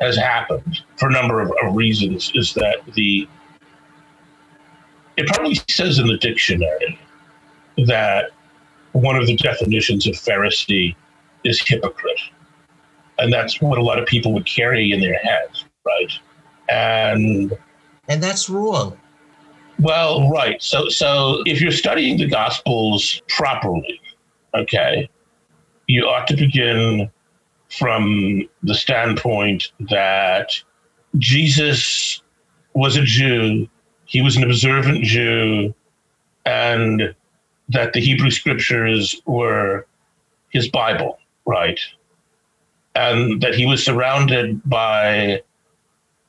has 0.01 0.17
happened 0.17 0.83
for 0.97 1.09
a 1.09 1.13
number 1.13 1.41
of, 1.41 1.53
of 1.63 1.75
reasons 1.75 2.33
is 2.35 2.55
that 2.55 2.79
the 2.95 3.29
it 5.17 5.27
probably 5.27 5.61
says 5.69 5.99
in 5.99 6.07
the 6.07 6.17
dictionary 6.17 6.99
that 7.87 8.31
one 8.93 9.17
of 9.17 9.27
the 9.27 9.37
definitions 9.37 10.07
of 10.07 10.15
Pharisee 10.15 10.95
is 11.45 11.61
hypocrite. 11.61 12.21
And 13.19 13.33
that's 13.33 13.61
what 13.61 13.79
a 13.79 13.83
lot 13.83 13.99
of 13.99 14.07
people 14.07 14.33
would 14.35 14.47
carry 14.47 14.93
in 14.93 15.01
their 15.01 15.19
heads, 15.19 15.65
right? 15.85 16.13
And 16.69 17.57
and 18.09 18.23
that's 18.23 18.49
wrong. 18.49 18.99
Well, 19.79 20.29
right. 20.31 20.61
So 20.63 20.89
so 20.89 21.43
if 21.47 21.61
you're 21.61 21.71
studying 21.71 22.19
the 22.19 22.27
gospels 22.27 23.23
properly, 23.29 24.01
okay, 24.55 25.09
you 25.87 26.05
ought 26.05 26.27
to 26.29 26.37
begin 26.37 27.11
from 27.71 28.49
the 28.63 28.75
standpoint 28.75 29.73
that 29.89 30.53
Jesus 31.19 32.23
was 32.75 32.97
a 32.97 33.03
Jew, 33.03 33.69
he 34.05 34.21
was 34.21 34.37
an 34.37 34.43
observant 34.43 35.05
Jew, 35.05 35.75
and 36.45 37.15
that 37.69 37.93
the 37.93 38.01
Hebrew 38.01 38.31
scriptures 38.31 39.15
were 39.27 39.87
his 40.51 40.69
Bible, 40.69 41.19
right? 41.47 41.79
And 42.95 43.41
that 43.43 43.55
he 43.55 43.67
was 43.67 43.85
surrounded 43.85 44.63
by 44.69 45.43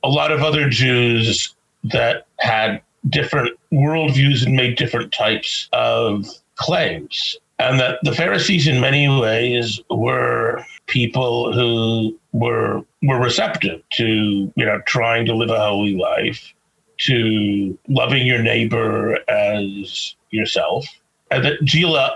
a 0.04 0.10
lot 0.10 0.32
of 0.32 0.44
other 0.44 0.70
Jews 0.70 1.56
that 1.84 2.26
had 2.40 2.82
different 3.10 3.58
worldviews 3.72 4.46
and 4.46 4.56
made 4.56 4.78
different 4.78 5.14
types 5.14 5.70
of 5.74 6.28
claims. 6.56 7.38
And 7.58 7.80
that 7.80 8.00
the 8.04 8.14
Pharisees, 8.14 8.68
in 8.68 8.80
many 8.80 9.08
ways, 9.08 9.82
were 9.90 10.64
people 10.88 11.54
who 11.54 12.18
were 12.32 12.84
were 13.04 13.20
receptive 13.20 13.82
to 13.92 14.52
you 14.56 14.66
know 14.66 14.82
trying 14.86 15.26
to 15.26 15.36
live 15.36 15.50
a 15.50 15.60
holy 15.60 15.96
life, 15.96 16.54
to 17.00 17.78
loving 17.90 18.26
your 18.26 18.42
neighbor 18.42 19.20
as 19.30 20.16
yourself, 20.30 20.86
and 21.32 21.44
that 21.44 21.64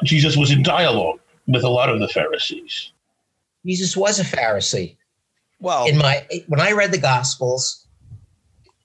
Jesus 0.03 0.37
was 0.37 0.49
in 0.49 0.63
dialogue 0.63 1.19
with 1.47 1.63
a 1.63 1.69
lot 1.69 1.89
of 1.89 1.99
the 1.99 2.07
Pharisees. 2.07 2.91
Jesus 3.65 3.97
was 3.97 4.19
a 4.19 4.23
Pharisee. 4.23 4.95
Well, 5.59 5.85
in 5.85 5.97
my 5.97 6.25
when 6.47 6.61
I 6.61 6.71
read 6.71 6.91
the 6.91 6.97
Gospels, 6.97 7.82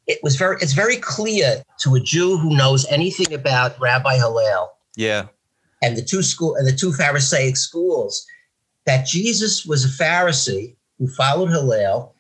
it 0.09 0.19
was 0.23 0.37
very 0.37 0.57
it's 0.61 0.73
very 0.73 0.97
clear 0.97 1.63
to 1.81 1.95
a 1.95 2.01
Jew 2.01 2.39
who 2.39 2.57
knows 2.57 2.87
anything 2.87 3.33
about 3.33 3.79
Rabbi 3.79 4.17
Hillel. 4.17 4.73
Yeah. 4.97 5.27
And 5.83 5.97
the 5.97 6.03
two 6.03 6.23
school 6.23 6.57
and 6.57 6.67
the 6.67 6.73
two 6.73 6.93
Pharisaic 6.93 7.57
schools 7.57 8.27
that 8.87 9.07
Jesus 9.07 9.65
was 9.65 9.85
a 9.85 10.03
Pharisee 10.03 10.75
who 10.99 11.07
followed 11.09 11.51
Hillel, 11.51 12.15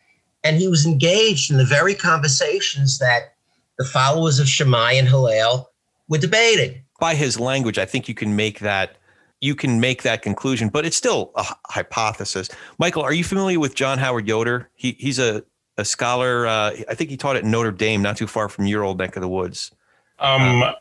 and 0.44 0.58
he 0.58 0.68
was 0.68 0.86
engaged 0.86 1.50
in 1.50 1.56
the 1.56 1.64
very 1.64 1.94
conversations 1.94 2.98
that 2.98 3.34
the 3.78 3.84
followers 3.84 4.38
of 4.38 4.46
Shammai 4.48 4.92
and 4.92 5.08
Hillel 5.08 5.70
were 6.08 6.18
debating. 6.18 6.82
By 7.00 7.14
his 7.14 7.40
language, 7.40 7.78
I 7.78 7.86
think 7.86 8.08
you 8.08 8.14
can 8.14 8.36
make 8.36 8.60
that 8.60 8.96
you 9.40 9.54
can 9.54 9.80
make 9.80 10.02
that 10.02 10.20
conclusion, 10.20 10.68
but 10.68 10.84
it's 10.84 10.96
still 10.96 11.30
a 11.36 11.46
hypothesis. 11.68 12.48
Michael, 12.78 13.02
are 13.02 13.12
you 13.12 13.24
familiar 13.24 13.60
with 13.60 13.74
John 13.74 13.98
Howard 13.98 14.26
Yoder? 14.26 14.68
He 14.74 14.96
he's 14.98 15.18
a 15.18 15.44
a 15.78 15.84
scholar. 15.84 16.46
Uh, 16.46 16.72
I 16.88 16.94
think 16.94 17.08
he 17.08 17.16
taught 17.16 17.36
at 17.36 17.44
Notre 17.44 17.70
Dame, 17.70 18.02
not 18.02 18.16
too 18.16 18.26
far 18.26 18.48
from 18.48 18.66
your 18.66 18.84
old 18.84 18.98
neck 18.98 19.16
of 19.16 19.22
the 19.22 19.28
woods. 19.28 19.70
Um, 20.18 20.62
uh, 20.62 20.72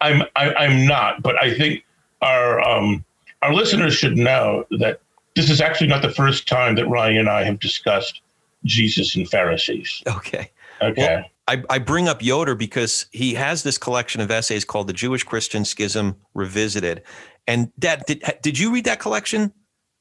I'm 0.00 0.22
I, 0.34 0.46
am 0.46 0.54
i 0.56 0.64
am 0.64 0.86
not, 0.86 1.22
but 1.22 1.40
I 1.40 1.54
think 1.54 1.84
our 2.22 2.60
um, 2.60 3.04
our 3.42 3.54
listeners 3.54 3.94
should 3.94 4.16
know 4.16 4.64
that 4.78 5.00
this 5.36 5.50
is 5.50 5.60
actually 5.60 5.86
not 5.86 6.02
the 6.02 6.10
first 6.10 6.48
time 6.48 6.74
that 6.74 6.88
Ryan 6.88 7.18
and 7.18 7.28
I 7.28 7.44
have 7.44 7.60
discussed 7.60 8.22
Jesus 8.64 9.14
and 9.14 9.28
Pharisees. 9.28 10.02
Okay. 10.06 10.50
Okay. 10.80 11.16
Well, 11.16 11.24
I, 11.48 11.62
I 11.70 11.78
bring 11.78 12.08
up 12.08 12.22
Yoder 12.22 12.54
because 12.54 13.06
he 13.10 13.34
has 13.34 13.62
this 13.62 13.78
collection 13.78 14.20
of 14.20 14.30
essays 14.30 14.64
called 14.64 14.86
The 14.86 14.92
Jewish 14.92 15.24
Christian 15.24 15.64
Schism 15.64 16.16
Revisited. 16.34 17.02
And 17.46 17.72
Dad, 17.78 18.04
did, 18.06 18.22
did 18.42 18.58
you 18.58 18.72
read 18.72 18.84
that 18.84 19.00
collection? 19.00 19.52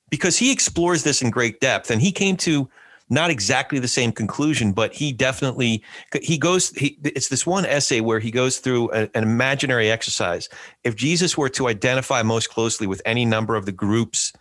Because 0.10 0.38
he 0.38 0.52
explores 0.52 1.04
this 1.04 1.22
in 1.22 1.30
great 1.30 1.60
depth 1.60 1.90
and 1.90 2.02
he 2.02 2.12
came 2.12 2.36
to 2.38 2.70
not 3.10 3.30
exactly 3.30 3.80
the 3.80 3.88
same 3.88 4.12
conclusion, 4.12 4.74
but 4.74 4.94
he 4.94 5.12
definitely 5.12 5.84
he 6.22 6.38
goes. 6.38 6.72
He, 6.72 6.98
it's 7.04 7.30
this 7.30 7.46
one 7.46 7.66
essay 7.66 8.02
where 8.02 8.20
he 8.20 8.32
goes 8.32 8.60
through 8.60 8.92
a, 8.92 9.10
an 9.14 9.24
imaginary 9.24 9.90
exercise. 9.90 10.50
If 10.84 10.96
Jesus 10.96 11.38
were 11.38 11.50
to 11.50 11.68
identify 11.68 12.22
most 12.24 12.50
closely 12.50 12.88
with 12.88 13.02
any 13.06 13.26
number 13.26 13.56
of 13.56 13.66
the 13.66 13.72
groups 13.72 14.34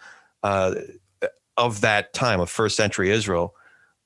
uh, 0.43 0.75
of 1.57 1.81
that 1.83 2.13
time 2.13 2.41
of 2.41 2.51
first 2.51 2.77
century 2.77 3.11
Israel 3.11 3.55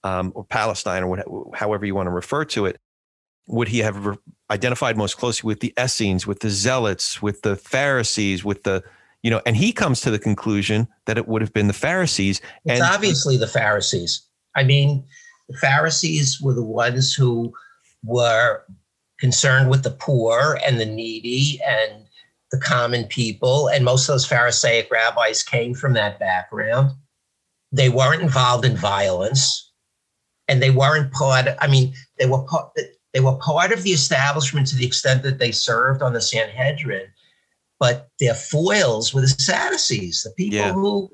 um, 0.05 0.33
or 0.35 0.45
Palestine 0.45 1.03
or 1.03 1.09
what, 1.09 1.55
however 1.55 1.87
you 1.87 1.95
want 1.95 2.07
to 2.07 2.13
refer 2.13 2.45
to 2.47 2.67
it, 2.67 2.79
would 3.47 3.69
he 3.69 3.79
have 3.79 4.07
re- 4.07 4.17
identified 4.51 4.97
most 4.97 5.17
closely 5.17 5.47
with 5.49 5.61
the 5.61 5.73
Essenes, 5.79 6.27
with 6.27 6.41
the 6.41 6.51
Zealots, 6.51 7.23
with 7.23 7.43
the 7.43 7.57
Pharisees, 7.57 8.45
with 8.45 8.63
the 8.65 8.83
you 9.23 9.31
know, 9.31 9.43
and 9.45 9.55
he 9.55 9.73
comes 9.73 10.01
to 10.01 10.11
the 10.11 10.19
conclusion 10.19 10.89
that 11.05 11.19
it 11.19 11.29
would 11.29 11.43
have 11.43 11.53
been 11.53 11.67
the 11.67 11.75
Pharisees. 11.75 12.41
It's 12.65 12.81
and 12.81 12.83
obviously 12.83 13.37
the 13.37 13.47
Pharisees. 13.47 14.23
I 14.57 14.65
mean, 14.65 15.05
the 15.49 15.57
Pharisees 15.57 16.41
were 16.41 16.55
the 16.55 16.65
ones 16.65 17.15
who 17.15 17.53
were 18.05 18.63
concerned 19.19 19.71
with 19.71 19.83
the 19.83 19.91
poor 19.91 20.59
and 20.67 20.81
the 20.81 20.87
needy 20.87 21.61
and 21.67 22.05
the 22.51 22.59
common 22.59 23.05
people. 23.05 23.69
And 23.69 23.85
most 23.85 24.09
of 24.09 24.15
those 24.15 24.27
Pharisaic 24.27 24.91
rabbis 24.91 25.43
came 25.43 25.75
from 25.75 25.93
that 25.95 26.19
background. 26.19 26.93
They 27.73 27.89
weren't 27.89 28.23
involved 28.23 28.65
in 28.65 28.77
violence. 28.77 29.71
And 30.49 30.61
they 30.61 30.71
weren't 30.71 31.13
part, 31.13 31.47
I 31.61 31.69
mean, 31.69 31.95
they 32.19 32.27
were 32.27 32.43
part, 32.43 32.73
they 33.13 33.21
were 33.21 33.37
part 33.37 33.71
of 33.73 33.85
the 33.85 33.91
establishment 33.91 34.67
to 34.69 34.77
the 34.77 34.87
extent 34.87 35.23
that 35.23 35.39
they 35.39 35.53
served 35.53 36.03
on 36.03 36.13
the 36.13 36.21
Sanhedrin, 36.21 37.07
but 37.79 38.09
their 38.19 38.35
foils 38.35 39.13
were 39.13 39.21
the 39.21 39.29
Sadducees, 39.29 40.23
the 40.23 40.31
people 40.31 40.59
yeah. 40.59 40.73
who, 40.73 41.11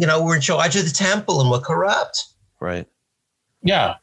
you 0.00 0.06
know, 0.06 0.22
were 0.22 0.34
in 0.34 0.40
charge 0.40 0.76
of 0.76 0.84
the 0.84 0.90
temple 0.90 1.40
and 1.40 1.50
were 1.50 1.60
corrupt. 1.60 2.26
Right. 2.58 2.88
Yeah. 3.62 3.96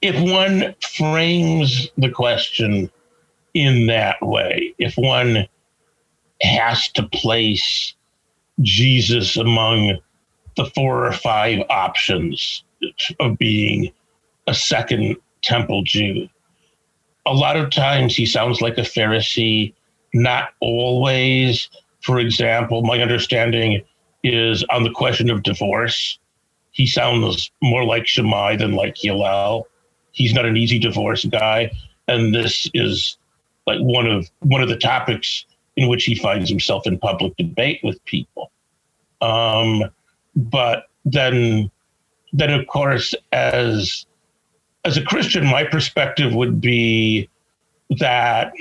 If 0.00 0.18
one 0.18 0.74
frames 0.80 1.88
the 1.96 2.10
question 2.10 2.90
in 3.54 3.86
that 3.86 4.16
way, 4.22 4.74
if 4.78 4.94
one 4.96 5.46
has 6.40 6.88
to 6.88 7.02
place 7.04 7.94
Jesus 8.60 9.36
among 9.36 9.98
the 10.56 10.66
four 10.74 11.06
or 11.06 11.12
five 11.12 11.60
options 11.70 12.64
of 13.20 13.38
being 13.38 13.92
a 14.46 14.54
second 14.54 15.16
temple 15.42 15.82
Jew. 15.84 16.28
A 17.26 17.32
lot 17.32 17.56
of 17.56 17.70
times 17.70 18.16
he 18.16 18.26
sounds 18.26 18.60
like 18.60 18.78
a 18.78 18.82
Pharisee, 18.82 19.74
not 20.14 20.50
always. 20.60 21.68
For 22.00 22.18
example, 22.18 22.82
my 22.82 23.00
understanding 23.00 23.82
is 24.22 24.64
on 24.70 24.82
the 24.82 24.90
question 24.90 25.30
of 25.30 25.42
divorce, 25.42 26.18
he 26.70 26.86
sounds 26.86 27.50
more 27.62 27.84
like 27.84 28.06
Shammai 28.06 28.56
than 28.56 28.72
like 28.72 28.96
Hillel. 28.96 29.68
He's 30.12 30.34
not 30.34 30.46
an 30.46 30.56
easy 30.56 30.78
divorce 30.78 31.24
guy. 31.24 31.70
And 32.08 32.34
this 32.34 32.68
is 32.74 33.16
like 33.66 33.78
one 33.80 34.06
of 34.06 34.28
one 34.40 34.62
of 34.62 34.68
the 34.68 34.76
topics 34.76 35.44
in 35.76 35.88
which 35.88 36.04
he 36.04 36.14
finds 36.14 36.48
himself 36.48 36.86
in 36.86 36.98
public 36.98 37.36
debate 37.36 37.80
with 37.82 38.02
people. 38.04 38.50
Um, 39.20 39.84
but 40.34 40.88
then 41.04 41.70
then 42.32 42.50
of 42.50 42.66
course 42.66 43.14
as 43.32 44.06
as 44.84 44.96
a 44.96 45.02
Christian, 45.02 45.46
my 45.46 45.64
perspective 45.64 46.34
would 46.34 46.60
be 46.60 47.28
that 47.98 48.52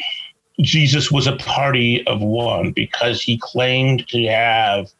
Jesus 0.62 1.12
was 1.12 1.26
a 1.26 1.36
party 1.38 2.06
of 2.06 2.22
one 2.22 2.72
because 2.72 3.22
he 3.22 3.38
claimed 3.38 4.08
to 4.10 4.24
have 4.28 4.92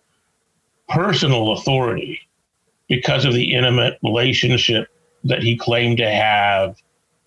personal 0.92 1.54
authority 1.54 2.20
because 2.88 3.26
of 3.26 3.34
the 3.34 3.54
intimate 3.54 3.98
relationship 4.04 4.88
that 5.24 5.42
he 5.42 5.58
claimed 5.58 5.98
to 5.98 6.10
have 6.10 6.76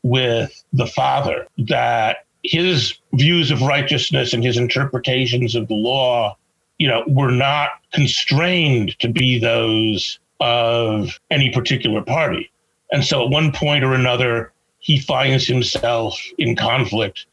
with 0.02 0.62
the 0.72 0.86
Father, 0.86 1.46
that 1.56 2.26
his 2.42 2.94
views 3.14 3.50
of 3.50 3.62
righteousness 3.62 4.34
and 4.34 4.44
his 4.44 4.58
interpretations 4.58 5.54
of 5.54 5.66
the 5.68 5.74
law, 5.74 6.36
you 6.78 6.86
know, 6.86 7.02
were 7.06 7.30
not 7.30 7.70
constrained 7.92 8.98
to 8.98 9.08
be 9.08 9.38
those 9.38 10.18
of 10.40 11.18
any 11.30 11.50
particular 11.50 12.02
party. 12.02 12.50
And 12.92 13.04
so 13.04 13.24
at 13.24 13.30
one 13.30 13.50
point 13.50 13.82
or 13.82 13.94
another, 13.94 14.52
he 14.80 14.98
finds 15.00 15.46
himself 15.46 16.20
in 16.36 16.54
conflict 16.54 17.24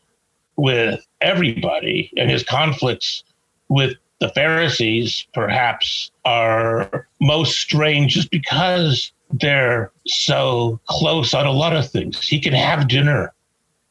with 0.55 1.05
everybody, 1.19 2.11
and 2.15 2.29
his 2.29 2.43
conflicts 2.43 3.23
with 3.67 3.95
the 4.21 4.29
Pharisees 4.29 5.27
perhaps 5.33 6.11
are 6.25 7.07
most 7.19 7.59
strange 7.59 8.13
just 8.13 8.29
because 8.29 9.11
they're 9.31 9.91
so 10.05 10.79
close 10.87 11.33
on 11.33 11.47
a 11.47 11.51
lot 11.51 11.75
of 11.75 11.89
things. 11.89 12.27
He 12.27 12.39
can 12.39 12.53
have 12.53 12.87
dinner 12.87 13.33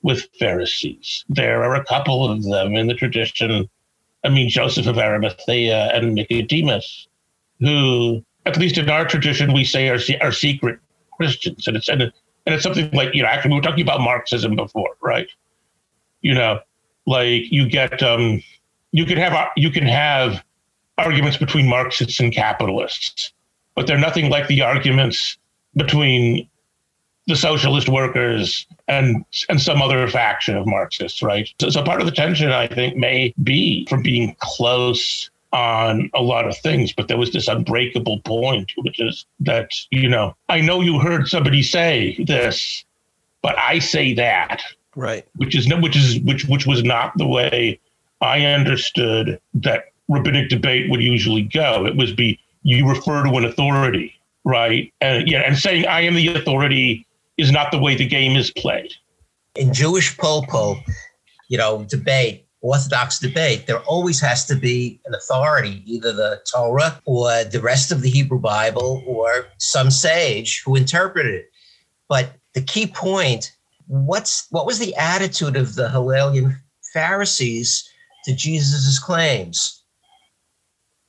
with 0.02 0.28
Pharisees. 0.38 1.24
There 1.28 1.64
are 1.64 1.74
a 1.74 1.84
couple 1.84 2.30
of 2.30 2.44
them 2.44 2.76
in 2.76 2.86
the 2.86 2.94
tradition. 2.94 3.68
I 4.24 4.28
mean, 4.28 4.48
Joseph 4.48 4.86
of 4.86 4.98
Arimathea 4.98 5.90
and 5.92 6.14
Nicodemus, 6.14 7.08
who, 7.58 8.24
at 8.46 8.56
least 8.56 8.78
in 8.78 8.88
our 8.88 9.04
tradition, 9.04 9.52
we 9.52 9.64
say 9.64 9.88
are, 9.88 9.98
are 10.20 10.32
secret 10.32 10.78
Christians. 11.16 11.66
And 11.66 11.76
it's, 11.76 11.88
and, 11.88 12.02
it, 12.02 12.14
and 12.46 12.54
it's 12.54 12.62
something 12.62 12.88
like, 12.92 13.14
you 13.14 13.24
know, 13.24 13.28
actually, 13.28 13.50
we 13.50 13.56
were 13.56 13.62
talking 13.62 13.82
about 13.82 14.00
Marxism 14.00 14.54
before, 14.54 14.94
right? 15.02 15.28
You 16.22 16.34
know, 16.34 16.60
like 17.04 17.50
you 17.50 17.68
get, 17.68 18.00
um, 18.00 18.42
you 18.92 19.04
can 19.04 19.18
have, 19.18 19.48
you 19.56 19.70
can 19.70 19.86
have 19.86 20.42
arguments 20.98 21.36
between 21.36 21.68
Marxists 21.68 22.20
and 22.20 22.32
capitalists, 22.32 23.32
but 23.74 23.86
they're 23.86 23.98
nothing 23.98 24.30
like 24.30 24.48
the 24.48 24.62
arguments 24.62 25.38
between 25.76 26.48
the 27.26 27.36
socialist 27.36 27.88
workers 27.88 28.66
and 28.88 29.24
and 29.48 29.60
some 29.60 29.80
other 29.80 30.06
faction 30.08 30.56
of 30.56 30.66
Marxists, 30.66 31.22
right? 31.22 31.48
So, 31.60 31.70
so 31.70 31.82
part 31.82 32.00
of 32.00 32.06
the 32.06 32.12
tension, 32.12 32.50
I 32.50 32.66
think, 32.66 32.96
may 32.96 33.32
be 33.42 33.86
from 33.88 34.02
being 34.02 34.34
close 34.40 35.30
on 35.52 36.10
a 36.14 36.22
lot 36.22 36.46
of 36.46 36.56
things, 36.58 36.92
but 36.92 37.08
there 37.08 37.18
was 37.18 37.32
this 37.32 37.48
unbreakable 37.48 38.20
point, 38.20 38.72
which 38.78 39.00
is 39.00 39.26
that, 39.40 39.70
you 39.90 40.08
know, 40.08 40.36
I 40.48 40.60
know 40.60 40.80
you 40.80 40.98
heard 40.98 41.28
somebody 41.28 41.62
say 41.62 42.16
this, 42.24 42.84
but 43.42 43.58
I 43.58 43.78
say 43.78 44.14
that. 44.14 44.62
Right. 44.96 45.26
Which 45.36 45.56
is 45.56 45.66
no 45.66 45.78
which 45.78 45.96
is 45.96 46.20
which 46.20 46.46
which 46.46 46.66
was 46.66 46.82
not 46.82 47.16
the 47.16 47.26
way 47.26 47.78
I 48.20 48.44
understood 48.44 49.40
that 49.54 49.84
rabbinic 50.08 50.48
debate 50.48 50.90
would 50.90 51.00
usually 51.00 51.42
go. 51.42 51.86
It 51.86 51.96
was 51.96 52.12
be 52.12 52.38
you 52.62 52.88
refer 52.88 53.24
to 53.24 53.30
an 53.36 53.44
authority, 53.44 54.14
right? 54.44 54.92
And 55.00 55.28
yeah, 55.28 55.40
and 55.40 55.56
saying 55.56 55.86
I 55.86 56.02
am 56.02 56.14
the 56.14 56.28
authority 56.34 57.06
is 57.38 57.50
not 57.50 57.70
the 57.72 57.78
way 57.78 57.94
the 57.94 58.06
game 58.06 58.36
is 58.36 58.50
played. 58.50 58.92
In 59.56 59.72
Jewish 59.72 60.16
popo, 60.18 60.76
you 61.48 61.56
know, 61.58 61.84
debate, 61.84 62.46
Orthodox 62.60 63.18
debate, 63.18 63.66
there 63.66 63.80
always 63.80 64.20
has 64.20 64.44
to 64.46 64.54
be 64.54 65.00
an 65.06 65.14
authority, 65.14 65.82
either 65.86 66.12
the 66.12 66.40
Torah 66.52 67.00
or 67.06 67.44
the 67.44 67.60
rest 67.60 67.90
of 67.90 68.02
the 68.02 68.10
Hebrew 68.10 68.38
Bible 68.38 69.02
or 69.06 69.46
some 69.58 69.90
sage 69.90 70.62
who 70.64 70.76
interpreted 70.76 71.34
it. 71.34 71.50
But 72.08 72.32
the 72.52 72.60
key 72.60 72.86
point, 72.86 73.56
what's 73.86 74.46
what 74.50 74.66
was 74.66 74.78
the 74.78 74.94
attitude 74.96 75.56
of 75.56 75.74
the 75.74 75.88
Hillelian 75.88 76.56
Pharisees 76.92 77.89
to 78.24 78.34
Jesus' 78.34 78.98
claims? 78.98 79.82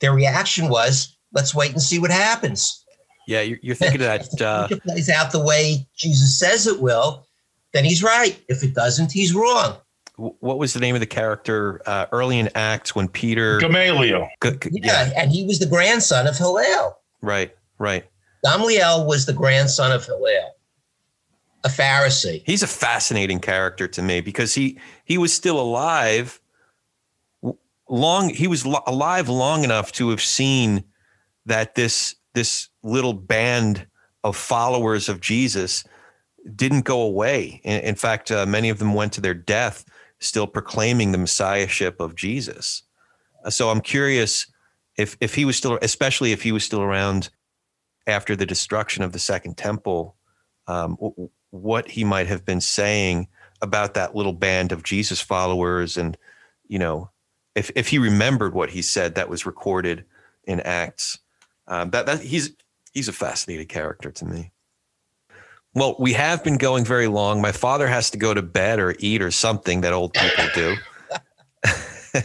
Their 0.00 0.12
reaction 0.12 0.68
was, 0.68 1.16
let's 1.32 1.54
wait 1.54 1.72
and 1.72 1.82
see 1.82 1.98
what 1.98 2.10
happens. 2.10 2.84
Yeah, 3.28 3.40
you're, 3.42 3.58
you're 3.62 3.76
thinking 3.76 4.00
that 4.00 4.40
uh, 4.40 4.66
if 4.68 4.78
it 4.78 4.82
plays 4.82 5.08
out 5.08 5.30
the 5.30 5.42
way 5.42 5.86
Jesus 5.96 6.38
says 6.38 6.66
it 6.66 6.80
will, 6.80 7.26
then 7.72 7.84
he's 7.84 8.02
right. 8.02 8.36
If 8.48 8.64
it 8.64 8.74
doesn't, 8.74 9.12
he's 9.12 9.32
wrong. 9.32 9.76
What 10.16 10.58
was 10.58 10.74
the 10.74 10.80
name 10.80 10.94
of 10.94 11.00
the 11.00 11.06
character 11.06 11.80
uh, 11.86 12.06
early 12.12 12.38
in 12.38 12.50
Acts 12.54 12.94
when 12.94 13.08
Peter 13.08 13.58
Gamaliel? 13.58 14.28
G- 14.42 14.50
g- 14.50 14.70
yeah, 14.72 15.08
yeah, 15.08 15.12
and 15.16 15.32
he 15.32 15.46
was 15.46 15.58
the 15.58 15.66
grandson 15.66 16.26
of 16.26 16.36
Hillel. 16.36 16.98
Right, 17.22 17.56
right. 17.78 18.04
Gamaliel 18.44 19.06
was 19.06 19.24
the 19.24 19.32
grandson 19.32 19.90
of 19.90 20.04
Hillel, 20.04 20.50
a 21.64 21.68
Pharisee. 21.68 22.42
He's 22.44 22.62
a 22.62 22.66
fascinating 22.66 23.40
character 23.40 23.88
to 23.88 24.02
me 24.02 24.20
because 24.20 24.54
he 24.54 24.78
he 25.04 25.16
was 25.16 25.32
still 25.32 25.58
alive 25.58 26.40
long. 27.92 28.30
He 28.30 28.48
was 28.48 28.64
alive 28.64 29.28
long 29.28 29.62
enough 29.62 29.92
to 29.92 30.10
have 30.10 30.20
seen 30.20 30.84
that 31.46 31.74
this 31.74 32.16
this 32.34 32.68
little 32.82 33.12
band 33.12 33.86
of 34.24 34.36
followers 34.36 35.08
of 35.08 35.20
Jesus 35.20 35.84
didn't 36.56 36.84
go 36.84 37.02
away. 37.02 37.60
In, 37.62 37.80
in 37.82 37.94
fact, 37.94 38.30
uh, 38.30 38.46
many 38.46 38.70
of 38.70 38.78
them 38.78 38.94
went 38.94 39.12
to 39.12 39.20
their 39.20 39.34
death 39.34 39.84
still 40.18 40.46
proclaiming 40.46 41.12
the 41.12 41.18
messiahship 41.18 42.00
of 42.00 42.14
Jesus. 42.14 42.82
Uh, 43.44 43.50
so 43.50 43.70
I'm 43.70 43.80
curious 43.80 44.46
if 44.96 45.16
if 45.20 45.34
he 45.34 45.44
was 45.44 45.56
still, 45.56 45.78
especially 45.82 46.32
if 46.32 46.42
he 46.42 46.52
was 46.52 46.64
still 46.64 46.82
around 46.82 47.28
after 48.06 48.34
the 48.34 48.46
destruction 48.46 49.04
of 49.04 49.12
the 49.12 49.18
Second 49.18 49.56
Temple, 49.56 50.16
um, 50.66 50.96
what 51.50 51.88
he 51.88 52.04
might 52.04 52.26
have 52.26 52.44
been 52.44 52.60
saying 52.60 53.28
about 53.60 53.94
that 53.94 54.16
little 54.16 54.32
band 54.32 54.72
of 54.72 54.82
Jesus 54.82 55.20
followers, 55.20 55.96
and 55.96 56.16
you 56.66 56.78
know, 56.78 57.10
if 57.54 57.70
if 57.74 57.88
he 57.88 57.98
remembered 57.98 58.54
what 58.54 58.70
he 58.70 58.82
said 58.82 59.14
that 59.14 59.28
was 59.28 59.46
recorded 59.46 60.04
in 60.44 60.60
Acts. 60.60 61.18
Um, 61.66 61.90
that 61.90 62.06
that 62.06 62.20
he's 62.20 62.54
he's 62.92 63.08
a 63.08 63.12
fascinating 63.12 63.66
character 63.66 64.10
to 64.10 64.24
me. 64.24 64.52
Well, 65.74 65.96
we 65.98 66.12
have 66.12 66.44
been 66.44 66.58
going 66.58 66.84
very 66.84 67.06
long. 67.06 67.40
My 67.40 67.52
father 67.52 67.86
has 67.86 68.10
to 68.10 68.18
go 68.18 68.34
to 68.34 68.42
bed 68.42 68.78
or 68.78 68.94
eat 68.98 69.22
or 69.22 69.30
something 69.30 69.80
that 69.80 69.94
old 69.94 70.12
people 70.12 70.44
do. 70.54 70.76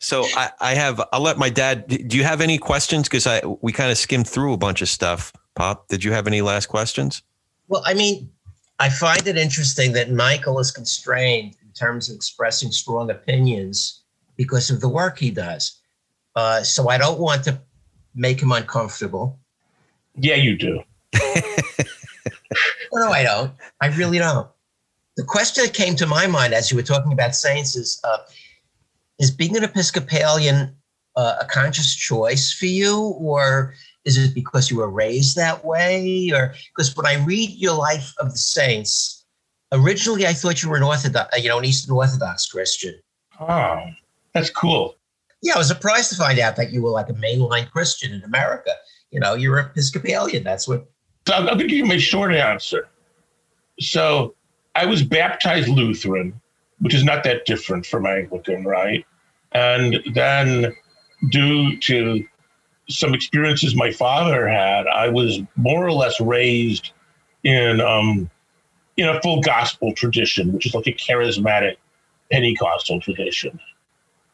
so 0.00 0.24
I, 0.34 0.50
I 0.60 0.74
have 0.74 1.00
I'll 1.12 1.20
let 1.20 1.38
my 1.38 1.50
dad 1.50 1.86
do 1.86 2.16
you 2.16 2.24
have 2.24 2.40
any 2.40 2.58
questions? 2.58 3.08
Because 3.08 3.26
I 3.26 3.40
we 3.60 3.72
kind 3.72 3.90
of 3.90 3.98
skimmed 3.98 4.28
through 4.28 4.52
a 4.52 4.58
bunch 4.58 4.82
of 4.82 4.88
stuff. 4.88 5.32
Pop, 5.54 5.88
did 5.88 6.04
you 6.04 6.12
have 6.12 6.26
any 6.26 6.42
last 6.42 6.66
questions? 6.66 7.22
Well, 7.68 7.82
I 7.86 7.94
mean, 7.94 8.30
I 8.78 8.90
find 8.90 9.26
it 9.26 9.38
interesting 9.38 9.92
that 9.92 10.10
Michael 10.10 10.58
is 10.58 10.70
constrained 10.70 11.56
in 11.62 11.72
terms 11.72 12.10
of 12.10 12.16
expressing 12.16 12.70
strong 12.70 13.10
opinions 13.10 14.02
because 14.36 14.70
of 14.70 14.80
the 14.80 14.88
work 14.88 15.18
he 15.18 15.30
does. 15.30 15.80
Uh, 16.34 16.62
so 16.62 16.88
I 16.88 16.98
don't 16.98 17.18
want 17.18 17.44
to 17.44 17.60
make 18.14 18.40
him 18.40 18.52
uncomfortable. 18.52 19.38
Yeah, 20.16 20.36
you 20.36 20.56
do. 20.56 20.82
no, 22.92 23.10
I 23.10 23.22
don't. 23.22 23.52
I 23.80 23.88
really 23.88 24.18
don't. 24.18 24.48
The 25.16 25.24
question 25.24 25.64
that 25.64 25.74
came 25.74 25.96
to 25.96 26.06
my 26.06 26.26
mind 26.26 26.52
as 26.52 26.70
you 26.70 26.76
were 26.76 26.82
talking 26.82 27.12
about 27.12 27.34
saints 27.34 27.74
is 27.74 28.00
uh, 28.04 28.18
Is 29.18 29.30
being 29.30 29.56
an 29.56 29.64
Episcopalian 29.64 30.76
uh, 31.16 31.36
a 31.40 31.44
conscious 31.46 31.94
choice 31.94 32.52
for 32.52 32.66
you, 32.66 33.16
or 33.18 33.74
is 34.04 34.18
it 34.18 34.34
because 34.34 34.70
you 34.70 34.76
were 34.76 34.90
raised 34.90 35.36
that 35.36 35.64
way? 35.64 36.30
Or 36.32 36.54
because 36.74 36.94
when 36.94 37.06
I 37.06 37.24
read 37.24 37.50
your 37.50 37.74
life 37.74 38.12
of 38.18 38.32
the 38.32 38.38
saints, 38.38 39.24
originally 39.72 40.26
I 40.26 40.34
thought 40.34 40.62
you 40.62 40.68
were 40.68 40.76
an 40.76 40.82
Orthodox, 40.82 41.42
you 41.42 41.48
know, 41.48 41.58
an 41.58 41.64
Eastern 41.64 41.96
Orthodox 41.96 42.46
Christian. 42.46 42.94
Oh, 43.40 43.80
that's 44.36 44.50
cool. 44.50 44.96
Yeah, 45.40 45.54
I 45.54 45.58
was 45.58 45.68
surprised 45.68 46.10
to 46.10 46.16
find 46.16 46.38
out 46.38 46.56
that 46.56 46.70
you 46.70 46.82
were 46.82 46.90
like 46.90 47.08
a 47.08 47.14
mainline 47.14 47.70
Christian 47.70 48.12
in 48.12 48.22
America. 48.22 48.70
You 49.10 49.18
know, 49.18 49.32
you're 49.32 49.58
Episcopalian. 49.58 50.44
That's 50.44 50.68
what 50.68 50.86
so 51.26 51.32
I'm 51.32 51.46
going 51.46 51.58
to 51.58 51.66
give 51.66 51.78
you 51.78 51.86
my 51.86 51.96
short 51.96 52.34
answer. 52.34 52.86
So 53.80 54.34
I 54.74 54.84
was 54.84 55.02
baptized 55.02 55.68
Lutheran, 55.68 56.38
which 56.80 56.92
is 56.92 57.02
not 57.02 57.24
that 57.24 57.46
different 57.46 57.86
from 57.86 58.04
Anglican, 58.04 58.64
right? 58.64 59.06
And 59.52 60.02
then, 60.12 60.76
due 61.30 61.78
to 61.80 62.22
some 62.90 63.14
experiences 63.14 63.74
my 63.74 63.90
father 63.90 64.46
had, 64.46 64.86
I 64.86 65.08
was 65.08 65.40
more 65.56 65.86
or 65.86 65.92
less 65.92 66.20
raised 66.20 66.92
in 67.42 67.80
um, 67.80 68.30
in 68.98 69.08
a 69.08 69.18
full 69.22 69.40
gospel 69.40 69.94
tradition, 69.94 70.52
which 70.52 70.66
is 70.66 70.74
like 70.74 70.86
a 70.86 70.92
charismatic 70.92 71.76
Pentecostal 72.30 73.00
tradition. 73.00 73.58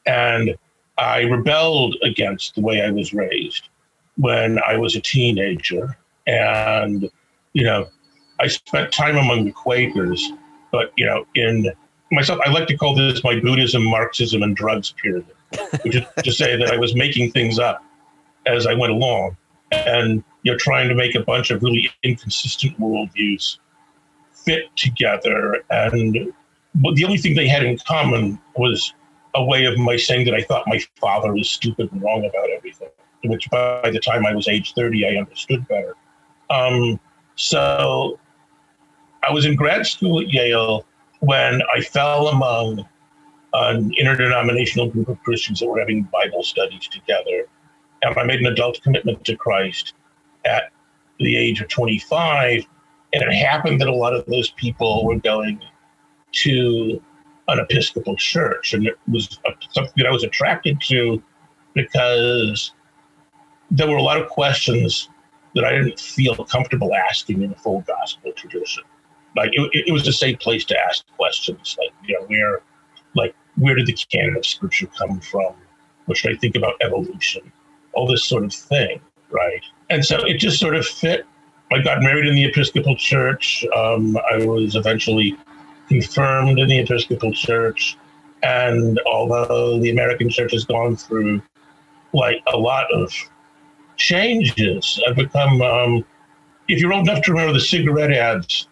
And 0.06 0.56
I 0.98 1.22
rebelled 1.22 1.96
against 2.02 2.54
the 2.54 2.60
way 2.60 2.82
I 2.82 2.90
was 2.90 3.12
raised 3.12 3.68
when 4.16 4.58
I 4.68 4.76
was 4.76 4.94
a 4.94 5.00
teenager 5.00 5.96
and 6.26 7.10
you 7.54 7.64
know 7.64 7.88
i 8.38 8.46
spent 8.46 8.92
time 8.92 9.16
among 9.16 9.44
the 9.44 9.50
quakers 9.50 10.30
but 10.70 10.92
you 10.96 11.04
know 11.04 11.26
in 11.34 11.72
myself 12.12 12.38
i 12.46 12.50
like 12.50 12.68
to 12.68 12.76
call 12.76 12.94
this 12.94 13.24
my 13.24 13.40
buddhism 13.40 13.82
marxism 13.82 14.40
and 14.44 14.54
drugs 14.54 14.94
period 15.02 15.26
which 15.82 15.96
is 15.96 16.04
to 16.22 16.30
say 16.30 16.56
that 16.56 16.70
i 16.70 16.76
was 16.76 16.94
making 16.94 17.32
things 17.32 17.58
up 17.58 17.82
as 18.46 18.68
i 18.68 18.74
went 18.74 18.92
along 18.92 19.36
and 19.72 20.22
you're 20.42 20.58
trying 20.58 20.88
to 20.88 20.94
make 20.94 21.14
a 21.14 21.20
bunch 21.20 21.50
of 21.50 21.62
really 21.62 21.90
inconsistent 22.02 22.78
worldviews 22.78 23.58
fit 24.32 24.64
together. 24.76 25.62
And 25.70 26.32
but 26.74 26.94
the 26.94 27.04
only 27.04 27.18
thing 27.18 27.34
they 27.34 27.48
had 27.48 27.64
in 27.64 27.78
common 27.86 28.40
was 28.56 28.94
a 29.34 29.44
way 29.44 29.64
of 29.64 29.78
my 29.78 29.96
saying 29.96 30.26
that 30.26 30.34
I 30.34 30.42
thought 30.42 30.64
my 30.66 30.80
father 31.00 31.32
was 31.32 31.48
stupid 31.48 31.90
and 31.92 32.02
wrong 32.02 32.24
about 32.24 32.50
everything, 32.50 32.88
which 33.24 33.48
by 33.50 33.90
the 33.90 34.00
time 34.00 34.26
I 34.26 34.34
was 34.34 34.48
age 34.48 34.74
30, 34.74 35.06
I 35.06 35.20
understood 35.20 35.66
better. 35.68 35.94
Um, 36.50 37.00
so 37.36 38.18
I 39.22 39.32
was 39.32 39.46
in 39.46 39.56
grad 39.56 39.86
school 39.86 40.20
at 40.20 40.30
Yale 40.30 40.84
when 41.20 41.62
I 41.74 41.80
fell 41.80 42.28
among 42.28 42.86
an 43.54 43.92
interdenominational 43.96 44.88
group 44.88 45.08
of 45.08 45.22
Christians 45.22 45.60
that 45.60 45.68
were 45.68 45.78
having 45.78 46.02
Bible 46.12 46.42
studies 46.42 46.88
together. 46.88 47.46
And 48.02 48.18
I 48.18 48.24
made 48.24 48.40
an 48.40 48.46
adult 48.46 48.82
commitment 48.82 49.24
to 49.26 49.36
Christ 49.36 49.94
at 50.44 50.72
the 51.18 51.36
age 51.36 51.60
of 51.60 51.68
25. 51.68 52.66
And 53.12 53.22
it 53.22 53.32
happened 53.32 53.80
that 53.80 53.88
a 53.88 53.94
lot 53.94 54.14
of 54.14 54.26
those 54.26 54.50
people 54.52 55.04
were 55.04 55.18
going 55.18 55.60
to 56.32 57.02
an 57.48 57.58
Episcopal 57.58 58.16
church. 58.16 58.74
And 58.74 58.86
it 58.86 58.98
was 59.10 59.38
something 59.70 59.92
that 59.96 60.06
I 60.06 60.10
was 60.10 60.24
attracted 60.24 60.80
to 60.88 61.22
because 61.74 62.72
there 63.70 63.88
were 63.88 63.96
a 63.96 64.02
lot 64.02 64.20
of 64.20 64.28
questions 64.28 65.08
that 65.54 65.64
I 65.64 65.72
didn't 65.72 65.98
feel 65.98 66.34
comfortable 66.44 66.94
asking 66.94 67.42
in 67.42 67.52
a 67.52 67.56
full 67.56 67.80
gospel 67.82 68.32
tradition. 68.32 68.84
Like 69.36 69.50
it, 69.52 69.84
it 69.86 69.92
was 69.92 70.06
a 70.06 70.12
safe 70.12 70.38
place 70.38 70.64
to 70.66 70.78
ask 70.78 71.04
questions, 71.16 71.76
like 71.78 71.92
you 72.04 72.18
know 72.18 72.26
where, 72.26 72.62
like 73.14 73.34
where 73.56 73.74
did 73.74 73.86
the 73.86 73.92
canon 73.92 74.36
of 74.36 74.44
scripture 74.44 74.86
come 74.86 75.20
from? 75.20 75.54
What 76.06 76.18
should 76.18 76.32
I 76.32 76.36
think 76.36 76.56
about 76.56 76.74
evolution? 76.82 77.50
All 77.94 78.06
this 78.06 78.24
sort 78.24 78.44
of 78.44 78.52
thing, 78.52 79.00
right? 79.30 79.62
And 79.90 80.04
so 80.04 80.18
it 80.24 80.38
just 80.38 80.58
sort 80.58 80.74
of 80.74 80.86
fit. 80.86 81.26
I 81.70 81.80
got 81.80 82.02
married 82.02 82.26
in 82.26 82.34
the 82.34 82.44
Episcopal 82.44 82.96
Church. 82.96 83.64
Um, 83.74 84.18
I 84.30 84.44
was 84.44 84.76
eventually 84.76 85.36
confirmed 85.92 86.58
in 86.58 86.68
the 86.68 86.78
Episcopal 86.78 87.32
Church. 87.32 87.96
And 88.42 88.98
although 89.06 89.78
the 89.78 89.90
American 89.90 90.28
Church 90.30 90.52
has 90.52 90.64
gone 90.64 90.96
through 90.96 91.42
like 92.12 92.42
a 92.52 92.56
lot 92.56 92.92
of 92.92 93.12
changes, 93.96 95.00
I've 95.06 95.16
become, 95.16 95.62
um, 95.62 96.04
if 96.68 96.80
you're 96.80 96.92
old 96.92 97.08
enough 97.08 97.22
to 97.24 97.32
remember 97.32 97.52
the 97.52 97.60
cigarette 97.60 98.12
ads, 98.12 98.68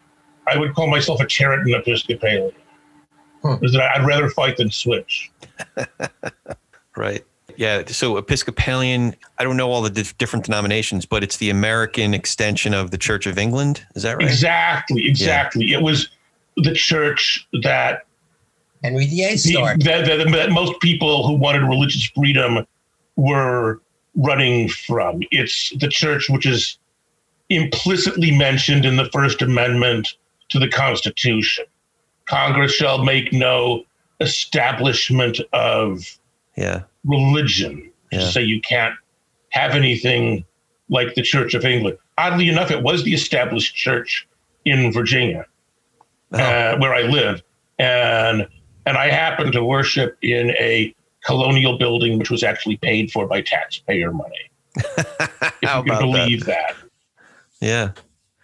I 0.47 0.57
would 0.59 0.75
call 0.75 0.89
myself 0.89 1.21
a 1.21 1.25
Tareyton 1.25 1.79
Episcopalian. 1.79 2.53
Hmm. 3.43 3.55
I'd 3.65 4.05
rather 4.05 4.29
fight 4.31 4.57
than 4.57 4.71
switch. 4.71 5.31
right. 6.97 7.25
Yeah. 7.57 7.85
So 7.87 8.17
Episcopalian, 8.17 9.15
I 9.39 9.45
don't 9.45 9.57
know 9.57 9.71
all 9.71 9.83
the 9.83 9.91
dif- 9.91 10.17
different 10.19 10.45
denominations, 10.45 11.07
but 11.07 11.23
it's 11.23 11.37
the 11.37 11.51
American 11.51 12.15
extension 12.15 12.75
of 12.75 12.91
the 12.91 12.99
Church 12.99 13.27
of 13.27 13.39
England. 13.39 13.85
Is 13.95 14.03
that 14.03 14.17
right? 14.17 14.27
Exactly. 14.27 15.07
Exactly. 15.07 15.67
Yeah. 15.67 15.79
It 15.79 15.83
was 15.83 16.09
the 16.57 16.75
church 16.75 17.47
that 17.63 18.05
Henry 18.83 19.07
VIII 19.07 19.37
started. 19.37 19.83
That, 19.83 20.07
that, 20.07 20.31
that 20.31 20.51
most 20.51 20.81
people 20.81 21.27
who 21.27 21.35
wanted 21.35 21.63
religious 21.63 22.05
freedom 22.07 22.67
were 23.17 23.81
running 24.15 24.69
from. 24.69 25.23
It's 25.31 25.73
the 25.79 25.89
church 25.89 26.29
which 26.29 26.47
is 26.47 26.79
implicitly 27.49 28.37
mentioned 28.37 28.85
in 28.85 28.97
the 28.97 29.07
First 29.07 29.43
Amendment 29.43 30.09
to 30.49 30.59
the 30.59 30.69
Constitution. 30.69 31.65
Congress 32.27 32.73
shall 32.73 33.05
make 33.05 33.33
no 33.33 33.85
establishment 34.21 35.41
of 35.53 36.19
yeah. 36.57 36.83
religion. 37.05 37.91
Yeah. 38.13 38.31
Say 38.31 38.43
you 38.43 38.61
can't 38.61 38.95
have 39.51 39.75
anything 39.75 40.45
like 40.89 41.15
the 41.15 41.23
Church 41.23 41.55
of 41.55 41.65
England. 41.65 41.99
Oddly 42.19 42.49
enough, 42.49 42.71
it 42.71 42.83
was 42.83 43.05
the 43.05 43.15
established 43.15 43.75
church 43.75 44.29
in 44.65 44.93
Virginia. 44.93 45.47
Uh, 46.33 46.77
where 46.79 46.95
I 46.95 47.03
live, 47.03 47.43
and 47.79 48.47
and 48.87 48.97
I 48.97 49.11
happen 49.11 49.53
to 49.53 49.65
worship 49.65 50.17
in 50.23 50.51
a 50.51 50.95
colonial 51.25 51.77
building 51.79 52.19
which 52.19 52.31
was 52.31 52.43
actually 52.43 52.77
paid 52.79 53.11
for 53.13 53.27
by 53.27 53.43
taxpayer 53.43 54.13
money. 54.13 54.51
if 54.77 55.63
you 55.63 55.69
can 55.69 55.85
believe 55.85 56.47
that? 56.47 56.75
that. 57.61 57.67
Yeah. 57.67 57.93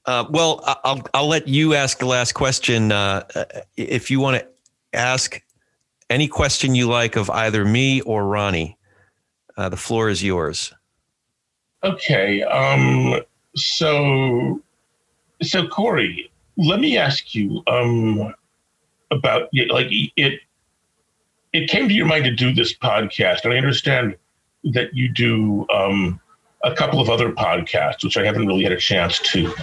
Uh, 0.05 0.25
well, 0.31 0.63
I'll 0.85 1.03
I'll 1.15 1.29
let 1.29 1.49
you 1.49 1.75
ask 1.75 1.99
the 1.99 2.07
last 2.07 2.33
question. 2.33 2.93
Uh, 2.93 3.25
if 3.77 4.11
you 4.11 4.21
want 4.21 4.41
to 4.41 4.47
ask 4.93 5.43
any 6.09 6.29
question 6.29 6.75
you 6.75 6.89
like 6.89 7.17
of 7.17 7.29
either 7.31 7.65
me 7.65 8.01
or 8.03 8.25
Ronnie, 8.25 8.77
uh, 9.57 9.69
the 9.69 9.77
floor 9.77 10.09
is 10.09 10.23
yours. 10.23 10.73
Okay. 11.83 12.43
Um, 12.43 13.21
so, 13.55 14.61
so 15.43 15.67
Corey, 15.67 16.31
let 16.57 16.81
me 16.81 16.97
ask 16.97 17.35
you 17.35 17.63
um, 17.67 18.35
about 19.11 19.49
like 19.69 19.89
it. 19.91 20.41
It 21.53 21.71
came 21.71 21.89
to 21.89 21.95
your 21.95 22.07
mind 22.07 22.25
to 22.25 22.31
do 22.31 22.53
this 22.53 22.75
podcast, 22.75 23.45
and 23.45 23.53
I 23.53 23.57
understand 23.57 24.17
that 24.65 24.95
you 24.95 25.09
do 25.09 25.67
um, 25.71 26.21
a 26.65 26.75
couple 26.75 27.01
of 27.01 27.09
other 27.09 27.33
podcasts, 27.33 28.05
which 28.05 28.17
I 28.17 28.25
haven't 28.25 28.47
really 28.47 28.65
had 28.65 28.73
a 28.73 28.79
chance 28.79 29.19
to 29.31 29.55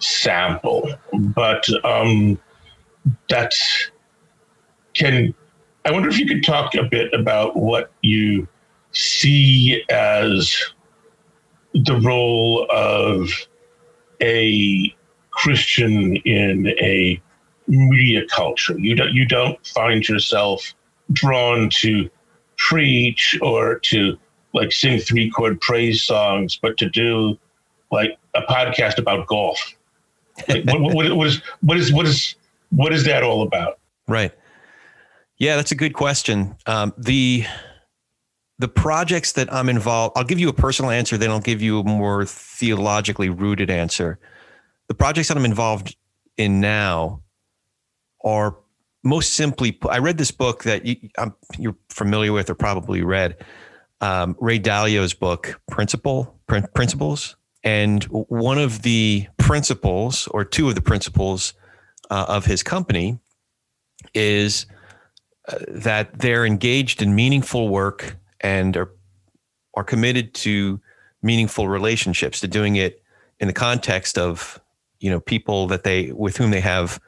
sample. 0.00 0.92
But 1.12 1.66
um, 1.84 2.38
can 4.94 5.34
I 5.84 5.92
wonder 5.92 6.08
if 6.08 6.18
you 6.18 6.26
could 6.26 6.44
talk 6.44 6.74
a 6.74 6.82
bit 6.84 7.12
about 7.14 7.56
what 7.56 7.92
you 8.02 8.46
see 8.92 9.82
as 9.88 10.72
the 11.72 11.98
role 12.00 12.66
of 12.70 13.30
a 14.20 14.94
Christian 15.42 16.16
in 16.16 16.68
a 16.80 17.20
media 17.66 18.26
culture. 18.26 18.78
You 18.78 18.94
don't 18.94 19.12
you 19.12 19.24
don't 19.24 19.64
find 19.66 20.06
yourself 20.06 20.74
drawn 21.12 21.70
to 21.70 22.10
preach 22.56 23.38
or 23.40 23.78
to 23.78 24.18
like 24.52 24.72
sing 24.72 24.98
three 24.98 25.30
chord 25.30 25.60
praise 25.60 26.02
songs, 26.02 26.58
but 26.60 26.76
to 26.78 26.90
do 26.90 27.38
like 27.90 28.18
a 28.34 28.42
podcast 28.42 28.98
about 28.98 29.26
golf. 29.26 29.74
Like, 30.48 30.64
what, 30.64 30.80
what, 30.80 31.16
what 31.16 31.26
is 31.26 31.42
what 31.60 31.76
is 31.76 31.92
what 31.92 32.06
is 32.06 32.34
what 32.70 32.92
is 32.92 33.04
that 33.04 33.22
all 33.22 33.42
about? 33.42 33.78
Right. 34.08 34.32
Yeah, 35.38 35.56
that's 35.56 35.72
a 35.72 35.76
good 35.76 35.94
question. 35.94 36.56
Um, 36.66 36.92
the 36.98 37.44
the 38.58 38.68
projects 38.68 39.32
that 39.32 39.50
I'm 39.50 39.70
involved, 39.70 40.18
I'll 40.18 40.24
give 40.24 40.38
you 40.38 40.50
a 40.50 40.52
personal 40.52 40.90
answer, 40.90 41.16
then 41.16 41.30
I'll 41.30 41.40
give 41.40 41.62
you 41.62 41.80
a 41.80 41.84
more 41.84 42.26
theologically 42.26 43.30
rooted 43.30 43.70
answer. 43.70 44.18
The 44.90 44.94
projects 44.94 45.28
that 45.28 45.36
I'm 45.36 45.44
involved 45.44 45.96
in 46.36 46.60
now 46.60 47.22
are 48.24 48.56
most 49.04 49.34
simply. 49.34 49.78
I 49.88 49.98
read 49.98 50.18
this 50.18 50.32
book 50.32 50.64
that 50.64 50.84
you, 50.84 51.08
are 51.16 51.32
familiar 51.90 52.32
with 52.32 52.50
or 52.50 52.56
probably 52.56 53.04
read 53.04 53.36
um, 54.00 54.36
Ray 54.40 54.58
Dalio's 54.58 55.14
book, 55.14 55.60
Principle 55.70 56.40
Principles, 56.48 57.36
and 57.62 58.02
one 58.02 58.58
of 58.58 58.82
the 58.82 59.28
principles, 59.36 60.26
or 60.26 60.44
two 60.44 60.68
of 60.68 60.74
the 60.74 60.82
principles 60.82 61.54
uh, 62.10 62.24
of 62.26 62.46
his 62.46 62.64
company, 62.64 63.20
is 64.12 64.66
uh, 65.46 65.58
that 65.68 66.18
they're 66.18 66.44
engaged 66.44 67.00
in 67.00 67.14
meaningful 67.14 67.68
work 67.68 68.16
and 68.40 68.76
are 68.76 68.90
are 69.74 69.84
committed 69.84 70.34
to 70.34 70.80
meaningful 71.22 71.68
relationships, 71.68 72.40
to 72.40 72.48
doing 72.48 72.74
it 72.74 73.04
in 73.38 73.46
the 73.46 73.54
context 73.54 74.18
of 74.18 74.60
you 75.00 75.10
know 75.10 75.20
people 75.20 75.66
that 75.68 75.84
they 75.84 76.12
with 76.12 76.36
whom 76.36 76.50
they 76.50 76.60
have 76.60 77.00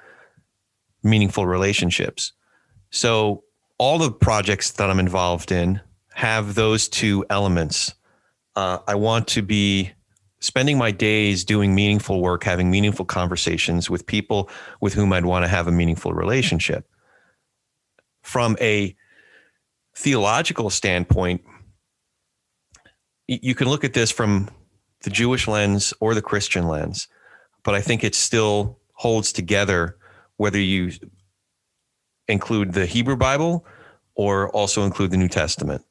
meaningful 1.02 1.46
relationships. 1.46 2.32
So 2.90 3.44
all 3.78 3.98
the 3.98 4.10
projects 4.10 4.72
that 4.72 4.90
I'm 4.90 5.00
involved 5.00 5.52
in 5.52 5.80
have 6.14 6.54
those 6.54 6.88
two 6.88 7.24
elements. 7.30 7.94
Uh, 8.54 8.78
I 8.86 8.94
want 8.94 9.28
to 9.28 9.42
be 9.42 9.92
spending 10.40 10.76
my 10.76 10.90
days 10.90 11.44
doing 11.44 11.74
meaningful 11.74 12.20
work, 12.20 12.44
having 12.44 12.70
meaningful 12.70 13.04
conversations 13.04 13.88
with 13.88 14.06
people 14.06 14.50
with 14.80 14.92
whom 14.94 15.12
I'd 15.12 15.24
want 15.24 15.44
to 15.44 15.48
have 15.48 15.68
a 15.68 15.72
meaningful 15.72 16.12
relationship. 16.12 16.86
From 18.22 18.56
a 18.60 18.94
theological 19.96 20.68
standpoint, 20.68 21.42
you 23.26 23.54
can 23.54 23.68
look 23.68 23.84
at 23.84 23.94
this 23.94 24.10
from 24.10 24.50
the 25.02 25.10
Jewish 25.10 25.48
lens 25.48 25.94
or 26.00 26.14
the 26.14 26.22
Christian 26.22 26.68
lens, 26.68 27.08
but 27.64 27.74
I 27.74 27.80
think 27.80 28.04
it 28.04 28.14
still 28.14 28.78
holds 28.94 29.32
together 29.32 29.96
whether 30.36 30.58
you 30.58 30.92
include 32.28 32.72
the 32.72 32.86
Hebrew 32.86 33.16
Bible 33.16 33.66
or 34.14 34.48
also 34.50 34.84
include 34.84 35.10
the 35.10 35.16
New 35.16 35.28
Testament 35.28 35.84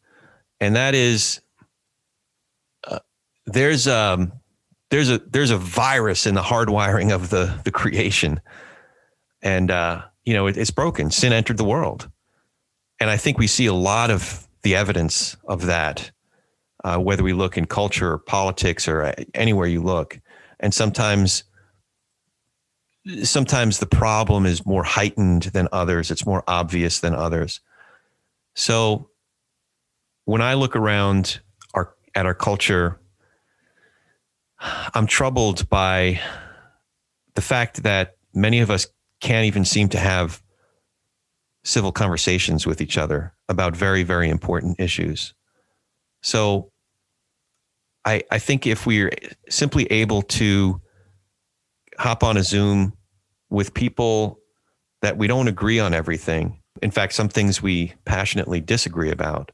and 0.61 0.75
that 0.75 0.95
is 0.95 1.41
uh, 2.87 2.99
there's 3.45 3.87
um 3.87 4.31
there's 4.91 5.09
a 5.09 5.17
there's 5.17 5.51
a 5.51 5.57
virus 5.57 6.25
in 6.25 6.35
the 6.35 6.41
hardwiring 6.41 7.11
of 7.11 7.29
the 7.29 7.59
the 7.65 7.71
creation, 7.71 8.39
and 9.41 9.71
uh, 9.71 10.03
you 10.23 10.33
know 10.33 10.47
it, 10.47 10.55
it's 10.55 10.71
broken. 10.71 11.11
Sin 11.11 11.33
entered 11.33 11.57
the 11.57 11.65
world, 11.65 12.09
and 12.99 13.09
I 13.09 13.17
think 13.17 13.37
we 13.37 13.47
see 13.47 13.65
a 13.65 13.73
lot 13.73 14.11
of 14.11 14.47
the 14.61 14.75
evidence 14.75 15.35
of 15.45 15.65
that 15.65 16.11
uh, 16.83 16.99
whether 16.99 17.23
we 17.23 17.33
look 17.33 17.57
in 17.57 17.65
culture 17.65 18.13
or 18.13 18.17
politics 18.19 18.87
or 18.87 19.01
uh, 19.01 19.13
anywhere 19.33 19.67
you 19.67 19.81
look. 19.81 20.19
And 20.59 20.73
sometimes, 20.73 21.43
sometimes 23.23 23.79
the 23.79 23.85
problem 23.85 24.45
is 24.45 24.65
more 24.65 24.83
heightened 24.83 25.43
than 25.43 25.67
others. 25.71 26.11
It's 26.11 26.25
more 26.25 26.43
obvious 26.47 26.99
than 26.99 27.15
others. 27.15 27.59
So 28.55 29.09
when 30.25 30.41
I 30.41 30.53
look 30.53 30.75
around 30.75 31.39
our 31.73 31.95
at 32.15 32.25
our 32.25 32.33
culture, 32.33 32.99
I'm 34.93 35.07
troubled 35.07 35.69
by 35.69 36.19
the 37.35 37.41
fact 37.41 37.83
that 37.83 38.17
many 38.33 38.59
of 38.59 38.69
us 38.69 38.87
can't 39.19 39.45
even 39.45 39.65
seem 39.65 39.89
to 39.89 39.99
have 39.99 40.41
civil 41.63 41.91
conversations 41.91 42.65
with 42.65 42.81
each 42.81 42.97
other 42.97 43.33
about 43.47 43.75
very, 43.75 44.03
very 44.03 44.29
important 44.29 44.79
issues. 44.79 45.33
So 46.21 46.71
I, 48.05 48.23
I 48.31 48.39
think 48.39 48.65
if 48.65 48.85
we're 48.85 49.11
simply 49.49 49.85
able 49.85 50.23
to 50.23 50.80
hop 52.01 52.23
on 52.23 52.35
a 52.35 52.43
Zoom 52.43 52.93
with 53.49 53.73
people 53.73 54.39
that 55.03 55.17
we 55.17 55.27
don't 55.27 55.47
agree 55.47 55.79
on 55.79 55.93
everything, 55.93 56.59
in 56.81 56.89
fact, 56.89 57.13
some 57.13 57.29
things 57.29 57.61
we 57.61 57.93
passionately 58.05 58.59
disagree 58.59 59.11
about, 59.11 59.51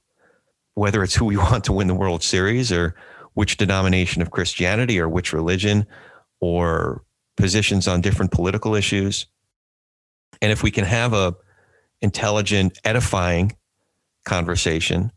whether 0.76 1.04
it's 1.04 1.16
who 1.16 1.26
we 1.26 1.38
want 1.50 1.66
to 1.66 1.74
win 1.74 1.88
the 1.88 1.96
World 1.96 2.24
Series 2.24 2.72
or 2.72 2.96
which 3.34 3.58
denomination 3.58 4.22
of 4.22 4.32
Christianity 4.32 5.00
or 5.00 5.10
which 5.10 5.34
religion 5.34 5.86
or 6.40 7.04
positions 7.36 7.88
on 7.88 8.02
different 8.02 8.32
political 8.32 8.76
issues. 8.76 9.28
And 10.42 10.52
if 10.52 10.64
we 10.64 10.72
can 10.72 10.86
have 10.86 11.14
a 11.14 11.36
intelligent, 12.02 12.80
edifying 12.86 13.58
conversation, 14.26 15.12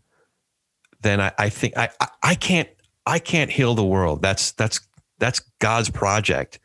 then 1.02 1.20
I, 1.20 1.32
I 1.38 1.48
think 1.48 1.76
I, 1.76 1.90
I, 2.00 2.08
I 2.22 2.34
can't 2.34 2.68
I 3.06 3.18
can't 3.18 3.50
heal 3.50 3.74
the 3.74 3.84
world. 3.84 4.20
That's 4.20 4.52
that's 4.52 4.80
that's 5.18 5.40
God's 5.60 5.90
project. 5.90 6.58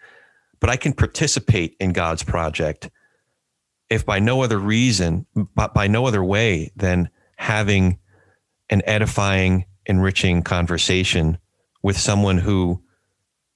But 0.66 0.72
I 0.72 0.78
can 0.78 0.93
participate 0.93 1.76
in 1.80 1.93
God's 1.93 2.24
project 2.24 2.89
if 3.91 4.03
by 4.03 4.18
no 4.18 4.41
other 4.41 4.57
reason, 4.57 5.28
but 5.36 5.76
by 5.76 5.86
no 5.86 6.07
other 6.07 6.24
way 6.24 6.72
than 6.76 7.11
having 7.38 7.99
an 8.72 8.82
edifying, 8.88 9.66
enriching 9.86 10.41
conversation 10.41 11.38
with 11.84 11.99
someone 11.99 12.39
who, 12.39 12.82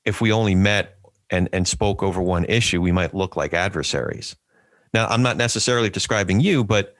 if 0.05 0.21
we 0.21 0.31
only 0.31 0.53
met 0.53 0.99
and, 1.31 1.49
and 1.51 1.67
spoke 1.67 2.03
over 2.03 2.21
one 2.21 2.45
issue, 2.45 2.79
we 2.79 2.91
might 2.91 3.15
look 3.15 3.35
like 3.35 3.55
adversaries. 3.55 4.35
Now, 4.93 5.07
I'm 5.07 5.23
not 5.23 5.35
necessarily 5.35 5.89
describing 5.89 6.39
you, 6.39 6.63
but 6.63 6.95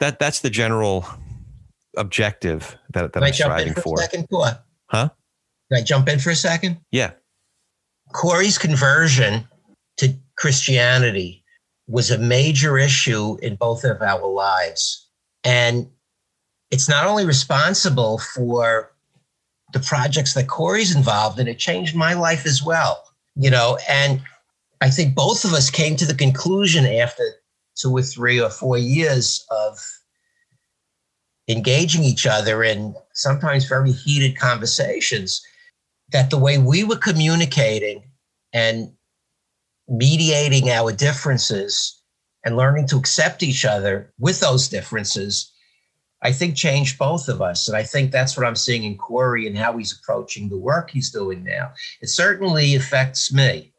that 0.00 0.18
that's 0.18 0.40
the 0.40 0.50
general 0.50 1.06
objective 1.96 2.76
that, 2.94 3.12
that 3.12 3.22
I'm 3.22 3.32
striving 3.32 3.74
for. 3.74 3.82
for. 3.82 3.98
second, 3.98 4.26
Huh? 4.86 5.10
Can 5.70 5.80
I 5.80 5.82
jump 5.84 6.08
in 6.08 6.18
for 6.18 6.30
a 6.30 6.34
second? 6.34 6.80
Yeah. 6.90 7.12
Corey's 8.16 8.56
conversion 8.56 9.46
to 9.98 10.14
Christianity 10.38 11.44
was 11.86 12.10
a 12.10 12.16
major 12.16 12.78
issue 12.78 13.36
in 13.42 13.56
both 13.56 13.84
of 13.84 14.00
our 14.00 14.26
lives. 14.26 15.06
And 15.44 15.86
it's 16.70 16.88
not 16.88 17.06
only 17.06 17.26
responsible 17.26 18.18
for 18.18 18.90
the 19.74 19.80
projects 19.80 20.32
that 20.32 20.48
Corey's 20.48 20.96
involved 20.96 21.38
in, 21.38 21.46
it 21.46 21.58
changed 21.58 21.94
my 21.94 22.14
life 22.14 22.46
as 22.46 22.62
well. 22.62 23.04
You 23.34 23.50
know, 23.50 23.78
and 23.86 24.22
I 24.80 24.88
think 24.88 25.14
both 25.14 25.44
of 25.44 25.52
us 25.52 25.68
came 25.68 25.94
to 25.96 26.06
the 26.06 26.14
conclusion 26.14 26.86
after 26.86 27.22
two 27.76 27.92
or 27.92 28.02
three 28.02 28.40
or 28.40 28.48
four 28.48 28.78
years 28.78 29.44
of 29.50 29.78
engaging 31.48 32.02
each 32.02 32.26
other 32.26 32.64
in 32.64 32.94
sometimes 33.12 33.66
very 33.66 33.92
heated 33.92 34.38
conversations 34.38 35.42
that 36.12 36.30
the 36.30 36.38
way 36.38 36.56
we 36.56 36.82
were 36.82 36.96
communicating 36.96 38.02
and 38.56 38.90
mediating 39.86 40.70
our 40.70 40.90
differences 40.90 42.00
and 42.42 42.56
learning 42.56 42.88
to 42.88 42.96
accept 42.96 43.42
each 43.42 43.66
other 43.66 44.10
with 44.18 44.40
those 44.40 44.66
differences, 44.66 45.52
I 46.22 46.32
think 46.32 46.56
changed 46.56 46.98
both 46.98 47.28
of 47.28 47.42
us. 47.42 47.68
And 47.68 47.76
I 47.76 47.82
think 47.82 48.12
that's 48.12 48.34
what 48.34 48.46
I'm 48.46 48.56
seeing 48.56 48.84
in 48.84 48.96
Corey 48.96 49.46
and 49.46 49.58
how 49.58 49.76
he's 49.76 49.92
approaching 49.92 50.48
the 50.48 50.56
work 50.56 50.90
he's 50.90 51.10
doing 51.10 51.44
now. 51.44 51.72
It 52.00 52.08
certainly 52.08 52.74
affects 52.74 53.30
me. 53.30 53.74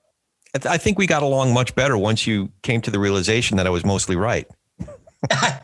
I 0.64 0.78
think 0.78 1.00
we 1.00 1.08
got 1.08 1.24
along 1.24 1.54
much 1.54 1.74
better 1.74 1.98
once 1.98 2.28
you 2.28 2.52
came 2.62 2.82
to 2.82 2.92
the 2.92 3.00
realization 3.00 3.58
that 3.58 3.66
I 3.66 3.72
was 3.72 3.84
mostly 3.84 4.16
right. 4.16 4.48
I, 5.32 5.60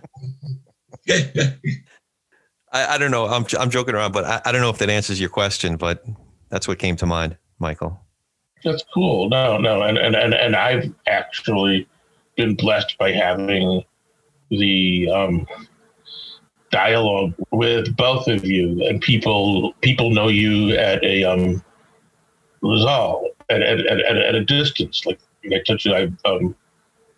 I, 2.72 2.97
don't 2.97 3.11
know. 3.11 3.28
I'm, 3.28 3.45
I'm 3.59 3.70
joking 3.70 3.93
around, 3.93 4.11
but 4.11 4.26
I, 4.26 4.41
I 4.45 4.51
don't 4.51 4.61
know 4.61 4.72
if 4.72 4.80
that 4.80 4.89
answers 4.89 5.20
your 5.20 5.30
question, 5.30 5.78
but 5.78 6.03
that's 6.49 6.68
what 6.68 6.80
came 6.80 6.95
to 6.97 7.05
mind, 7.05 7.38
Michael. 7.59 8.03
That's 8.64 8.84
cool. 8.93 9.30
No, 9.30 9.57
no. 9.57 9.84
And, 9.84 9.97
and, 9.97 10.16
and, 10.16 10.34
and 10.34 10.55
I've 10.55 10.93
actually 11.07 11.88
been 12.36 12.55
blessed 12.55 12.97
by 12.97 13.11
having 13.11 13.84
the 14.49 15.09
um, 15.09 15.47
dialogue 16.72 17.34
with 17.51 17.95
both 17.95 18.28
of 18.28 18.45
you 18.45 18.84
and 18.88 18.99
people 19.01 19.74
people 19.82 20.09
know 20.09 20.28
you 20.28 20.76
at 20.76 21.03
a 21.03 21.24
um, 21.24 21.64
resolve 22.61 23.26
at, 23.49 23.61
at, 23.61 23.86
at, 23.86 24.18
at 24.18 24.36
a 24.36 24.43
distance. 24.43 25.05
Like 25.05 25.20
I 25.51 25.59
touch 25.66 25.86
I 25.88 26.11
um, 26.26 26.55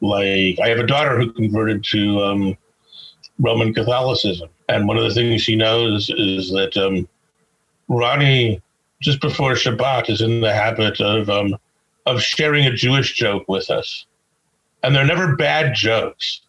like 0.01 0.59
I 0.59 0.67
have 0.67 0.79
a 0.79 0.87
daughter 0.87 1.17
who 1.17 1.31
converted 1.31 1.83
to 1.85 2.21
um, 2.21 2.57
Roman 3.39 3.73
Catholicism, 3.73 4.49
and 4.67 4.87
one 4.87 4.97
of 4.97 5.03
the 5.03 5.13
things 5.13 5.41
she 5.41 5.55
knows 5.55 6.09
is 6.09 6.51
that 6.51 6.75
um, 6.77 7.07
Ronnie, 7.87 8.61
just 9.01 9.21
before 9.21 9.53
Shabbat, 9.53 10.09
is 10.09 10.21
in 10.21 10.41
the 10.41 10.53
habit 10.53 10.99
of 10.99 11.29
um, 11.29 11.55
of 12.05 12.21
sharing 12.21 12.65
a 12.65 12.73
Jewish 12.73 13.13
joke 13.13 13.45
with 13.47 13.69
us, 13.69 14.05
and 14.83 14.95
they're 14.95 15.05
never 15.05 15.35
bad 15.35 15.75
jokes, 15.75 16.41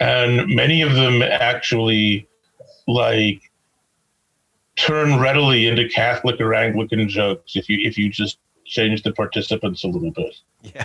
and 0.00 0.48
many 0.54 0.82
of 0.82 0.94
them 0.94 1.22
actually 1.22 2.28
like 2.86 3.42
turn 4.76 5.18
readily 5.18 5.66
into 5.66 5.88
Catholic 5.88 6.40
or 6.40 6.54
Anglican 6.54 7.08
jokes 7.08 7.56
if 7.56 7.68
you 7.68 7.78
if 7.86 7.98
you 7.98 8.10
just 8.10 8.38
change 8.64 9.02
the 9.02 9.12
participants 9.12 9.84
a 9.84 9.88
little 9.88 10.10
bit. 10.10 10.36
Yeah. 10.62 10.84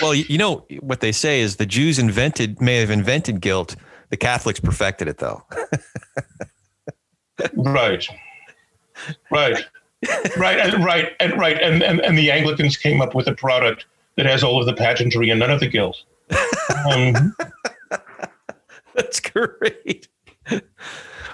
well, 0.00 0.14
you 0.14 0.38
know 0.38 0.66
what 0.80 1.00
they 1.00 1.12
say 1.12 1.40
is 1.40 1.56
the 1.56 1.66
Jews 1.66 1.98
invented 1.98 2.60
may 2.60 2.76
have 2.76 2.90
invented 2.90 3.40
guilt. 3.40 3.76
The 4.10 4.16
Catholics 4.16 4.60
perfected 4.60 5.08
it, 5.08 5.18
though. 5.18 5.42
right. 7.54 8.06
Right. 9.30 9.64
Right. 10.36 10.58
And 10.58 10.84
right. 10.84 11.12
And 11.20 11.38
right. 11.38 11.60
And, 11.60 11.82
and 11.82 12.00
and 12.00 12.18
the 12.18 12.30
Anglicans 12.30 12.76
came 12.76 13.00
up 13.00 13.14
with 13.14 13.26
a 13.26 13.34
product 13.34 13.86
that 14.16 14.26
has 14.26 14.42
all 14.42 14.60
of 14.60 14.66
the 14.66 14.74
pageantry 14.74 15.30
and 15.30 15.40
none 15.40 15.50
of 15.50 15.60
the 15.60 15.68
guilt. 15.68 16.02
Um, 16.86 17.34
That's 18.94 19.20
great. 19.20 20.08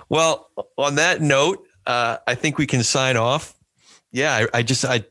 Well, 0.09 0.51
on 0.77 0.97
that 0.97 1.21
note, 1.21 1.67
uh, 1.87 2.19
I 2.27 2.35
think 2.35 2.59
we 2.59 2.67
can 2.67 2.83
sign 2.83 3.17
off. 3.17 3.55
Yeah, 4.13 4.35
I, 4.35 4.59
I 4.59 4.63
just 4.63 4.85
I 4.85 5.05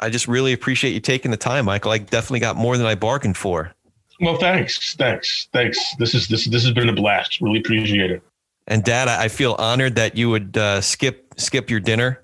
I 0.00 0.10
just 0.10 0.26
really 0.26 0.52
appreciate 0.52 0.92
you 0.92 1.00
taking 1.00 1.30
the 1.30 1.36
time, 1.36 1.66
Michael. 1.66 1.92
I 1.92 1.98
definitely 1.98 2.40
got 2.40 2.56
more 2.56 2.76
than 2.76 2.86
I 2.86 2.94
bargained 2.94 3.36
for. 3.36 3.72
Well, 4.20 4.36
thanks, 4.38 4.94
thanks, 4.94 5.48
thanks. 5.52 5.78
This 5.98 6.14
is 6.14 6.28
this 6.28 6.46
this 6.46 6.64
has 6.64 6.72
been 6.72 6.88
a 6.88 6.92
blast. 6.92 7.40
Really 7.40 7.60
appreciate 7.60 8.10
it. 8.10 8.22
And 8.66 8.82
Dad, 8.82 9.08
I 9.08 9.28
feel 9.28 9.54
honored 9.58 9.96
that 9.96 10.16
you 10.16 10.30
would 10.30 10.56
uh, 10.56 10.80
skip 10.80 11.34
skip 11.36 11.70
your 11.70 11.80
dinner 11.80 12.23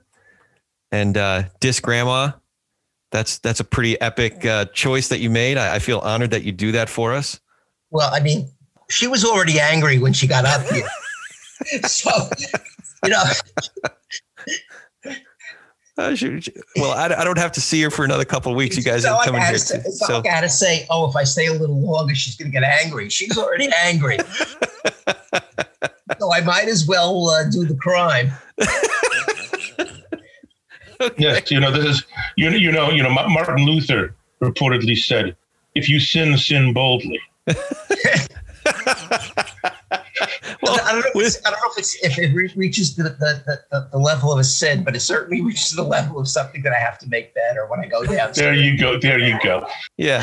and 0.93 1.16
uh, 1.16 1.45
diss 1.61 1.80
Grandma. 1.80 2.32
That's 3.12 3.38
that's 3.38 3.61
a 3.61 3.64
pretty 3.64 4.01
epic 4.01 4.45
uh, 4.45 4.66
choice 4.66 5.09
that 5.09 5.18
you 5.18 5.30
made. 5.30 5.59
I, 5.59 5.76
I 5.76 5.78
feel 5.78 5.99
honored 5.99 6.30
that 6.30 6.45
you 6.45 6.53
do 6.53 6.72
that 6.72 6.88
for 6.88 7.12
us. 7.12 7.41
Well, 7.91 8.11
I 8.12 8.20
mean, 8.20 8.49
she 8.88 9.07
was 9.07 9.24
already 9.24 9.59
angry 9.59 9.99
when 9.99 10.12
she 10.12 10.26
got 10.26 10.45
up 10.45 10.62
here. 10.66 10.88
so, 11.86 12.11
you 13.05 13.11
know. 13.11 13.22
Uh, 15.99 16.16
well, 16.76 16.93
I, 16.93 17.14
I, 17.14 17.24
don't 17.24 17.36
have 17.36 17.53
to 17.53 17.61
see 17.61 17.82
her 17.82 17.91
for 17.91 18.07
another 18.07 18.24
couple 18.24 18.51
of 18.51 18.57
weeks. 18.57 18.74
You 18.74 18.82
guys 18.82 19.05
are 19.05 19.22
coming 19.22 19.43
here. 19.43 19.59
Say, 19.59 19.82
so 19.82 20.18
I 20.18 20.22
got 20.22 20.41
to 20.41 20.49
say, 20.49 20.86
oh, 20.88 21.11
if 21.11 21.14
I 21.14 21.24
stay 21.24 21.47
a 21.47 21.53
little 21.53 21.78
longer, 21.78 22.14
she's 22.14 22.36
going 22.36 22.51
to 22.51 22.59
get 22.59 22.64
angry. 22.64 23.11
She's 23.11 23.36
already 23.36 23.68
angry. 23.82 24.16
so 26.18 26.32
I 26.32 26.41
might 26.41 26.68
as 26.68 26.86
well 26.86 27.28
uh, 27.28 27.45
do 27.51 27.66
the 27.66 27.74
crime. 27.74 28.30
okay. 31.01 31.14
Yes, 31.18 31.51
you 31.51 31.61
know 31.61 31.70
this 31.70 31.84
is 31.84 32.05
you 32.36 32.51
you 32.51 32.72
know 32.72 32.90
you 32.90 33.03
know 33.03 33.11
Martin 33.11 33.64
Luther 33.64 34.14
reportedly 34.42 34.96
said, 34.96 35.36
"If 35.74 35.88
you 35.88 36.01
sin, 36.01 36.36
sin 36.36 36.72
boldly." 36.72 37.20
well, 37.46 37.57
I 40.82 40.92
don't 40.92 41.03
know. 41.03 41.20
If 41.20 41.36
I 41.44 41.51
don't 41.51 41.61
know 41.61 41.72
if, 41.72 41.78
it's, 41.78 42.05
if 42.05 42.18
it 42.18 42.57
reaches 42.57 42.96
the, 42.96 43.05
the, 43.05 43.62
the, 43.70 43.88
the, 43.92 43.98
level 43.98 44.32
of 44.32 44.38
a 44.38 44.44
sin, 44.44 44.84
but 44.84 44.94
it 44.94 45.01
certainly 45.01 45.42
reaches 45.42 45.72
the 45.72 45.82
level 45.82 46.18
of 46.18 46.28
something 46.28 46.62
that 46.62 46.72
I 46.72 46.78
have 46.78 46.98
to 46.98 47.09
make 47.09 47.34
better 47.34 47.66
when 47.66 47.80
I 47.80 47.86
go 47.86 48.05
down. 48.05 48.32
there 48.34 48.55
you 48.55 48.78
go. 48.78 48.98
There 48.98 49.18
you 49.18 49.38
go. 49.42 49.66
Yeah. 49.96 50.22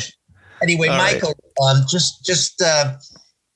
Anyway, 0.61 0.87
All 0.87 0.97
Michael, 0.97 1.33
right. 1.59 1.77
um, 1.77 1.83
just 1.87 2.25
just 2.25 2.61
uh, 2.61 2.95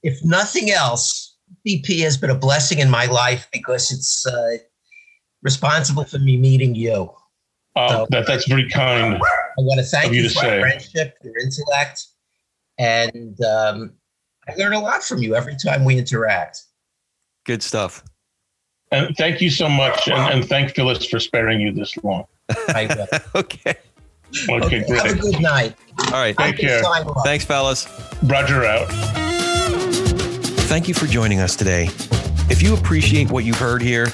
if 0.03 0.23
nothing 0.23 0.71
else, 0.71 1.35
BP 1.67 2.01
has 2.01 2.17
been 2.17 2.29
a 2.29 2.35
blessing 2.35 2.79
in 2.79 2.89
my 2.89 3.05
life 3.05 3.47
because 3.51 3.91
it's 3.91 4.25
uh, 4.25 4.57
responsible 5.43 6.03
for 6.03 6.19
me 6.19 6.37
meeting 6.37 6.75
you. 6.75 7.11
Uh, 7.75 7.89
So- 7.89 8.07
that 8.09 8.27
that's 8.27 8.47
very 8.47 8.67
kind. 8.69 9.15
I 9.15 9.61
want 9.61 9.79
to 9.79 9.85
thank 9.85 10.13
you 10.13 10.23
you 10.23 10.29
for 10.29 10.39
our 10.39 10.45
say. 10.45 10.59
friendship, 10.61 11.17
your 11.23 11.37
intellect, 11.39 12.05
and 12.77 13.37
um, 13.43 13.93
I 14.47 14.53
learn 14.55 14.73
a 14.73 14.79
lot 14.79 15.03
from 15.03 15.21
you 15.21 15.35
every 15.35 15.55
time 15.55 15.85
we 15.85 15.97
interact. 15.97 16.63
Good 17.45 17.61
stuff. 17.63 18.03
And 18.91 19.15
thank 19.17 19.39
you 19.41 19.49
so 19.49 19.69
much, 19.69 20.07
and, 20.07 20.33
and 20.33 20.45
thank 20.45 20.75
Phyllis 20.75 21.05
for 21.05 21.19
sparing 21.19 21.61
you 21.61 21.71
this 21.71 21.95
long. 22.03 22.25
I 22.69 22.87
will. 22.87 23.19
Okay. 23.41 23.75
Okay, 24.49 24.65
Okay, 24.65 24.95
have 24.95 25.05
a 25.05 25.09
great. 25.09 25.21
good 25.21 25.41
night. 25.41 25.75
All 26.07 26.11
right. 26.13 26.35
Take 26.37 26.39
I 26.39 26.51
can 26.53 26.67
care. 26.67 26.83
Thanks, 27.25 27.43
fellas. 27.43 27.85
Roger 28.23 28.63
out. 28.63 28.87
Thank 30.69 30.87
you 30.87 30.93
for 30.93 31.05
joining 31.05 31.39
us 31.41 31.55
today. 31.57 31.89
If 32.49 32.61
you 32.61 32.73
appreciate 32.73 33.29
what 33.29 33.43
you've 33.43 33.59
heard 33.59 33.81
here, 33.81 34.07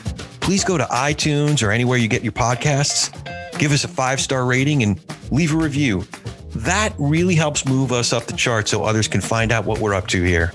please 0.48 0.64
go 0.64 0.78
to 0.78 0.86
iTunes 0.86 1.62
or 1.62 1.72
anywhere 1.72 1.98
you 1.98 2.08
get 2.08 2.24
your 2.24 2.32
podcasts, 2.32 3.12
give 3.60 3.74
us 3.74 3.84
a 3.84 3.88
five 3.90 4.18
star 4.22 4.46
rating, 4.46 4.82
and 4.82 4.98
leave 5.30 5.54
a 5.54 5.58
review. 5.58 6.08
That 6.56 6.94
really 6.98 7.36
helps 7.36 7.66
move 7.66 7.92
us 7.92 8.14
up 8.14 8.28
the 8.28 8.34
chart 8.38 8.70
so 8.70 8.86
others 8.86 9.10
can 9.10 9.20
find 9.20 9.52
out 9.52 9.66
what 9.66 9.80
we're 9.80 9.94
up 9.94 10.08
to 10.08 10.24
here. 10.24 10.54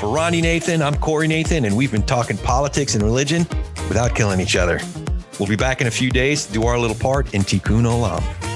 For 0.00 0.10
Ronnie 0.10 0.42
Nathan, 0.42 0.82
I'm 0.82 0.96
Corey 0.96 1.28
Nathan, 1.28 1.64
and 1.64 1.74
we've 1.74 1.90
been 1.90 2.02
talking 2.02 2.36
politics 2.36 2.94
and 2.94 3.02
religion 3.02 3.46
without 3.88 4.14
killing 4.14 4.38
each 4.38 4.54
other. 4.54 4.78
We'll 5.38 5.48
be 5.48 5.56
back 5.56 5.80
in 5.80 5.86
a 5.86 5.90
few 5.90 6.10
days 6.10 6.44
to 6.44 6.52
do 6.52 6.64
our 6.64 6.78
little 6.78 6.94
part 6.94 7.32
in 7.32 7.40
Tikkun 7.40 7.84
Olam. 7.84 8.51